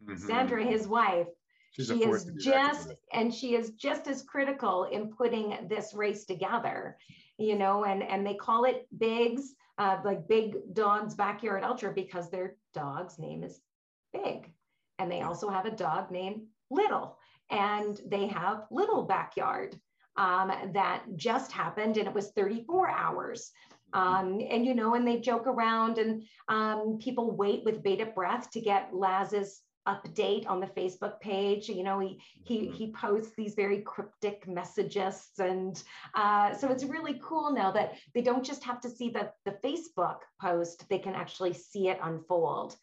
mm-hmm. 0.04 0.26
sandra 0.26 0.62
his 0.62 0.86
wife 0.86 1.28
She's 1.70 1.88
she 1.88 2.04
is 2.04 2.30
just 2.38 2.92
and 3.14 3.34
she 3.34 3.54
is 3.54 3.70
just 3.70 4.06
as 4.08 4.22
critical 4.24 4.84
in 4.84 5.10
putting 5.10 5.66
this 5.70 5.94
race 5.94 6.26
together 6.26 6.98
you 7.38 7.56
know 7.56 7.84
and 7.84 8.02
and 8.02 8.26
they 8.26 8.34
call 8.34 8.64
it 8.64 8.86
bigs 8.96 9.54
uh, 9.78 9.98
like 10.04 10.28
big 10.28 10.56
dogs 10.72 11.14
backyard 11.14 11.64
ultra 11.64 11.92
because 11.92 12.30
their 12.30 12.56
dog's 12.74 13.18
name 13.18 13.42
is 13.42 13.60
big. 14.12 14.50
And 14.98 15.10
they 15.10 15.22
also 15.22 15.48
have 15.48 15.66
a 15.66 15.70
dog 15.70 16.10
named 16.10 16.42
little. 16.70 17.18
And 17.50 18.00
they 18.06 18.26
have 18.28 18.66
little 18.70 19.02
backyard 19.02 19.78
um, 20.16 20.52
that 20.72 21.04
just 21.16 21.50
happened 21.50 21.96
and 21.96 22.06
it 22.06 22.14
was 22.14 22.30
34 22.30 22.90
hours. 22.90 23.50
Um, 23.92 24.40
and 24.50 24.66
you 24.66 24.74
know 24.74 24.94
and 24.94 25.06
they 25.06 25.20
joke 25.20 25.46
around 25.46 25.98
and 25.98 26.24
um, 26.48 26.98
people 27.00 27.36
wait 27.36 27.64
with 27.64 27.82
bated 27.82 28.14
breath 28.14 28.50
to 28.50 28.60
get 28.60 28.92
laz's 28.92 29.62
update 29.86 30.48
on 30.48 30.60
the 30.60 30.66
Facebook 30.66 31.20
page. 31.20 31.68
You 31.68 31.82
know, 31.82 32.00
he 32.00 32.20
he 32.42 32.62
mm-hmm. 32.62 32.74
he 32.74 32.92
posts 32.92 33.32
these 33.36 33.54
very 33.54 33.80
cryptic 33.80 34.46
messages, 34.48 35.28
and 35.38 35.82
uh, 36.14 36.54
so 36.54 36.70
it's 36.70 36.84
really 36.84 37.20
cool 37.22 37.52
now 37.52 37.70
that 37.72 37.94
they 38.14 38.22
don't 38.22 38.44
just 38.44 38.64
have 38.64 38.80
to 38.82 38.90
see 38.90 39.10
the 39.10 39.30
the 39.44 39.58
Facebook 39.64 40.18
post; 40.40 40.88
they 40.88 40.98
can 40.98 41.14
actually 41.14 41.52
see 41.52 41.88
it 41.88 41.98
unfold. 42.02 42.76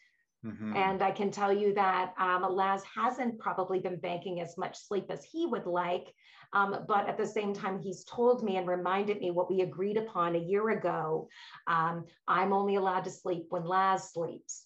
Mm-hmm. 0.46 0.76
And 0.76 1.04
I 1.04 1.12
can 1.12 1.30
tell 1.30 1.54
you 1.54 1.74
that 1.76 2.14
um, 2.18 2.44
Laz 2.56 2.82
hasn't 2.96 3.38
probably 3.38 3.80
been 3.80 3.98
banking 3.98 4.42
as 4.42 4.58
much 4.58 4.76
sleep 4.76 5.06
as 5.10 5.24
he 5.24 5.46
would 5.46 5.68
like. 5.68 6.14
Um, 6.54 6.84
but 6.88 7.08
at 7.08 7.18
the 7.18 7.28
same 7.28 7.54
time, 7.54 7.80
he's 7.80 8.04
told 8.06 8.44
me 8.44 8.58
and 8.58 8.68
reminded 8.68 9.22
me 9.22 9.30
what 9.30 9.50
we 9.50 9.62
agreed 9.62 9.98
upon 9.98 10.36
a 10.36 10.40
year 10.40 10.70
ago. 10.70 11.30
Um, 11.68 12.06
I'm 12.28 12.54
only 12.54 12.76
allowed 12.76 13.04
to 13.04 13.12
sleep 13.12 13.46
when 13.50 13.66
Laz 13.66 14.12
sleeps 14.12 14.66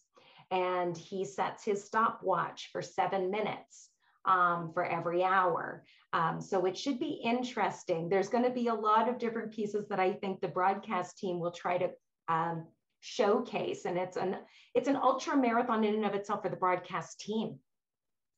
and 0.51 0.97
he 0.97 1.25
sets 1.25 1.63
his 1.63 1.83
stopwatch 1.83 2.69
for 2.71 2.81
seven 2.81 3.31
minutes 3.31 3.89
um, 4.25 4.71
for 4.73 4.85
every 4.85 5.23
hour. 5.23 5.83
Um, 6.13 6.39
so 6.41 6.65
it 6.65 6.77
should 6.77 6.99
be 6.99 7.21
interesting. 7.23 8.09
There's 8.09 8.29
going 8.29 8.43
to 8.43 8.49
be 8.49 8.67
a 8.67 8.73
lot 8.73 9.09
of 9.09 9.17
different 9.17 9.51
pieces 9.51 9.87
that 9.89 9.99
I 9.99 10.13
think 10.13 10.39
the 10.39 10.47
broadcast 10.47 11.17
team 11.17 11.39
will 11.39 11.51
try 11.51 11.77
to 11.77 11.89
um, 12.27 12.67
showcase, 13.01 13.85
and 13.85 13.97
it's 13.97 14.17
an 14.17 14.37
it's 14.73 14.87
an 14.87 14.95
ultra 14.95 15.37
marathon 15.37 15.83
in 15.83 15.95
and 15.95 16.05
of 16.05 16.13
itself 16.13 16.41
for 16.41 16.49
the 16.49 16.55
broadcast 16.55 17.19
team. 17.19 17.59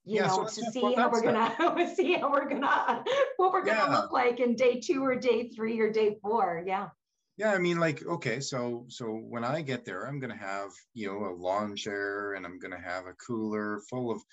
You 0.05 0.21
yeah, 0.21 0.27
know, 0.27 0.47
so 0.47 0.61
to 0.63 0.71
see 0.71 0.93
how 0.93 1.09
we're 1.09 1.21
gonna 1.21 1.93
see 1.95 2.13
how 2.13 2.31
we're 2.31 2.49
gonna 2.49 3.03
what 3.37 3.53
we're 3.53 3.65
gonna 3.65 3.85
yeah. 3.89 3.99
look 3.99 4.11
like 4.11 4.39
in 4.39 4.55
day 4.55 4.79
two 4.79 5.03
or 5.03 5.15
day 5.15 5.49
three 5.49 5.79
or 5.79 5.91
day 5.91 6.17
four. 6.21 6.63
Yeah. 6.65 6.89
Yeah, 7.37 7.53
I 7.53 7.59
mean, 7.59 7.79
like, 7.79 8.03
okay, 8.05 8.39
so 8.39 8.85
so 8.89 9.05
when 9.11 9.43
I 9.43 9.61
get 9.61 9.85
there, 9.85 10.07
I'm 10.07 10.19
gonna 10.19 10.35
have 10.37 10.71
you 10.93 11.07
know 11.07 11.25
a 11.29 11.33
lawn 11.35 11.75
chair, 11.75 12.33
and 12.33 12.45
I'm 12.45 12.57
gonna 12.59 12.81
have 12.81 13.05
a 13.05 13.13
cooler 13.13 13.79
full 13.89 14.11
of, 14.11 14.23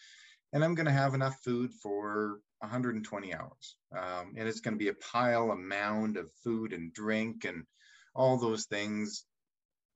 and 0.53 0.65
I'm 0.65 0.75
gonna 0.75 0.93
have 0.93 1.15
enough 1.15 1.37
food 1.45 1.73
for 1.83 2.41
120 2.61 3.35
hours, 3.35 3.77
um, 3.97 4.35
and 4.39 4.49
it's 4.49 4.61
gonna 4.61 4.79
be 4.79 4.89
a 4.89 4.95
pile, 4.95 5.51
a 5.51 5.57
mound 5.57 6.17
of 6.17 6.31
food 6.43 6.73
and 6.73 6.95
drink, 6.95 7.45
and 7.45 7.65
all 8.15 8.39
those 8.39 8.65
things. 8.67 9.27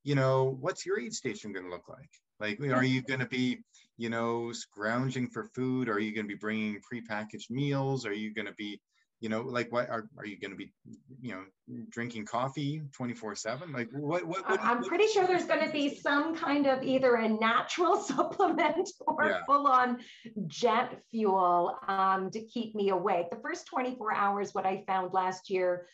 You 0.05 0.15
know, 0.15 0.57
what's 0.61 0.87
your 0.87 1.01
aid 1.01 1.15
station 1.15 1.53
gonna 1.53 1.71
look 1.71 1.89
like? 1.89 2.11
Like, 2.41 2.61
are 2.73 2.85
you 2.85 3.03
gonna 3.03 3.29
be, 3.29 3.65
you 3.97 4.11
know, 4.11 4.53
scrounging 4.53 5.29
for 5.31 5.45
food? 5.55 5.89
Are 5.89 5.99
you 5.99 6.15
gonna 6.15 6.29
be 6.29 6.35
bringing 6.35 6.81
prepackaged 6.81 7.51
meals? 7.51 8.07
Are 8.07 8.13
you 8.13 8.35
gonna 8.35 8.55
be 8.57 8.81
you 9.21 9.29
know 9.29 9.43
like 9.43 9.71
what 9.73 9.89
are, 9.89 10.09
are 10.17 10.27
you 10.27 10.39
going 10.39 10.51
to 10.51 10.57
be 10.57 10.71
you 11.21 11.33
know 11.33 11.43
drinking 11.91 12.25
coffee 12.25 12.83
24 12.93 13.35
7 13.35 13.73
like 13.73 13.89
what, 13.93 14.25
what, 14.27 14.49
what 14.49 14.61
i'm 14.63 14.83
pretty 14.83 15.07
sure 15.09 15.27
there's 15.27 15.45
going 15.45 15.65
to 15.65 15.73
be 15.73 15.95
some 15.95 16.35
kind 16.37 16.67
of 16.67 16.83
either 16.83 17.17
a 17.17 17.29
natural 17.29 18.01
supplement 18.01 18.89
or 19.07 19.27
yeah. 19.27 19.41
full 19.47 19.67
on 19.67 19.99
jet 20.47 21.01
fuel 21.11 21.77
um, 21.89 22.31
to 22.31 22.41
keep 22.45 22.75
me 22.75 22.91
awake 22.91 23.27
the 23.31 23.39
first 23.43 23.67
24 23.67 24.15
hours 24.15 24.55
what 24.55 24.67
i 24.67 24.85
found 24.87 25.13
last 25.13 25.51
year 25.51 25.87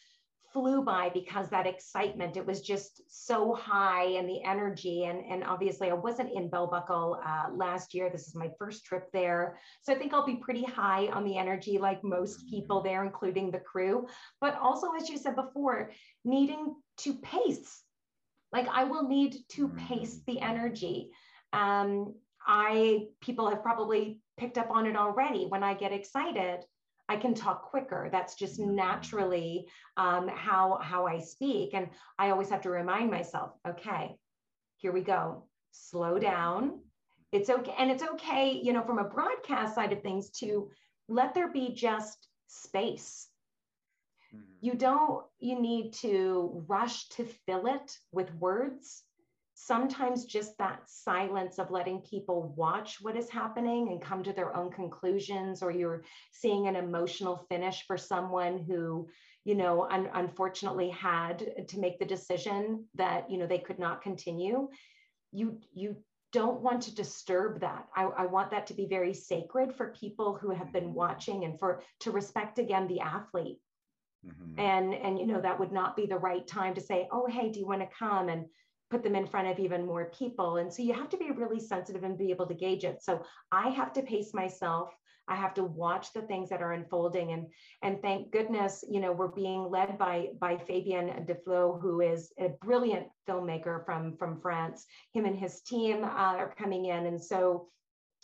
flew 0.55 0.83
by 0.83 1.11
because 1.13 1.51
that 1.51 1.67
excitement 1.67 2.37
it 2.37 2.47
was 2.47 2.63
just 2.63 3.03
so 3.09 3.53
high 3.53 4.05
and 4.05 4.29
the 4.29 4.43
energy. 4.45 5.05
And 5.05 5.21
and 5.29 5.43
obviously 5.45 5.91
i 5.91 5.93
wasn't 5.93 6.33
in 6.33 6.49
bell 6.49 6.69
buckle 6.69 7.21
uh, 7.27 7.47
last 7.53 7.93
year. 7.93 8.09
This 8.09 8.29
is 8.29 8.37
my 8.37 8.49
first 8.59 8.85
trip 8.85 9.11
there. 9.13 9.59
So 9.83 9.93
i 9.93 9.97
think 9.99 10.15
i'll 10.15 10.25
be 10.25 10.37
pretty 10.37 10.65
high 10.65 11.09
on 11.09 11.25
the 11.25 11.37
energy 11.37 11.77
like 11.77 12.03
most 12.05 12.49
people 12.49 12.81
there 12.81 13.05
including 13.05 13.51
the 13.51 13.59
crew. 13.59 14.07
But 14.41 14.57
also 14.63 14.93
as 14.95 15.11
you 15.11 15.19
said 15.19 15.35
before 15.35 15.91
needing 16.25 16.75
to 16.99 17.15
pace. 17.15 17.83
Like 18.53 18.69
i 18.69 18.85
will 18.85 19.09
need 19.09 19.37
to 19.51 19.69
pace 19.69 20.21
the 20.27 20.41
energy. 20.41 21.11
Um, 21.53 22.15
i 22.47 23.07
people 23.21 23.49
have 23.49 23.63
probably 23.63 24.21
picked 24.37 24.59
up 24.59 24.71
on 24.71 24.87
it 24.87 24.97
already 24.97 25.47
when 25.47 25.63
i 25.63 25.73
get 25.73 25.93
excited 25.93 26.61
I 27.09 27.17
can 27.17 27.35
talk 27.35 27.71
quicker. 27.71 28.09
That's 28.11 28.35
just 28.35 28.59
mm-hmm. 28.59 28.75
naturally 28.75 29.67
um, 29.97 30.29
how 30.29 30.79
how 30.83 31.07
I 31.07 31.21
speak, 31.21 31.75
and 31.75 31.89
I 32.19 32.31
always 32.31 32.49
have 32.51 32.63
to 32.63 32.71
remind 32.71 33.11
myself, 33.11 33.53
okay, 33.69 34.17
here 34.77 34.93
we 34.93 35.03
go. 35.03 35.45
Slow 35.73 36.19
down. 36.19 36.81
It's 37.33 37.51
okay, 37.51 37.75
and 37.79 37.91
it's 37.91 38.03
okay, 38.03 38.61
you 38.63 38.73
know, 38.73 38.83
from 38.83 38.99
a 38.99 39.05
broadcast 39.05 39.75
side 39.75 39.93
of 39.93 40.03
things, 40.03 40.31
to 40.39 40.71
let 41.09 41.35
there 41.35 41.53
be 41.53 41.75
just 41.75 42.29
space. 42.47 43.29
Mm-hmm. 44.35 44.45
You 44.61 44.75
don't. 44.75 45.25
You 45.41 45.61
need 45.61 45.93
to 45.95 46.65
rush 46.69 47.09
to 47.11 47.25
fill 47.25 47.67
it 47.67 47.99
with 48.13 48.35
words 48.35 49.03
sometimes 49.55 50.25
just 50.25 50.59
that 50.59 50.83
silence 50.87 51.59
of 51.59 51.71
letting 51.71 52.01
people 52.01 52.53
watch 52.57 52.99
what 53.01 53.17
is 53.17 53.31
happening 53.31 53.89
and 53.89 54.03
come 54.03 54.23
to 54.23 54.33
their 54.33 54.55
own 54.57 54.71
conclusions 54.71 55.63
or 55.63 55.71
you're 55.71 56.03
seeing 56.33 56.67
an 56.67 56.75
emotional 56.75 57.47
finish 57.49 57.87
for 57.87 57.97
someone 57.97 58.59
who 58.59 59.09
you 59.45 59.55
know 59.55 59.87
un- 59.91 60.11
unfortunately 60.15 60.91
had 60.91 61.67
to 61.69 61.79
make 61.79 61.99
the 61.99 62.05
decision 62.05 62.85
that 62.95 63.31
you 63.31 63.39
know 63.39 63.47
they 63.47 63.59
could 63.59 63.79
not 63.79 64.03
continue. 64.03 64.69
You 65.31 65.61
you 65.73 65.97
don't 66.33 66.61
want 66.61 66.83
to 66.83 66.95
disturb 66.95 67.61
that. 67.61 67.87
I, 67.95 68.03
I 68.05 68.27
want 68.27 68.51
that 68.51 68.67
to 68.67 68.75
be 68.75 68.87
very 68.87 69.15
sacred 69.15 69.73
for 69.73 69.95
people 70.01 70.35
who 70.35 70.51
have 70.51 70.73
been 70.73 70.93
watching 70.93 71.45
and 71.45 71.57
for 71.61 71.81
to 72.01 72.11
respect 72.11 72.59
again 72.59 72.89
the 72.89 73.01
athlete. 73.01 73.61
Mm-hmm. 74.27 74.59
and 74.59 74.95
and 74.95 75.19
you 75.19 75.27
know 75.27 75.41
that 75.43 75.61
would 75.61 75.71
not 75.71 75.97
be 75.97 76.07
the 76.07 76.17
right 76.17 76.47
time 76.47 76.75
to 76.75 76.81
say 76.81 77.07
oh 77.13 77.27
hey 77.27 77.51
do 77.51 77.61
you 77.61 77.67
want 77.67 77.83
to 77.83 77.97
come? 77.99 78.31
And 78.31 78.47
put 78.95 79.03
them 79.03 79.17
in 79.17 79.27
front 79.27 79.49
of 79.49 79.59
even 79.59 79.85
more 79.85 80.13
people. 80.17 80.59
And 80.59 80.73
so 80.73 80.81
you 80.81 80.95
have 80.95 81.09
to 81.09 81.17
be 81.17 81.33
really 81.33 81.59
sensitive 81.59 82.05
and 82.05 82.17
be 82.17 82.31
able 82.31 82.47
to 82.47 82.55
gauge 82.55 82.85
it. 82.85 83.03
So 83.03 83.25
I 83.51 83.71
have 83.71 83.93
to 83.95 84.03
pace 84.03 84.33
myself. 84.33 84.91
I 85.27 85.35
have 85.35 85.53
to 85.55 85.65
watch 85.65 86.13
the 86.13 86.23
things 86.23 86.49
that 86.51 86.63
are 86.63 86.75
unfolding. 86.75 87.33
And, 87.33 87.49
and 87.83 88.01
thank 88.01 88.31
goodness, 88.31 88.85
you 88.89 89.01
know, 89.01 89.11
we're 89.11 89.27
being 89.27 89.69
led 89.69 89.99
by, 89.99 90.29
by 90.39 90.59
Fabien 90.59 91.27
Deflo, 91.27 91.81
who 91.81 92.03
is 92.03 92.33
a 92.39 92.51
brilliant 92.65 93.09
filmmaker 93.29 93.85
from, 93.85 94.17
from 94.17 94.41
France. 94.41 94.87
Him 95.13 95.25
and 95.25 95.37
his 95.37 95.61
team 95.63 96.05
uh, 96.05 96.37
are 96.43 96.55
coming 96.57 96.85
in. 96.85 97.07
And 97.07 97.21
so 97.21 97.67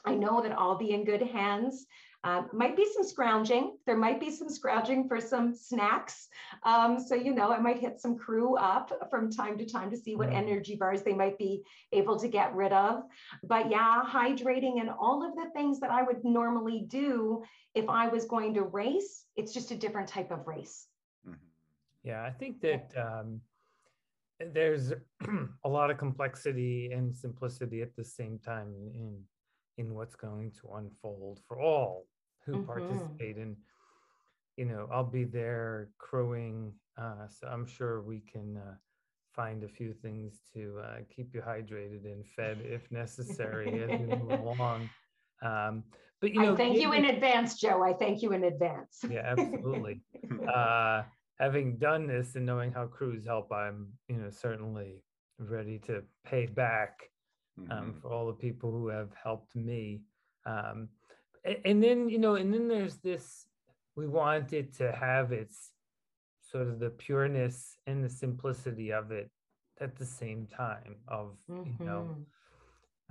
I 0.04 0.14
know 0.14 0.40
that 0.40 0.56
I'll 0.56 0.78
be 0.78 0.92
in 0.92 1.04
good 1.04 1.22
hands. 1.22 1.84
Uh, 2.22 2.42
might 2.52 2.76
be 2.76 2.86
some 2.92 3.02
scrounging. 3.02 3.78
There 3.86 3.96
might 3.96 4.20
be 4.20 4.30
some 4.30 4.50
scrounging 4.50 5.08
for 5.08 5.20
some 5.20 5.54
snacks. 5.54 6.28
Um, 6.64 7.00
so, 7.00 7.14
you 7.14 7.32
know, 7.32 7.50
I 7.50 7.58
might 7.58 7.78
hit 7.78 7.98
some 7.98 8.18
crew 8.18 8.56
up 8.58 9.08
from 9.08 9.30
time 9.30 9.56
to 9.56 9.64
time 9.64 9.90
to 9.90 9.96
see 9.96 10.16
what 10.16 10.30
energy 10.30 10.76
bars 10.76 11.02
they 11.02 11.14
might 11.14 11.38
be 11.38 11.62
able 11.92 12.18
to 12.20 12.28
get 12.28 12.54
rid 12.54 12.74
of. 12.74 13.04
But 13.42 13.70
yeah, 13.70 14.02
hydrating 14.06 14.80
and 14.80 14.90
all 14.90 15.26
of 15.26 15.34
the 15.34 15.50
things 15.54 15.80
that 15.80 15.90
I 15.90 16.02
would 16.02 16.22
normally 16.22 16.84
do 16.86 17.42
if 17.74 17.88
I 17.88 18.08
was 18.08 18.26
going 18.26 18.52
to 18.54 18.64
race, 18.64 19.24
it's 19.36 19.54
just 19.54 19.70
a 19.70 19.76
different 19.76 20.08
type 20.08 20.30
of 20.30 20.46
race. 20.46 20.88
Mm-hmm. 21.26 21.36
Yeah, 22.04 22.22
I 22.22 22.32
think 22.32 22.60
that 22.60 22.92
um, 22.98 23.40
there's 24.52 24.92
a 25.64 25.68
lot 25.68 25.90
of 25.90 25.96
complexity 25.96 26.92
and 26.92 27.16
simplicity 27.16 27.80
at 27.80 27.96
the 27.96 28.04
same 28.04 28.38
time 28.38 28.74
in 28.94 29.16
in 29.78 29.94
what's 29.94 30.14
going 30.14 30.50
to 30.50 30.74
unfold 30.74 31.40
for 31.48 31.58
all 31.58 32.04
who 32.46 32.52
mm-hmm. 32.52 32.64
participate 32.64 33.36
and 33.36 33.56
you 34.56 34.64
know 34.64 34.88
i'll 34.92 35.04
be 35.04 35.24
there 35.24 35.88
crowing 35.98 36.72
uh, 36.98 37.26
so 37.28 37.46
i'm 37.48 37.66
sure 37.66 38.02
we 38.02 38.20
can 38.20 38.56
uh, 38.56 38.74
find 39.34 39.62
a 39.62 39.68
few 39.68 39.92
things 39.92 40.40
to 40.52 40.80
uh, 40.84 40.96
keep 41.14 41.32
you 41.34 41.40
hydrated 41.40 42.04
and 42.04 42.26
fed 42.26 42.58
if 42.64 42.90
necessary 42.90 43.82
as 43.84 44.00
we 44.00 44.06
move 44.06 44.40
along. 44.40 44.90
Um, 45.42 45.84
but 46.20 46.34
you 46.34 46.42
know 46.42 46.52
I 46.52 46.56
thank 46.56 46.78
you 46.78 46.92
in 46.92 47.06
advance 47.06 47.54
joe. 47.54 47.82
I 47.82 47.94
thank 47.94 48.20
you 48.20 48.32
in 48.32 48.44
advance. 48.44 48.98
Yeah 49.08 49.34
absolutely. 49.36 50.02
Uh, 50.54 51.02
having 51.38 51.76
done 51.76 52.06
this 52.06 52.34
and 52.34 52.44
knowing 52.44 52.72
how 52.72 52.86
crews 52.86 53.24
help 53.24 53.52
i'm 53.52 53.88
you 54.08 54.16
know 54.16 54.30
certainly 54.30 55.02
ready 55.40 55.78
to 55.78 56.02
pay 56.24 56.46
back 56.46 57.10
um, 57.70 57.78
mm-hmm. 57.78 57.98
for 58.00 58.12
all 58.12 58.26
the 58.26 58.32
people 58.32 58.70
who 58.70 58.88
have 58.88 59.10
helped 59.22 59.54
me. 59.56 60.02
Um, 60.46 60.88
and 61.64 61.82
then 61.82 62.08
you 62.08 62.18
know 62.18 62.34
and 62.34 62.52
then 62.52 62.68
there's 62.68 62.96
this 62.98 63.46
we 63.96 64.06
want 64.06 64.52
it 64.52 64.74
to 64.74 64.92
have 64.92 65.32
its 65.32 65.70
sort 66.42 66.68
of 66.68 66.78
the 66.78 66.90
pureness 66.90 67.76
and 67.86 68.04
the 68.04 68.08
simplicity 68.08 68.92
of 68.92 69.10
it 69.10 69.30
at 69.80 69.96
the 69.96 70.04
same 70.04 70.46
time 70.46 70.96
of 71.08 71.36
mm-hmm. 71.50 71.70
you 71.78 71.86
know 71.86 72.08
mm-hmm 72.10 72.22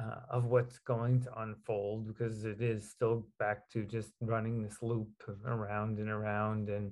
uh, 0.01 0.19
of 0.29 0.45
what's 0.45 0.79
going 0.79 1.21
to 1.21 1.41
unfold 1.41 2.07
because 2.07 2.45
it 2.45 2.61
is 2.61 2.89
still 2.89 3.25
back 3.37 3.69
to 3.69 3.83
just 3.83 4.11
running 4.21 4.63
this 4.63 4.77
loop 4.81 5.09
around 5.45 5.99
and 5.99 6.09
around 6.09 6.69
and 6.69 6.91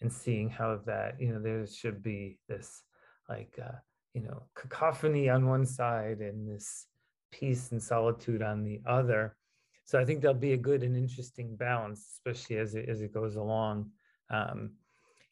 and 0.00 0.12
seeing 0.12 0.50
how 0.50 0.78
that 0.84 1.18
you 1.20 1.32
know 1.32 1.40
there 1.40 1.66
should 1.66 2.02
be 2.02 2.38
this 2.48 2.82
like 3.28 3.58
uh, 3.62 3.76
you 4.12 4.20
know 4.20 4.42
cacophony 4.54 5.28
on 5.30 5.46
one 5.46 5.64
side 5.64 6.18
and 6.18 6.48
this 6.48 6.86
peace 7.32 7.72
and 7.72 7.82
solitude 7.82 8.42
on 8.42 8.62
the 8.62 8.80
other 8.86 9.36
so 9.84 9.98
i 9.98 10.04
think 10.04 10.20
there'll 10.20 10.34
be 10.34 10.52
a 10.52 10.56
good 10.56 10.82
and 10.82 10.96
interesting 10.96 11.56
balance 11.56 12.06
especially 12.14 12.56
as 12.56 12.74
it 12.74 12.88
as 12.88 13.00
it 13.00 13.12
goes 13.12 13.36
along 13.36 13.90
um, 14.30 14.70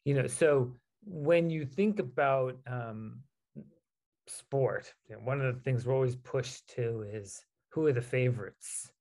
you 0.05 0.13
know 0.13 0.27
so 0.27 0.71
when 1.05 1.49
you 1.49 1.65
think 1.65 1.99
about 1.99 2.57
um, 2.67 3.19
sport. 4.27 4.93
You 5.09 5.15
know, 5.15 5.21
one 5.21 5.41
of 5.41 5.55
the 5.55 5.61
things 5.61 5.85
we're 5.85 5.93
always 5.93 6.15
pushed 6.15 6.67
to 6.75 7.05
is 7.11 7.43
who 7.69 7.85
are 7.87 7.93
the 7.93 8.01
favorites? 8.01 8.91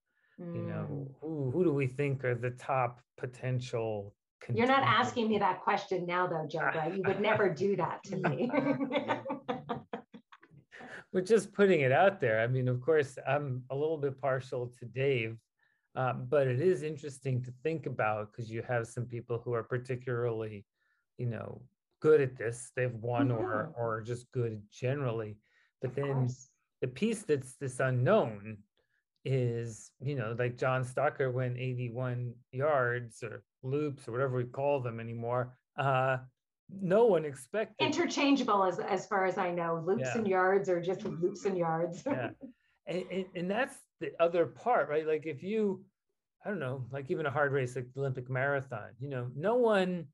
Mm. 0.40 0.54
You 0.54 0.62
know, 0.62 0.86
mm. 0.90 1.08
who 1.20 1.50
who 1.50 1.64
do 1.64 1.72
we 1.72 1.86
think 1.86 2.24
are 2.24 2.34
the 2.34 2.50
top 2.50 3.00
potential? 3.18 4.14
You're 4.52 4.66
not 4.66 4.82
asking 4.82 5.28
me 5.28 5.38
that 5.38 5.60
question 5.60 6.04
now, 6.04 6.26
though, 6.26 6.48
Joga. 6.48 6.96
You 6.96 7.02
would 7.06 7.20
never 7.20 7.48
do 7.48 7.76
that 7.76 8.02
to 8.04 8.16
me. 8.28 8.50
We're 11.12 11.20
just 11.20 11.52
putting 11.52 11.82
it 11.82 11.92
out 11.92 12.20
there. 12.20 12.40
I 12.40 12.46
mean, 12.46 12.68
of 12.68 12.80
course, 12.80 13.18
I'm 13.26 13.64
a 13.70 13.76
little 13.76 13.98
bit 13.98 14.20
partial 14.20 14.72
to 14.78 14.86
Dave, 14.86 15.36
um, 15.94 16.26
but 16.28 16.46
it 16.46 16.60
is 16.60 16.82
interesting 16.82 17.42
to 17.42 17.52
think 17.62 17.86
about 17.86 18.32
because 18.32 18.50
you 18.50 18.62
have 18.62 18.86
some 18.86 19.04
people 19.04 19.40
who 19.44 19.52
are 19.52 19.62
particularly, 19.62 20.64
you 21.18 21.26
know, 21.26 21.60
good 22.00 22.20
at 22.20 22.36
this. 22.36 22.72
They've 22.74 22.94
won 22.94 23.30
or 23.30 23.72
or 23.76 24.00
just 24.00 24.32
good 24.32 24.62
generally. 24.72 25.36
But 25.82 25.94
then 25.94 26.28
the 26.80 26.88
piece 26.88 27.22
that's 27.22 27.56
this 27.56 27.80
unknown 27.80 28.58
is, 29.24 29.90
you 30.00 30.14
know, 30.14 30.34
like 30.38 30.56
John 30.56 30.84
Stocker 30.84 31.32
went 31.32 31.58
81 31.58 32.34
yards 32.52 33.22
or 33.22 33.44
loops 33.62 34.08
or 34.08 34.12
whatever 34.12 34.36
we 34.36 34.44
call 34.44 34.80
them 34.80 34.98
anymore. 34.98 35.56
Uh, 35.76 36.18
no 36.70 37.04
one 37.04 37.24
expected 37.24 37.84
interchangeable 37.84 38.64
as 38.64 38.78
as 38.78 39.06
far 39.06 39.24
as 39.24 39.38
I 39.38 39.50
know. 39.50 39.82
Loops 39.86 40.02
yeah. 40.04 40.18
and 40.18 40.26
yards 40.26 40.68
are 40.68 40.80
just 40.80 41.04
loops 41.04 41.44
and 41.44 41.56
yards. 41.56 42.02
yeah. 42.06 42.30
And, 42.86 43.04
and, 43.12 43.24
and 43.36 43.50
that's 43.50 43.76
the 44.00 44.10
other 44.18 44.44
part, 44.46 44.88
right? 44.88 45.06
Like 45.06 45.24
if 45.24 45.42
you, 45.42 45.84
I 46.44 46.48
don't 46.48 46.58
know, 46.58 46.84
like 46.90 47.10
even 47.12 47.26
a 47.26 47.30
hard 47.30 47.52
race 47.52 47.76
like 47.76 47.86
the 47.94 48.00
Olympic 48.00 48.28
marathon, 48.28 48.90
you 48.98 49.08
know, 49.08 49.28
no 49.36 49.54
one 49.54 50.06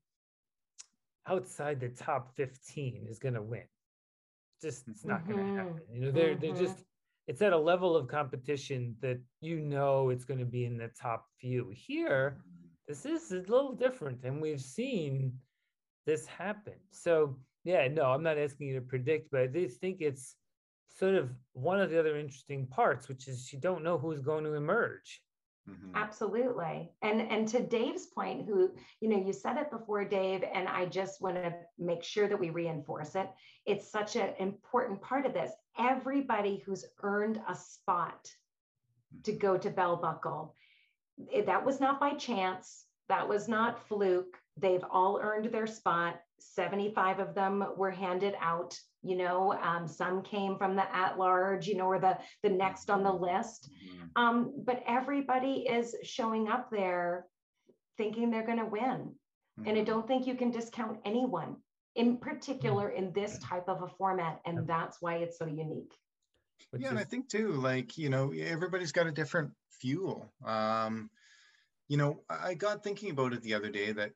outside 1.27 1.79
the 1.79 1.89
top 1.89 2.35
15 2.35 3.07
is 3.09 3.19
going 3.19 3.33
to 3.33 3.41
win. 3.41 3.63
Just 4.61 4.87
it's 4.87 5.05
not 5.05 5.23
mm-hmm. 5.23 5.31
going 5.31 5.47
to 5.47 5.61
happen. 5.61 5.81
You 5.91 6.01
know, 6.01 6.11
they're 6.11 6.35
mm-hmm. 6.35 6.41
they're 6.41 6.67
just 6.67 6.83
it's 7.27 7.41
at 7.41 7.53
a 7.53 7.57
level 7.57 7.95
of 7.95 8.07
competition 8.07 8.95
that 9.01 9.19
you 9.41 9.59
know 9.59 10.09
it's 10.09 10.25
going 10.25 10.39
to 10.39 10.45
be 10.45 10.65
in 10.65 10.77
the 10.77 10.89
top 10.99 11.25
few. 11.39 11.71
Here, 11.73 12.37
this 12.87 13.05
is 13.05 13.31
a 13.31 13.35
little 13.35 13.73
different, 13.73 14.23
and 14.23 14.41
we've 14.41 14.59
seen 14.59 15.33
this 16.05 16.25
happened. 16.25 16.75
So 16.91 17.37
yeah, 17.63 17.87
no, 17.87 18.05
I'm 18.05 18.23
not 18.23 18.37
asking 18.37 18.67
you 18.67 18.75
to 18.75 18.81
predict, 18.81 19.31
but 19.31 19.41
I 19.41 19.47
just 19.47 19.79
think 19.79 19.97
it's 19.99 20.35
sort 20.97 21.15
of 21.15 21.29
one 21.53 21.79
of 21.79 21.89
the 21.89 21.99
other 21.99 22.17
interesting 22.17 22.67
parts, 22.67 23.07
which 23.07 23.27
is 23.27 23.51
you 23.53 23.59
don't 23.59 23.83
know 23.83 23.97
who's 23.97 24.21
going 24.21 24.43
to 24.45 24.53
emerge. 24.53 25.21
Mm-hmm. 25.69 25.95
Absolutely. 25.95 26.91
And 27.01 27.21
and 27.21 27.47
to 27.49 27.61
Dave's 27.61 28.07
point, 28.07 28.45
who, 28.47 28.71
you 29.01 29.09
know, 29.09 29.23
you 29.23 29.33
said 29.33 29.57
it 29.57 29.69
before, 29.71 30.03
Dave, 30.03 30.43
and 30.53 30.67
I 30.67 30.85
just 30.85 31.21
want 31.21 31.35
to 31.35 31.53
make 31.77 32.03
sure 32.03 32.27
that 32.27 32.39
we 32.39 32.49
reinforce 32.49 33.15
it. 33.15 33.29
It's 33.65 33.91
such 33.91 34.15
an 34.15 34.33
important 34.39 35.01
part 35.01 35.25
of 35.25 35.33
this. 35.33 35.51
Everybody 35.77 36.63
who's 36.65 36.85
earned 37.03 37.41
a 37.47 37.55
spot 37.55 38.29
to 39.23 39.31
go 39.31 39.57
to 39.57 39.69
Bell 39.69 39.95
Buckle, 39.95 40.55
that 41.45 41.65
was 41.65 41.79
not 41.79 41.99
by 41.99 42.13
chance. 42.13 42.85
That 43.09 43.27
was 43.27 43.47
not 43.47 43.87
fluke. 43.87 44.37
They've 44.59 44.83
all 44.89 45.19
earned 45.21 45.51
their 45.51 45.67
spot. 45.67 46.19
75 46.39 47.19
of 47.19 47.35
them 47.35 47.65
were 47.75 47.91
handed 47.91 48.33
out 48.39 48.79
you 49.01 49.15
know 49.15 49.53
um, 49.53 49.87
some 49.87 50.21
came 50.21 50.57
from 50.57 50.75
the 50.75 50.95
at 50.95 51.17
large 51.17 51.67
you 51.67 51.75
know 51.75 51.85
or 51.85 51.99
the 51.99 52.17
the 52.43 52.49
next 52.49 52.89
on 52.89 53.03
the 53.03 53.11
list 53.11 53.69
mm-hmm. 53.71 54.21
um, 54.21 54.53
but 54.65 54.83
everybody 54.87 55.65
is 55.69 55.95
showing 56.03 56.47
up 56.47 56.69
there 56.71 57.25
thinking 57.97 58.29
they're 58.29 58.45
going 58.45 58.59
to 58.59 58.65
win 58.65 58.81
mm-hmm. 58.81 59.67
and 59.67 59.69
i 59.69 59.81
mm-hmm. 59.81 59.85
don't 59.85 60.07
think 60.07 60.27
you 60.27 60.35
can 60.35 60.51
discount 60.51 60.97
anyone 61.05 61.55
in 61.95 62.17
particular 62.17 62.89
in 62.89 63.11
this 63.13 63.39
type 63.39 63.67
of 63.67 63.81
a 63.81 63.87
format 63.87 64.39
and 64.45 64.67
that's 64.67 64.97
why 65.01 65.15
it's 65.15 65.37
so 65.37 65.45
unique 65.45 65.93
yeah 66.73 66.87
is- 66.87 66.89
and 66.89 66.99
i 66.99 67.03
think 67.03 67.29
too 67.29 67.53
like 67.53 67.97
you 67.97 68.09
know 68.09 68.31
everybody's 68.33 68.91
got 68.91 69.07
a 69.07 69.11
different 69.11 69.51
fuel 69.79 70.31
um 70.45 71.09
you 71.87 71.95
know 71.95 72.21
i 72.29 72.53
got 72.53 72.83
thinking 72.83 73.11
about 73.11 73.33
it 73.33 73.41
the 73.43 73.53
other 73.53 73.69
day 73.69 73.91
that 73.93 74.11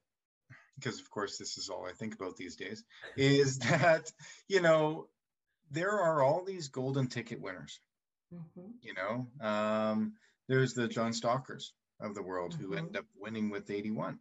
because 0.75 0.99
of 0.99 1.09
course 1.09 1.37
this 1.37 1.57
is 1.57 1.69
all 1.69 1.85
I 1.85 1.93
think 1.93 2.15
about 2.15 2.35
these 2.35 2.55
days, 2.55 2.83
is 3.15 3.59
that, 3.69 4.11
you 4.47 4.61
know, 4.61 5.07
there 5.71 5.91
are 5.91 6.21
all 6.21 6.43
these 6.43 6.67
golden 6.67 7.07
ticket 7.07 7.41
winners. 7.41 7.79
Mm-hmm. 8.33 8.71
You 8.81 8.93
know, 8.93 9.47
um, 9.47 10.13
there's 10.47 10.73
the 10.73 10.87
John 10.87 11.13
Stockers 11.13 11.73
of 11.99 12.15
the 12.15 12.23
world 12.23 12.53
mm-hmm. 12.53 12.63
who 12.63 12.75
end 12.75 12.97
up 12.97 13.05
winning 13.15 13.49
with 13.49 13.69
81. 13.69 14.19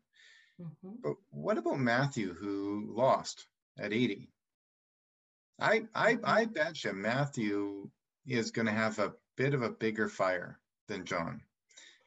Mm-hmm. 0.60 0.90
But 1.02 1.14
what 1.30 1.58
about 1.58 1.78
Matthew 1.78 2.34
who 2.34 2.92
lost 2.94 3.46
at 3.78 3.92
80? 3.92 4.28
I 5.60 5.84
I 5.94 6.14
mm-hmm. 6.14 6.24
I 6.24 6.44
bet 6.46 6.84
you 6.84 6.92
Matthew 6.92 7.90
is 8.26 8.50
going 8.50 8.66
to 8.66 8.72
have 8.72 8.98
a 8.98 9.12
bit 9.36 9.54
of 9.54 9.62
a 9.62 9.70
bigger 9.70 10.08
fire 10.08 10.58
than 10.88 11.04
John 11.04 11.42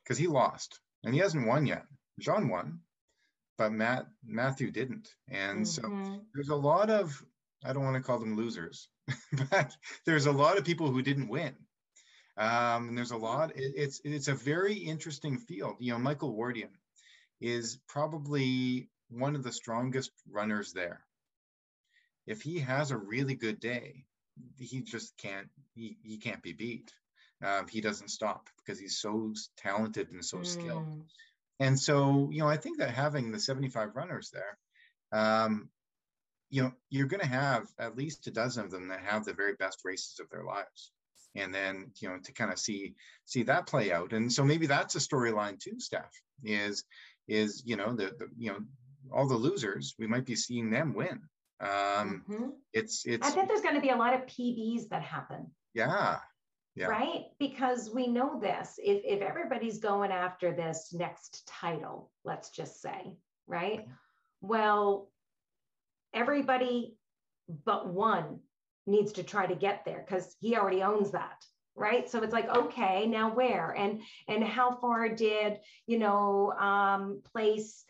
because 0.03 0.17
he 0.17 0.27
lost 0.27 0.79
and 1.03 1.13
he 1.13 1.19
hasn't 1.19 1.47
won 1.47 1.65
yet. 1.65 1.85
John 2.19 2.49
won, 2.49 2.79
but 3.57 3.71
Matt 3.71 4.07
Matthew 4.25 4.71
didn't. 4.71 5.09
And 5.29 5.65
mm-hmm. 5.65 6.15
so 6.15 6.21
there's 6.33 6.49
a 6.49 6.55
lot 6.55 6.89
of 6.89 7.23
I 7.63 7.73
don't 7.73 7.83
want 7.83 7.95
to 7.95 8.01
call 8.01 8.19
them 8.19 8.35
losers, 8.35 8.89
but 9.51 9.75
there's 10.05 10.25
a 10.25 10.31
lot 10.31 10.57
of 10.57 10.65
people 10.65 10.91
who 10.91 11.01
didn't 11.01 11.29
win. 11.29 11.55
Um, 12.37 12.89
and 12.89 12.97
there's 12.97 13.11
a 13.11 13.17
lot. 13.17 13.55
It, 13.55 13.73
it's 13.75 14.01
it's 14.03 14.27
a 14.27 14.35
very 14.35 14.73
interesting 14.73 15.37
field. 15.37 15.77
You 15.79 15.93
know, 15.93 15.99
Michael 15.99 16.35
Wardian 16.35 16.71
is 17.39 17.79
probably 17.87 18.89
one 19.09 19.35
of 19.35 19.43
the 19.43 19.51
strongest 19.51 20.11
runners 20.29 20.73
there. 20.73 21.01
If 22.27 22.41
he 22.41 22.59
has 22.59 22.91
a 22.91 22.97
really 22.97 23.35
good 23.35 23.59
day, 23.59 24.05
he 24.59 24.81
just 24.81 25.15
can't 25.17 25.47
he, 25.75 25.97
he 26.03 26.17
can't 26.17 26.41
be 26.41 26.53
beat. 26.53 26.91
Um, 27.43 27.67
he 27.67 27.81
doesn't 27.81 28.09
stop 28.09 28.49
because 28.57 28.79
he's 28.79 28.97
so 28.97 29.33
talented 29.57 30.11
and 30.11 30.23
so 30.23 30.37
mm. 30.37 30.45
skilled. 30.45 31.03
And 31.59 31.79
so, 31.79 32.29
you 32.31 32.39
know, 32.39 32.49
I 32.49 32.57
think 32.57 32.79
that 32.79 32.91
having 32.91 33.31
the 33.31 33.39
75 33.39 33.95
runners 33.95 34.31
there, 34.33 34.57
um, 35.11 35.69
you 36.49 36.63
know, 36.63 36.73
you're 36.89 37.07
going 37.07 37.21
to 37.21 37.27
have 37.27 37.67
at 37.79 37.97
least 37.97 38.27
a 38.27 38.31
dozen 38.31 38.65
of 38.65 38.71
them 38.71 38.89
that 38.89 39.01
have 39.01 39.25
the 39.25 39.33
very 39.33 39.53
best 39.55 39.79
races 39.83 40.19
of 40.19 40.29
their 40.29 40.43
lives. 40.43 40.91
And 41.35 41.53
then, 41.53 41.91
you 41.99 42.09
know, 42.09 42.17
to 42.23 42.31
kind 42.31 42.51
of 42.51 42.59
see 42.59 42.95
see 43.25 43.43
that 43.43 43.67
play 43.67 43.91
out. 43.91 44.13
And 44.13 44.31
so 44.31 44.43
maybe 44.43 44.67
that's 44.67 44.95
a 44.95 44.99
storyline 44.99 45.59
too, 45.59 45.79
Steph, 45.79 46.13
is 46.43 46.85
is, 47.27 47.63
you 47.65 47.75
know, 47.75 47.93
the, 47.93 48.05
the 48.17 48.27
you 48.37 48.51
know, 48.51 48.59
all 49.11 49.27
the 49.27 49.35
losers, 49.35 49.95
we 49.99 50.07
might 50.07 50.25
be 50.25 50.35
seeing 50.35 50.69
them 50.69 50.93
win. 50.93 51.21
Um 51.59 52.23
mm-hmm. 52.29 52.49
it's 52.71 53.05
it's 53.05 53.27
I 53.27 53.31
think 53.31 53.49
there's 53.49 53.61
going 53.61 53.75
to 53.75 53.81
be 53.81 53.89
a 53.89 53.97
lot 53.97 54.13
of 54.13 54.21
PBs 54.27 54.89
that 54.89 55.01
happen. 55.01 55.51
Yeah, 55.73 56.19
yeah. 56.75 56.87
right? 56.87 57.25
Because 57.39 57.89
we 57.93 58.07
know 58.07 58.39
this. 58.39 58.79
If, 58.83 59.03
if 59.05 59.21
everybody's 59.21 59.79
going 59.79 60.11
after 60.11 60.53
this 60.53 60.93
next 60.93 61.47
title, 61.47 62.11
let's 62.23 62.49
just 62.49 62.81
say, 62.81 63.17
right? 63.47 63.87
Well, 64.41 65.09
everybody 66.13 66.95
but 67.65 67.87
one 67.87 68.39
needs 68.87 69.11
to 69.13 69.23
try 69.23 69.45
to 69.45 69.55
get 69.55 69.83
there 69.85 70.03
because 70.07 70.35
he 70.39 70.55
already 70.55 70.81
owns 70.81 71.11
that 71.11 71.43
right 71.75 72.09
so 72.09 72.23
it's 72.23 72.33
like 72.33 72.47
okay 72.49 73.05
now 73.05 73.33
where 73.33 73.71
and 73.71 74.01
and 74.27 74.43
how 74.43 74.75
far 74.79 75.09
did 75.09 75.59
you 75.87 75.99
know 75.99 76.51
um 76.53 77.21
place 77.31 77.83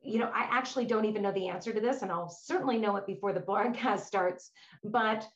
you 0.00 0.18
know 0.18 0.30
i 0.34 0.46
actually 0.50 0.84
don't 0.84 1.04
even 1.04 1.22
know 1.22 1.32
the 1.32 1.48
answer 1.48 1.72
to 1.72 1.80
this 1.80 2.02
and 2.02 2.10
i'll 2.10 2.28
certainly 2.28 2.78
know 2.78 2.96
it 2.96 3.06
before 3.06 3.32
the 3.32 3.40
broadcast 3.50 4.06
starts 4.06 4.50
but 4.84 5.26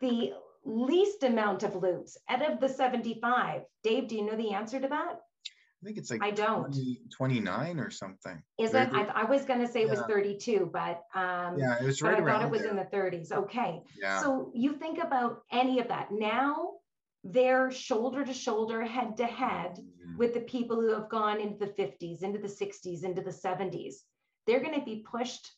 the 0.00 0.32
least 0.66 1.22
amount 1.22 1.62
of 1.62 1.76
loops 1.76 2.16
out 2.28 2.48
of 2.48 2.60
the 2.60 2.68
75. 2.68 3.62
Dave, 3.82 4.08
do 4.08 4.16
you 4.16 4.24
know 4.24 4.36
the 4.36 4.52
answer 4.52 4.80
to 4.80 4.88
that? 4.88 5.20
I 5.82 5.86
think 5.86 5.98
it's 5.98 6.10
like 6.10 6.22
I 6.22 6.30
don't 6.30 6.72
20, 6.72 7.00
29 7.14 7.78
or 7.78 7.90
something. 7.90 8.42
Is 8.58 8.74
it? 8.74 8.88
I, 8.92 9.04
I, 9.04 9.24
was 9.24 9.44
going 9.44 9.60
to 9.60 9.68
say 9.68 9.82
it 9.82 9.90
was 9.90 10.00
32, 10.00 10.70
but 10.72 11.02
um, 11.14 11.58
yeah, 11.58 11.76
it 11.80 11.84
was 11.84 12.00
right 12.00 12.20
I 12.20 12.24
thought 12.24 12.42
it 12.42 12.50
was 12.50 12.62
there. 12.62 12.70
in 12.70 12.76
the 12.76 12.84
30s. 12.84 13.30
Okay. 13.30 13.82
Yeah. 14.00 14.20
So 14.22 14.50
you 14.54 14.72
think 14.72 14.98
about 14.98 15.42
any 15.52 15.78
of 15.80 15.88
that 15.88 16.08
now. 16.10 16.72
They're 17.24 17.72
shoulder 17.72 18.24
to 18.24 18.32
shoulder, 18.32 18.84
head 18.84 19.16
to 19.16 19.26
head 19.26 19.78
mm-hmm. 19.78 20.16
with 20.16 20.32
the 20.32 20.40
people 20.40 20.80
who 20.80 20.94
have 20.94 21.08
gone 21.08 21.40
into 21.40 21.58
the 21.58 21.72
50s, 21.72 22.22
into 22.22 22.38
the 22.38 22.48
60s, 22.48 23.04
into 23.04 23.20
the 23.20 23.30
70s. 23.30 23.94
They're 24.46 24.60
going 24.60 24.78
to 24.78 24.84
be 24.84 25.04
pushed 25.10 25.50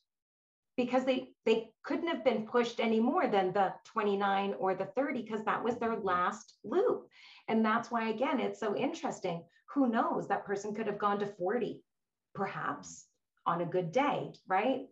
because 0.78 1.04
they 1.04 1.30
they 1.44 1.70
couldn't 1.82 2.06
have 2.06 2.24
been 2.24 2.46
pushed 2.46 2.78
any 2.78 3.00
more 3.00 3.26
than 3.26 3.52
the 3.52 3.74
29 3.84 4.54
or 4.60 4.76
the 4.76 4.86
30 4.96 5.22
because 5.22 5.44
that 5.44 5.62
was 5.62 5.76
their 5.76 5.96
last 5.96 6.54
loop. 6.64 7.08
And 7.48 7.64
that's 7.64 7.90
why 7.90 8.10
again 8.10 8.38
it's 8.38 8.60
so 8.60 8.76
interesting. 8.76 9.42
Who 9.74 9.88
knows? 9.88 10.28
That 10.28 10.46
person 10.46 10.74
could 10.74 10.86
have 10.86 10.98
gone 10.98 11.18
to 11.18 11.26
40 11.26 11.82
perhaps 12.34 13.06
on 13.44 13.60
a 13.60 13.66
good 13.66 13.90
day 13.90 14.32
right? 14.46 14.82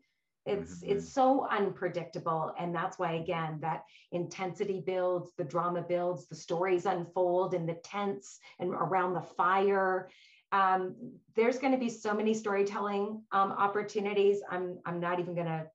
It's 0.44 0.78
mm-hmm. 0.78 0.90
it's 0.90 1.08
so 1.08 1.46
unpredictable. 1.48 2.52
And 2.58 2.74
that's 2.74 2.98
why 2.98 3.12
again 3.12 3.60
that 3.62 3.84
intensity 4.10 4.82
builds 4.84 5.30
the 5.38 5.44
drama 5.44 5.82
builds 5.82 6.26
the 6.26 6.34
stories 6.34 6.86
unfold 6.86 7.54
in 7.54 7.64
the 7.64 7.74
tents 7.74 8.40
and 8.58 8.74
around 8.74 9.14
the 9.14 9.28
fire. 9.38 10.10
Um, 10.50 10.96
there's 11.36 11.58
going 11.58 11.72
to 11.72 11.78
be 11.78 11.90
so 11.90 12.12
many 12.14 12.34
storytelling 12.34 13.22
um, 13.30 13.52
opportunities. 13.52 14.40
I'm 14.50 14.80
i'm 14.84 14.98
not 14.98 15.20
even 15.20 15.34
going 15.36 15.46
to 15.46 15.66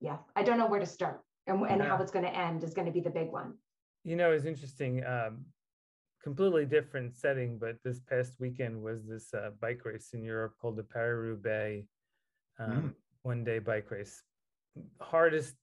yeah 0.00 0.16
i 0.34 0.42
don't 0.42 0.58
know 0.58 0.66
where 0.66 0.80
to 0.80 0.86
start 0.86 1.20
and, 1.46 1.62
and 1.68 1.80
yeah. 1.80 1.88
how 1.88 2.02
it's 2.02 2.10
going 2.10 2.24
to 2.24 2.36
end 2.36 2.62
is 2.62 2.74
going 2.74 2.86
to 2.86 2.92
be 2.92 3.00
the 3.00 3.10
big 3.10 3.30
one 3.30 3.54
you 4.04 4.16
know 4.16 4.30
it's 4.32 4.44
interesting 4.44 5.04
um, 5.04 5.44
completely 6.22 6.64
different 6.64 7.14
setting 7.14 7.58
but 7.58 7.76
this 7.84 8.00
past 8.00 8.36
weekend 8.38 8.80
was 8.80 9.06
this 9.06 9.32
uh, 9.34 9.50
bike 9.60 9.84
race 9.84 10.10
in 10.12 10.22
europe 10.22 10.54
called 10.60 10.76
the 10.76 10.82
paris-roubaix 10.82 11.86
um, 12.58 12.70
mm 12.70 12.92
one 13.26 13.42
day 13.42 13.58
bike 13.58 13.90
race. 13.90 14.22
Hardest, 15.00 15.56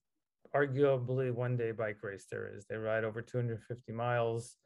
arguably, 0.54 1.32
one 1.32 1.56
day 1.56 1.72
bike 1.72 2.04
race 2.04 2.26
there 2.30 2.52
is. 2.54 2.66
They 2.66 2.76
ride 2.76 3.06
over 3.06 3.22
250 3.22 3.94
miles, 3.94 4.58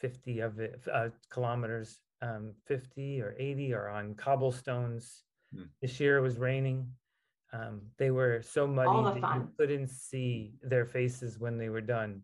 50 0.00 0.40
of 0.40 0.58
it, 0.60 0.80
uh, 0.90 1.10
kilometers, 1.30 1.98
um, 2.22 2.54
50 2.66 3.20
or 3.20 3.36
80 3.38 3.74
are 3.74 3.90
on 3.90 4.14
cobblestones. 4.14 5.24
Mm. 5.54 5.68
This 5.82 6.00
year 6.00 6.16
it 6.16 6.22
was 6.22 6.38
raining. 6.38 6.88
Um, 7.54 7.82
they 7.98 8.10
were 8.10 8.42
so 8.42 8.66
muddy 8.66 9.20
that 9.20 9.34
you 9.36 9.48
couldn't 9.56 9.88
see 9.88 10.54
their 10.62 10.84
faces 10.84 11.38
when 11.38 11.56
they 11.56 11.68
were 11.68 11.80
done. 11.80 12.22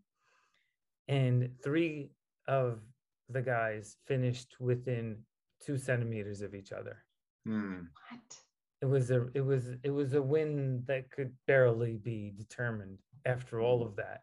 And 1.07 1.51
three 1.63 2.11
of 2.49 2.81
the 3.29 3.43
guys 3.43 3.97
finished 4.07 4.57
within 4.59 5.19
two 5.65 5.79
centimeters 5.79 6.43
of 6.43 6.55
each 6.55 6.73
other. 6.73 7.05
Mm. 7.47 7.87
What? 8.11 8.41
it 8.83 8.87
was 8.87 9.11
a 9.11 9.29
it 9.35 9.45
was 9.45 9.71
it 9.83 9.91
was 9.91 10.15
a 10.15 10.23
win 10.23 10.83
that 10.87 11.11
could 11.11 11.33
barely 11.47 11.97
be 11.97 12.33
determined 12.37 12.99
after 13.27 13.61
all 13.61 13.83
of 13.83 13.97
that 13.97 14.23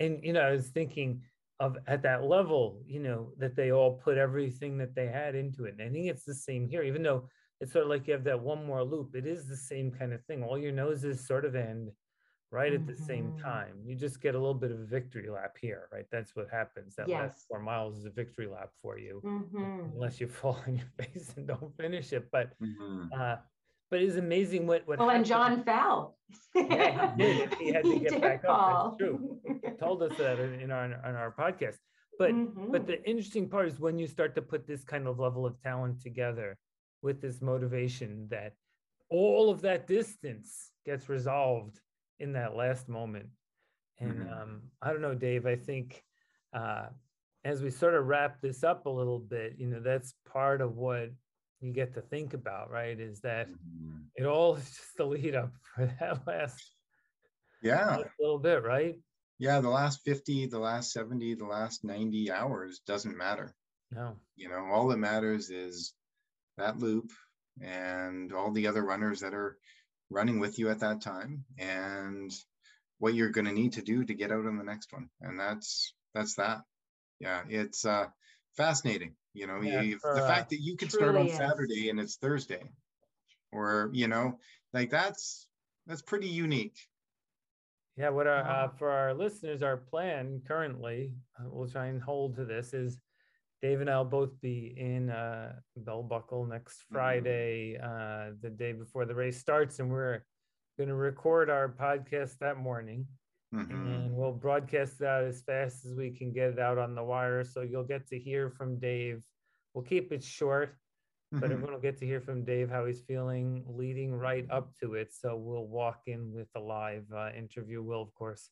and 0.00 0.20
you 0.22 0.32
know 0.32 0.40
i 0.40 0.52
was 0.52 0.68
thinking 0.68 1.20
of 1.60 1.76
at 1.88 2.02
that 2.02 2.24
level 2.24 2.80
you 2.86 3.00
know 3.00 3.32
that 3.38 3.56
they 3.56 3.72
all 3.72 3.94
put 3.94 4.16
everything 4.16 4.78
that 4.78 4.94
they 4.94 5.06
had 5.06 5.34
into 5.34 5.64
it 5.64 5.74
and 5.78 5.82
i 5.82 5.92
think 5.92 6.06
it's 6.06 6.24
the 6.24 6.34
same 6.34 6.68
here 6.68 6.82
even 6.82 7.02
though 7.02 7.28
it's 7.60 7.72
sort 7.72 7.84
of 7.84 7.90
like 7.90 8.06
you 8.06 8.12
have 8.12 8.24
that 8.24 8.40
one 8.40 8.64
more 8.64 8.82
loop 8.82 9.14
it 9.14 9.26
is 9.26 9.46
the 9.46 9.56
same 9.56 9.90
kind 9.90 10.12
of 10.12 10.24
thing 10.24 10.42
all 10.42 10.58
your 10.58 10.72
noses 10.72 11.26
sort 11.26 11.44
of 11.44 11.54
end 11.54 11.90
right 12.50 12.72
at 12.72 12.86
the 12.86 12.92
mm-hmm. 12.92 13.04
same 13.04 13.36
time 13.42 13.74
you 13.84 13.94
just 13.94 14.22
get 14.22 14.34
a 14.34 14.38
little 14.38 14.54
bit 14.54 14.70
of 14.70 14.80
a 14.80 14.84
victory 14.84 15.28
lap 15.28 15.56
here 15.60 15.88
right 15.92 16.06
that's 16.10 16.34
what 16.34 16.48
happens 16.50 16.94
that 16.96 17.08
yes. 17.08 17.20
last 17.20 17.46
four 17.48 17.60
miles 17.60 17.98
is 17.98 18.06
a 18.06 18.10
victory 18.10 18.46
lap 18.46 18.70
for 18.80 18.98
you 18.98 19.20
mm-hmm. 19.24 19.80
unless 19.94 20.20
you 20.20 20.26
fall 20.40 20.58
on 20.66 20.76
your 20.76 20.88
face 20.98 21.34
and 21.36 21.46
don't 21.46 21.76
finish 21.76 22.12
it 22.12 22.28
but 22.32 22.52
mm-hmm. 22.62 23.04
uh, 23.18 23.36
but 23.90 24.02
it's 24.02 24.16
amazing 24.16 24.66
what 24.66 24.86
what. 24.86 24.98
Well, 24.98 25.10
and 25.10 25.24
John 25.24 25.64
fell. 25.64 26.18
yeah, 26.54 27.14
he 27.16 27.22
did. 27.22 27.54
He 27.54 27.72
had 27.72 27.84
to 27.84 27.98
get 28.00 28.20
back 28.20 28.44
fall. 28.44 28.88
up. 28.88 28.98
That's 28.98 29.10
true. 29.10 29.38
He 29.64 29.70
told 29.78 30.02
us 30.02 30.12
that 30.18 30.38
in 30.38 30.70
our 30.70 30.84
in 30.84 30.92
our 30.92 31.34
podcast. 31.38 31.76
But 32.18 32.32
mm-hmm. 32.32 32.70
but 32.70 32.86
the 32.86 33.02
interesting 33.08 33.48
part 33.48 33.66
is 33.68 33.78
when 33.80 33.98
you 33.98 34.06
start 34.06 34.34
to 34.34 34.42
put 34.42 34.66
this 34.66 34.84
kind 34.84 35.06
of 35.06 35.18
level 35.18 35.46
of 35.46 35.60
talent 35.62 36.02
together 36.02 36.58
with 37.02 37.20
this 37.20 37.40
motivation 37.40 38.26
that 38.30 38.54
all 39.10 39.50
of 39.50 39.60
that 39.62 39.86
distance 39.86 40.70
gets 40.84 41.08
resolved 41.08 41.80
in 42.18 42.32
that 42.32 42.56
last 42.56 42.88
moment. 42.88 43.28
And 43.98 44.12
mm-hmm. 44.12 44.32
um, 44.32 44.62
I 44.82 44.92
don't 44.92 45.02
know, 45.02 45.14
Dave. 45.14 45.46
I 45.46 45.56
think 45.56 46.02
uh, 46.52 46.86
as 47.44 47.62
we 47.62 47.70
sort 47.70 47.94
of 47.94 48.06
wrap 48.06 48.40
this 48.40 48.64
up 48.64 48.86
a 48.86 48.90
little 48.90 49.18
bit, 49.18 49.54
you 49.58 49.66
know, 49.66 49.80
that's 49.80 50.14
part 50.30 50.60
of 50.60 50.76
what 50.76 51.10
you 51.60 51.72
get 51.72 51.94
to 51.94 52.00
think 52.00 52.34
about, 52.34 52.70
right? 52.70 52.98
Is 52.98 53.20
that 53.20 53.48
mm-hmm. 53.48 53.98
it 54.16 54.24
all 54.24 54.54
is 54.56 54.64
just 54.64 54.96
the 54.96 55.04
lead 55.04 55.34
up 55.34 55.52
for 55.74 55.86
that 56.00 56.26
last 56.26 56.62
yeah 57.62 57.96
last 57.96 58.10
little 58.20 58.38
bit, 58.38 58.62
right? 58.62 58.96
Yeah, 59.40 59.60
the 59.60 59.70
last 59.70 60.00
50, 60.04 60.46
the 60.46 60.58
last 60.58 60.92
70, 60.92 61.34
the 61.34 61.44
last 61.44 61.84
90 61.84 62.32
hours 62.32 62.80
doesn't 62.86 63.16
matter. 63.16 63.54
No. 63.92 64.16
You 64.34 64.48
know, 64.48 64.66
all 64.72 64.88
that 64.88 64.98
matters 64.98 65.48
is 65.48 65.94
that 66.58 66.78
loop 66.78 67.10
and 67.60 68.32
all 68.32 68.52
the 68.52 68.68
other 68.68 68.84
runners 68.84 69.20
that 69.20 69.34
are 69.34 69.58
running 70.10 70.38
with 70.38 70.58
you 70.58 70.70
at 70.70 70.80
that 70.80 71.00
time 71.00 71.44
and 71.58 72.32
what 72.98 73.14
you're 73.14 73.30
going 73.30 73.46
to 73.46 73.52
need 73.52 73.72
to 73.74 73.82
do 73.82 74.04
to 74.04 74.14
get 74.14 74.32
out 74.32 74.46
on 74.46 74.56
the 74.56 74.64
next 74.64 74.92
one. 74.92 75.08
And 75.20 75.38
that's 75.38 75.94
that's 76.14 76.34
that. 76.36 76.62
Yeah, 77.20 77.42
it's 77.48 77.84
uh 77.84 78.06
fascinating 78.56 79.14
you 79.38 79.46
know, 79.46 79.60
yeah, 79.60 79.82
you, 79.82 80.00
the 80.02 80.20
fact 80.20 80.50
that 80.50 80.60
you 80.60 80.76
could 80.76 80.90
start 80.90 81.14
on 81.14 81.28
is. 81.28 81.36
Saturday 81.36 81.90
and 81.90 82.00
it's 82.00 82.16
Thursday, 82.16 82.72
or 83.52 83.88
you 83.92 84.08
know, 84.08 84.38
like 84.72 84.90
that's 84.90 85.46
that's 85.86 86.02
pretty 86.02 86.26
unique. 86.26 86.76
Yeah, 87.96 88.08
what 88.08 88.26
our 88.26 88.42
uh, 88.42 88.68
for 88.78 88.90
our 88.90 89.14
listeners, 89.14 89.62
our 89.62 89.76
plan 89.76 90.42
currently, 90.46 91.12
uh, 91.38 91.44
we'll 91.48 91.68
try 91.68 91.86
and 91.86 92.02
hold 92.02 92.34
to 92.34 92.44
this 92.44 92.74
is 92.74 92.98
Dave 93.60 93.80
and 93.80 93.90
I'll 93.90 94.04
both 94.04 94.40
be 94.40 94.74
in 94.76 95.10
uh, 95.10 95.54
Bell 95.76 96.02
Buckle 96.02 96.46
next 96.46 96.78
mm-hmm. 96.78 96.94
Friday, 96.94 97.78
mm-hmm. 97.80 98.32
uh, 98.32 98.34
the 98.40 98.50
day 98.50 98.72
before 98.72 99.04
the 99.04 99.14
race 99.14 99.38
starts, 99.38 99.80
and 99.80 99.90
we're 99.90 100.24
going 100.76 100.88
to 100.88 100.94
record 100.94 101.50
our 101.50 101.68
podcast 101.68 102.38
that 102.38 102.56
morning. 102.56 103.06
Mm-hmm. 103.54 103.72
And 103.72 104.14
we'll 104.14 104.32
broadcast 104.32 104.98
that 104.98 105.24
as 105.24 105.40
fast 105.40 105.86
as 105.86 105.94
we 105.94 106.10
can 106.10 106.32
get 106.32 106.50
it 106.50 106.58
out 106.58 106.76
on 106.76 106.94
the 106.94 107.02
wire. 107.02 107.42
So 107.44 107.62
you'll 107.62 107.82
get 107.82 108.06
to 108.08 108.18
hear 108.18 108.50
from 108.50 108.78
Dave. 108.78 109.22
We'll 109.72 109.84
keep 109.84 110.12
it 110.12 110.22
short, 110.22 110.76
mm-hmm. 111.34 111.40
but 111.40 111.50
everyone 111.50 111.72
will 111.72 111.80
get 111.80 111.98
to 111.98 112.06
hear 112.06 112.20
from 112.20 112.44
Dave 112.44 112.68
how 112.68 112.84
he's 112.84 113.00
feeling 113.00 113.64
leading 113.66 114.14
right 114.14 114.46
up 114.50 114.74
to 114.82 114.94
it. 114.94 115.14
So 115.14 115.34
we'll 115.34 115.66
walk 115.66 116.02
in 116.06 116.30
with 116.32 116.48
a 116.56 116.60
live 116.60 117.06
uh, 117.12 117.30
interview. 117.36 117.82
We'll, 117.82 118.02
of 118.02 118.12
course, 118.14 118.50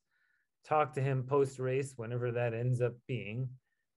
talk 0.65 0.95
to 0.95 1.03
him 1.03 1.25
post 1.25 1.59
race, 1.59 1.93
whenever 1.97 2.33
that 2.33 2.55
ends 2.55 2.81
up 2.81 2.95
being. 3.07 3.51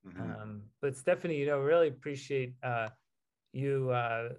Mm-hmm. 0.07 0.21
Um, 0.21 0.61
but 0.81 0.95
Stephanie, 0.95 1.37
you 1.37 1.45
know, 1.45 1.59
really 1.59 1.87
appreciate 1.87 2.53
uh, 2.63 2.87
you 3.53 3.89
uh, 3.89 4.29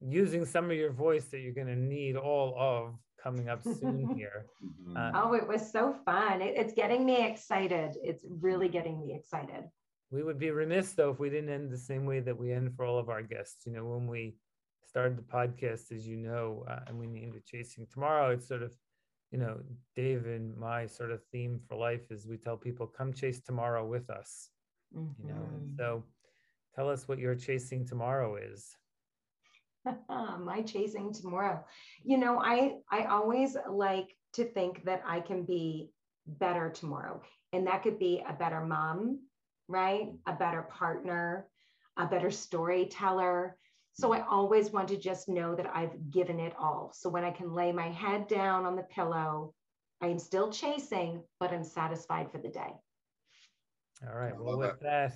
using 0.00 0.44
some 0.44 0.70
of 0.70 0.76
your 0.76 0.92
voice 0.92 1.26
that 1.26 1.40
you're 1.40 1.52
going 1.52 1.66
to 1.66 1.76
need 1.76 2.16
all 2.16 2.54
of 2.58 2.94
coming 3.22 3.48
up 3.48 3.62
soon 3.62 4.14
here. 4.16 4.46
Mm-hmm. 4.64 4.96
Uh, 4.96 5.22
oh, 5.22 5.34
it 5.34 5.46
was 5.46 5.70
so 5.70 5.94
fun. 6.04 6.40
It, 6.40 6.54
it's 6.56 6.72
getting 6.72 7.04
me 7.04 7.24
excited. 7.26 7.96
It's 8.02 8.24
really 8.28 8.68
getting 8.68 9.00
me 9.00 9.14
excited. 9.14 9.64
We 10.10 10.22
would 10.22 10.38
be 10.38 10.50
remiss 10.50 10.92
though 10.92 11.10
if 11.10 11.18
we 11.18 11.30
didn't 11.30 11.50
end 11.50 11.70
the 11.70 11.78
same 11.78 12.04
way 12.04 12.20
that 12.20 12.38
we 12.38 12.52
end 12.52 12.74
for 12.76 12.84
all 12.84 12.98
of 12.98 13.08
our 13.08 13.22
guests. 13.22 13.64
You 13.64 13.72
know, 13.72 13.84
when 13.84 14.06
we 14.06 14.36
started 14.86 15.16
the 15.16 15.22
podcast, 15.22 15.90
as 15.90 16.06
you 16.06 16.16
know, 16.16 16.64
uh, 16.68 16.80
and 16.86 16.98
we 16.98 17.06
named 17.06 17.34
it 17.34 17.46
Chasing 17.46 17.86
Tomorrow, 17.90 18.30
it's 18.30 18.46
sort 18.46 18.62
of, 18.62 18.76
you 19.30 19.38
know, 19.38 19.58
Dave 19.96 20.26
and 20.26 20.54
my 20.56 20.86
sort 20.86 21.10
of 21.10 21.20
theme 21.32 21.60
for 21.66 21.78
life 21.78 22.10
is 22.10 22.26
we 22.26 22.36
tell 22.36 22.58
people, 22.58 22.86
come 22.86 23.14
chase 23.14 23.40
tomorrow 23.40 23.86
with 23.86 24.10
us. 24.10 24.50
Mm-hmm. 24.96 25.28
You 25.28 25.34
know, 25.34 25.42
and 25.54 25.70
so 25.76 26.04
tell 26.74 26.88
us 26.88 27.08
what 27.08 27.18
your 27.18 27.34
chasing 27.34 27.86
tomorrow 27.86 28.36
is. 28.36 28.76
my 30.08 30.62
chasing 30.62 31.12
tomorrow. 31.12 31.64
You 32.04 32.18
know 32.18 32.38
i 32.38 32.74
i 32.90 33.04
always 33.04 33.56
like 33.68 34.16
to 34.34 34.44
think 34.44 34.84
that 34.84 35.02
i 35.06 35.20
can 35.20 35.44
be 35.44 35.90
better 36.26 36.70
tomorrow 36.70 37.20
and 37.52 37.66
that 37.66 37.82
could 37.82 37.98
be 37.98 38.22
a 38.28 38.32
better 38.32 38.64
mom 38.64 39.18
right? 39.68 40.12
A 40.26 40.32
better 40.34 40.62
partner 40.62 41.48
a 41.98 42.06
better 42.06 42.30
storyteller. 42.30 43.56
So 43.94 44.12
i 44.14 44.26
always 44.26 44.70
want 44.70 44.88
to 44.88 44.96
just 44.96 45.28
know 45.28 45.54
that 45.54 45.70
i've 45.74 46.10
given 46.10 46.40
it 46.40 46.54
all. 46.58 46.92
So 46.94 47.10
when 47.10 47.24
i 47.24 47.30
can 47.30 47.52
lay 47.52 47.72
my 47.72 47.88
head 47.88 48.26
down 48.28 48.64
on 48.64 48.76
the 48.76 48.82
pillow 48.84 49.54
i 50.00 50.06
am 50.06 50.18
still 50.18 50.50
chasing 50.50 51.22
but 51.38 51.52
i'm 51.52 51.64
satisfied 51.64 52.30
for 52.32 52.38
the 52.38 52.48
day 52.48 52.72
all 54.08 54.18
right 54.18 54.34
well 54.38 54.58
with 54.58 54.80
that 54.80 55.14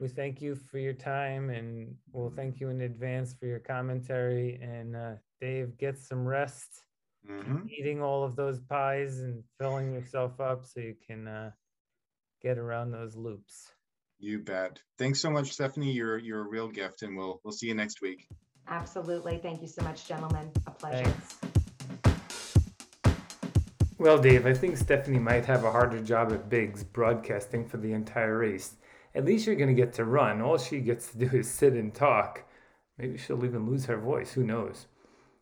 we 0.00 0.08
thank 0.08 0.42
you 0.42 0.54
for 0.54 0.78
your 0.78 0.92
time 0.92 1.50
and 1.50 1.94
we'll 2.12 2.30
thank 2.30 2.60
you 2.60 2.68
in 2.68 2.82
advance 2.82 3.34
for 3.34 3.46
your 3.46 3.58
commentary. 3.58 4.58
And 4.60 4.94
uh, 4.94 5.12
Dave, 5.40 5.78
get 5.78 5.98
some 5.98 6.26
rest, 6.26 6.82
mm-hmm. 7.28 7.66
eating 7.68 8.02
all 8.02 8.22
of 8.22 8.36
those 8.36 8.60
pies 8.60 9.20
and 9.20 9.42
filling 9.58 9.92
yourself 9.92 10.38
up 10.40 10.66
so 10.66 10.80
you 10.80 10.94
can 11.06 11.26
uh, 11.26 11.50
get 12.42 12.58
around 12.58 12.90
those 12.90 13.16
loops. 13.16 13.70
You 14.18 14.38
bet. 14.38 14.80
Thanks 14.98 15.20
so 15.20 15.30
much, 15.30 15.52
Stephanie. 15.52 15.92
You're 15.92 16.16
you're 16.16 16.40
a 16.40 16.48
real 16.48 16.68
gift, 16.68 17.02
and 17.02 17.18
we'll 17.18 17.38
we'll 17.44 17.52
see 17.52 17.66
you 17.66 17.74
next 17.74 18.00
week. 18.00 18.26
Absolutely. 18.66 19.38
Thank 19.42 19.60
you 19.60 19.68
so 19.68 19.82
much, 19.82 20.08
gentlemen. 20.08 20.50
A 20.66 20.70
pleasure. 20.70 21.04
Thanks. 21.04 21.45
Well, 24.06 24.18
Dave, 24.18 24.46
I 24.46 24.54
think 24.54 24.76
Stephanie 24.76 25.18
might 25.18 25.44
have 25.46 25.64
a 25.64 25.72
harder 25.72 26.00
job 26.00 26.30
at 26.32 26.48
Big's 26.48 26.84
broadcasting 26.84 27.66
for 27.66 27.78
the 27.78 27.92
entire 27.92 28.38
race 28.38 28.76
at 29.16 29.24
least 29.24 29.48
you're 29.48 29.56
going 29.56 29.74
to 29.74 29.82
get 29.82 29.94
to 29.94 30.04
run. 30.04 30.40
All 30.40 30.58
she 30.58 30.78
gets 30.78 31.10
to 31.10 31.18
do 31.18 31.36
is 31.36 31.50
sit 31.50 31.72
and 31.72 31.92
talk. 31.92 32.44
Maybe 32.98 33.18
she'll 33.18 33.44
even 33.44 33.68
lose 33.68 33.86
her 33.86 33.96
voice. 33.96 34.32
Who 34.32 34.44
knows? 34.44 34.86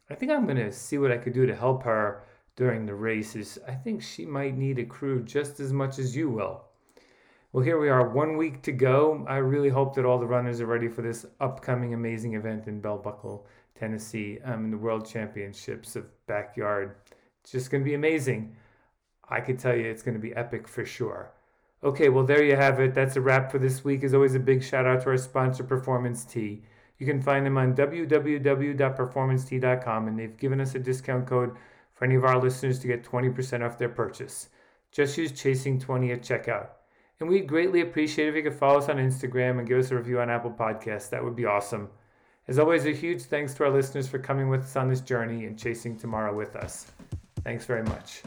I 0.09 0.15
think 0.15 0.33
I'm 0.33 0.47
going 0.47 0.57
to 0.57 0.73
see 0.73 0.97
what 0.97 1.12
I 1.12 1.19
could 1.19 1.35
do 1.35 1.45
to 1.45 1.55
help 1.55 1.83
her 1.83 2.25
during 2.57 2.87
the 2.87 2.95
races. 2.95 3.59
I 3.69 3.75
think 3.75 4.03
she 4.03 4.25
might 4.25 4.57
need 4.57 4.79
a 4.79 4.85
crew 4.87 5.23
just 5.23 5.61
as 5.61 5.71
much 5.71 5.99
as 5.99 6.17
you 6.17 6.31
will. 6.31 6.65
Well, 7.53 7.62
here 7.62 7.79
we 7.79 7.91
are, 7.91 8.09
one 8.09 8.39
week 8.39 8.62
to 8.62 8.73
go. 8.73 9.27
I 9.29 9.37
really 9.37 9.69
hope 9.69 9.95
that 9.97 10.07
all 10.07 10.19
the 10.19 10.27
runners 10.27 10.62
are 10.62 10.67
ready 10.67 10.89
for 10.89 11.03
this 11.03 11.27
upcoming 11.39 11.93
amazing 11.93 12.33
event 12.33 12.67
in 12.67 12.81
Bell 12.81 12.97
Buckle, 12.97 13.47
Tennessee, 13.79 14.39
um, 14.43 14.65
in 14.65 14.71
the 14.71 14.79
World 14.79 15.07
Championships 15.07 15.97
of 15.97 16.07
Backyard. 16.27 16.95
It's 17.45 17.53
just 17.53 17.71
going 17.71 17.85
to 17.85 17.89
be 17.89 17.95
amazing. 17.95 18.57
I 19.29 19.41
could 19.41 19.59
tell 19.59 19.77
you 19.77 19.85
it's 19.85 20.03
going 20.03 20.17
to 20.17 20.21
be 20.21 20.35
epic 20.35 20.67
for 20.67 20.87
sure. 20.87 21.31
Okay, 21.83 22.09
well, 22.09 22.25
there 22.25 22.43
you 22.43 22.57
have 22.57 22.81
it. 22.81 22.95
That's 22.95 23.17
a 23.17 23.21
wrap 23.21 23.53
for 23.53 23.59
this 23.59 23.85
week. 23.85 24.03
As 24.03 24.15
always, 24.15 24.35
a 24.35 24.41
big 24.41 24.65
shout 24.65 24.87
out 24.87 25.03
to 25.03 25.11
our 25.11 25.19
sponsor, 25.19 25.63
Performance 25.63 26.25
Tea. 26.25 26.63
You 26.99 27.05
can 27.05 27.21
find 27.21 27.45
them 27.45 27.59
on 27.59 27.77
www.performancetee.com, 27.77 30.09
and 30.09 30.19
they've 30.19 30.39
given 30.39 30.63
us 30.63 30.75
a 30.75 30.79
discount 30.79 31.27
code 31.27 31.55
for 31.93 32.07
any 32.07 32.15
of 32.15 32.25
our 32.25 32.41
listeners 32.41 32.79
to 32.79 32.87
get 32.87 33.05
20% 33.05 33.63
off 33.63 33.77
their 33.77 33.91
purchase. 33.91 34.49
Just 34.91 35.19
use 35.19 35.33
Chasing20 35.33 36.15
at 36.15 36.23
checkout. 36.23 36.69
And 37.21 37.29
we'd 37.29 37.47
greatly 37.47 37.83
appreciate 37.83 38.29
if 38.29 38.35
you 38.35 38.43
could 38.43 38.55
follow 38.55 38.79
us 38.79 38.89
on 38.89 38.97
Instagram 38.97 39.59
and 39.59 39.69
give 39.69 39.79
us 39.79 39.91
a 39.91 39.97
review 39.97 40.19
on 40.21 40.31
Apple 40.31 40.51
Podcasts. 40.51 41.11
That 41.11 41.23
would 41.23 41.37
be 41.37 41.45
awesome. 41.45 41.91
As 42.49 42.59
always, 42.59 42.87
a 42.87 42.93
huge 42.93 43.25
thanks 43.25 43.53
to 43.55 43.65
our 43.65 43.71
listeners 43.71 44.09
for 44.09 44.19
coming 44.19 44.49
with 44.49 44.63
us 44.63 44.77
on 44.77 44.89
this 44.89 45.03
journey 45.03 45.45
and 45.45 45.59
chasing 45.59 45.99
tomorrow 45.99 46.35
with 46.35 46.57
us. 46.57 46.91
Thanks 47.45 47.67
very 47.67 47.83
much. 47.83 48.23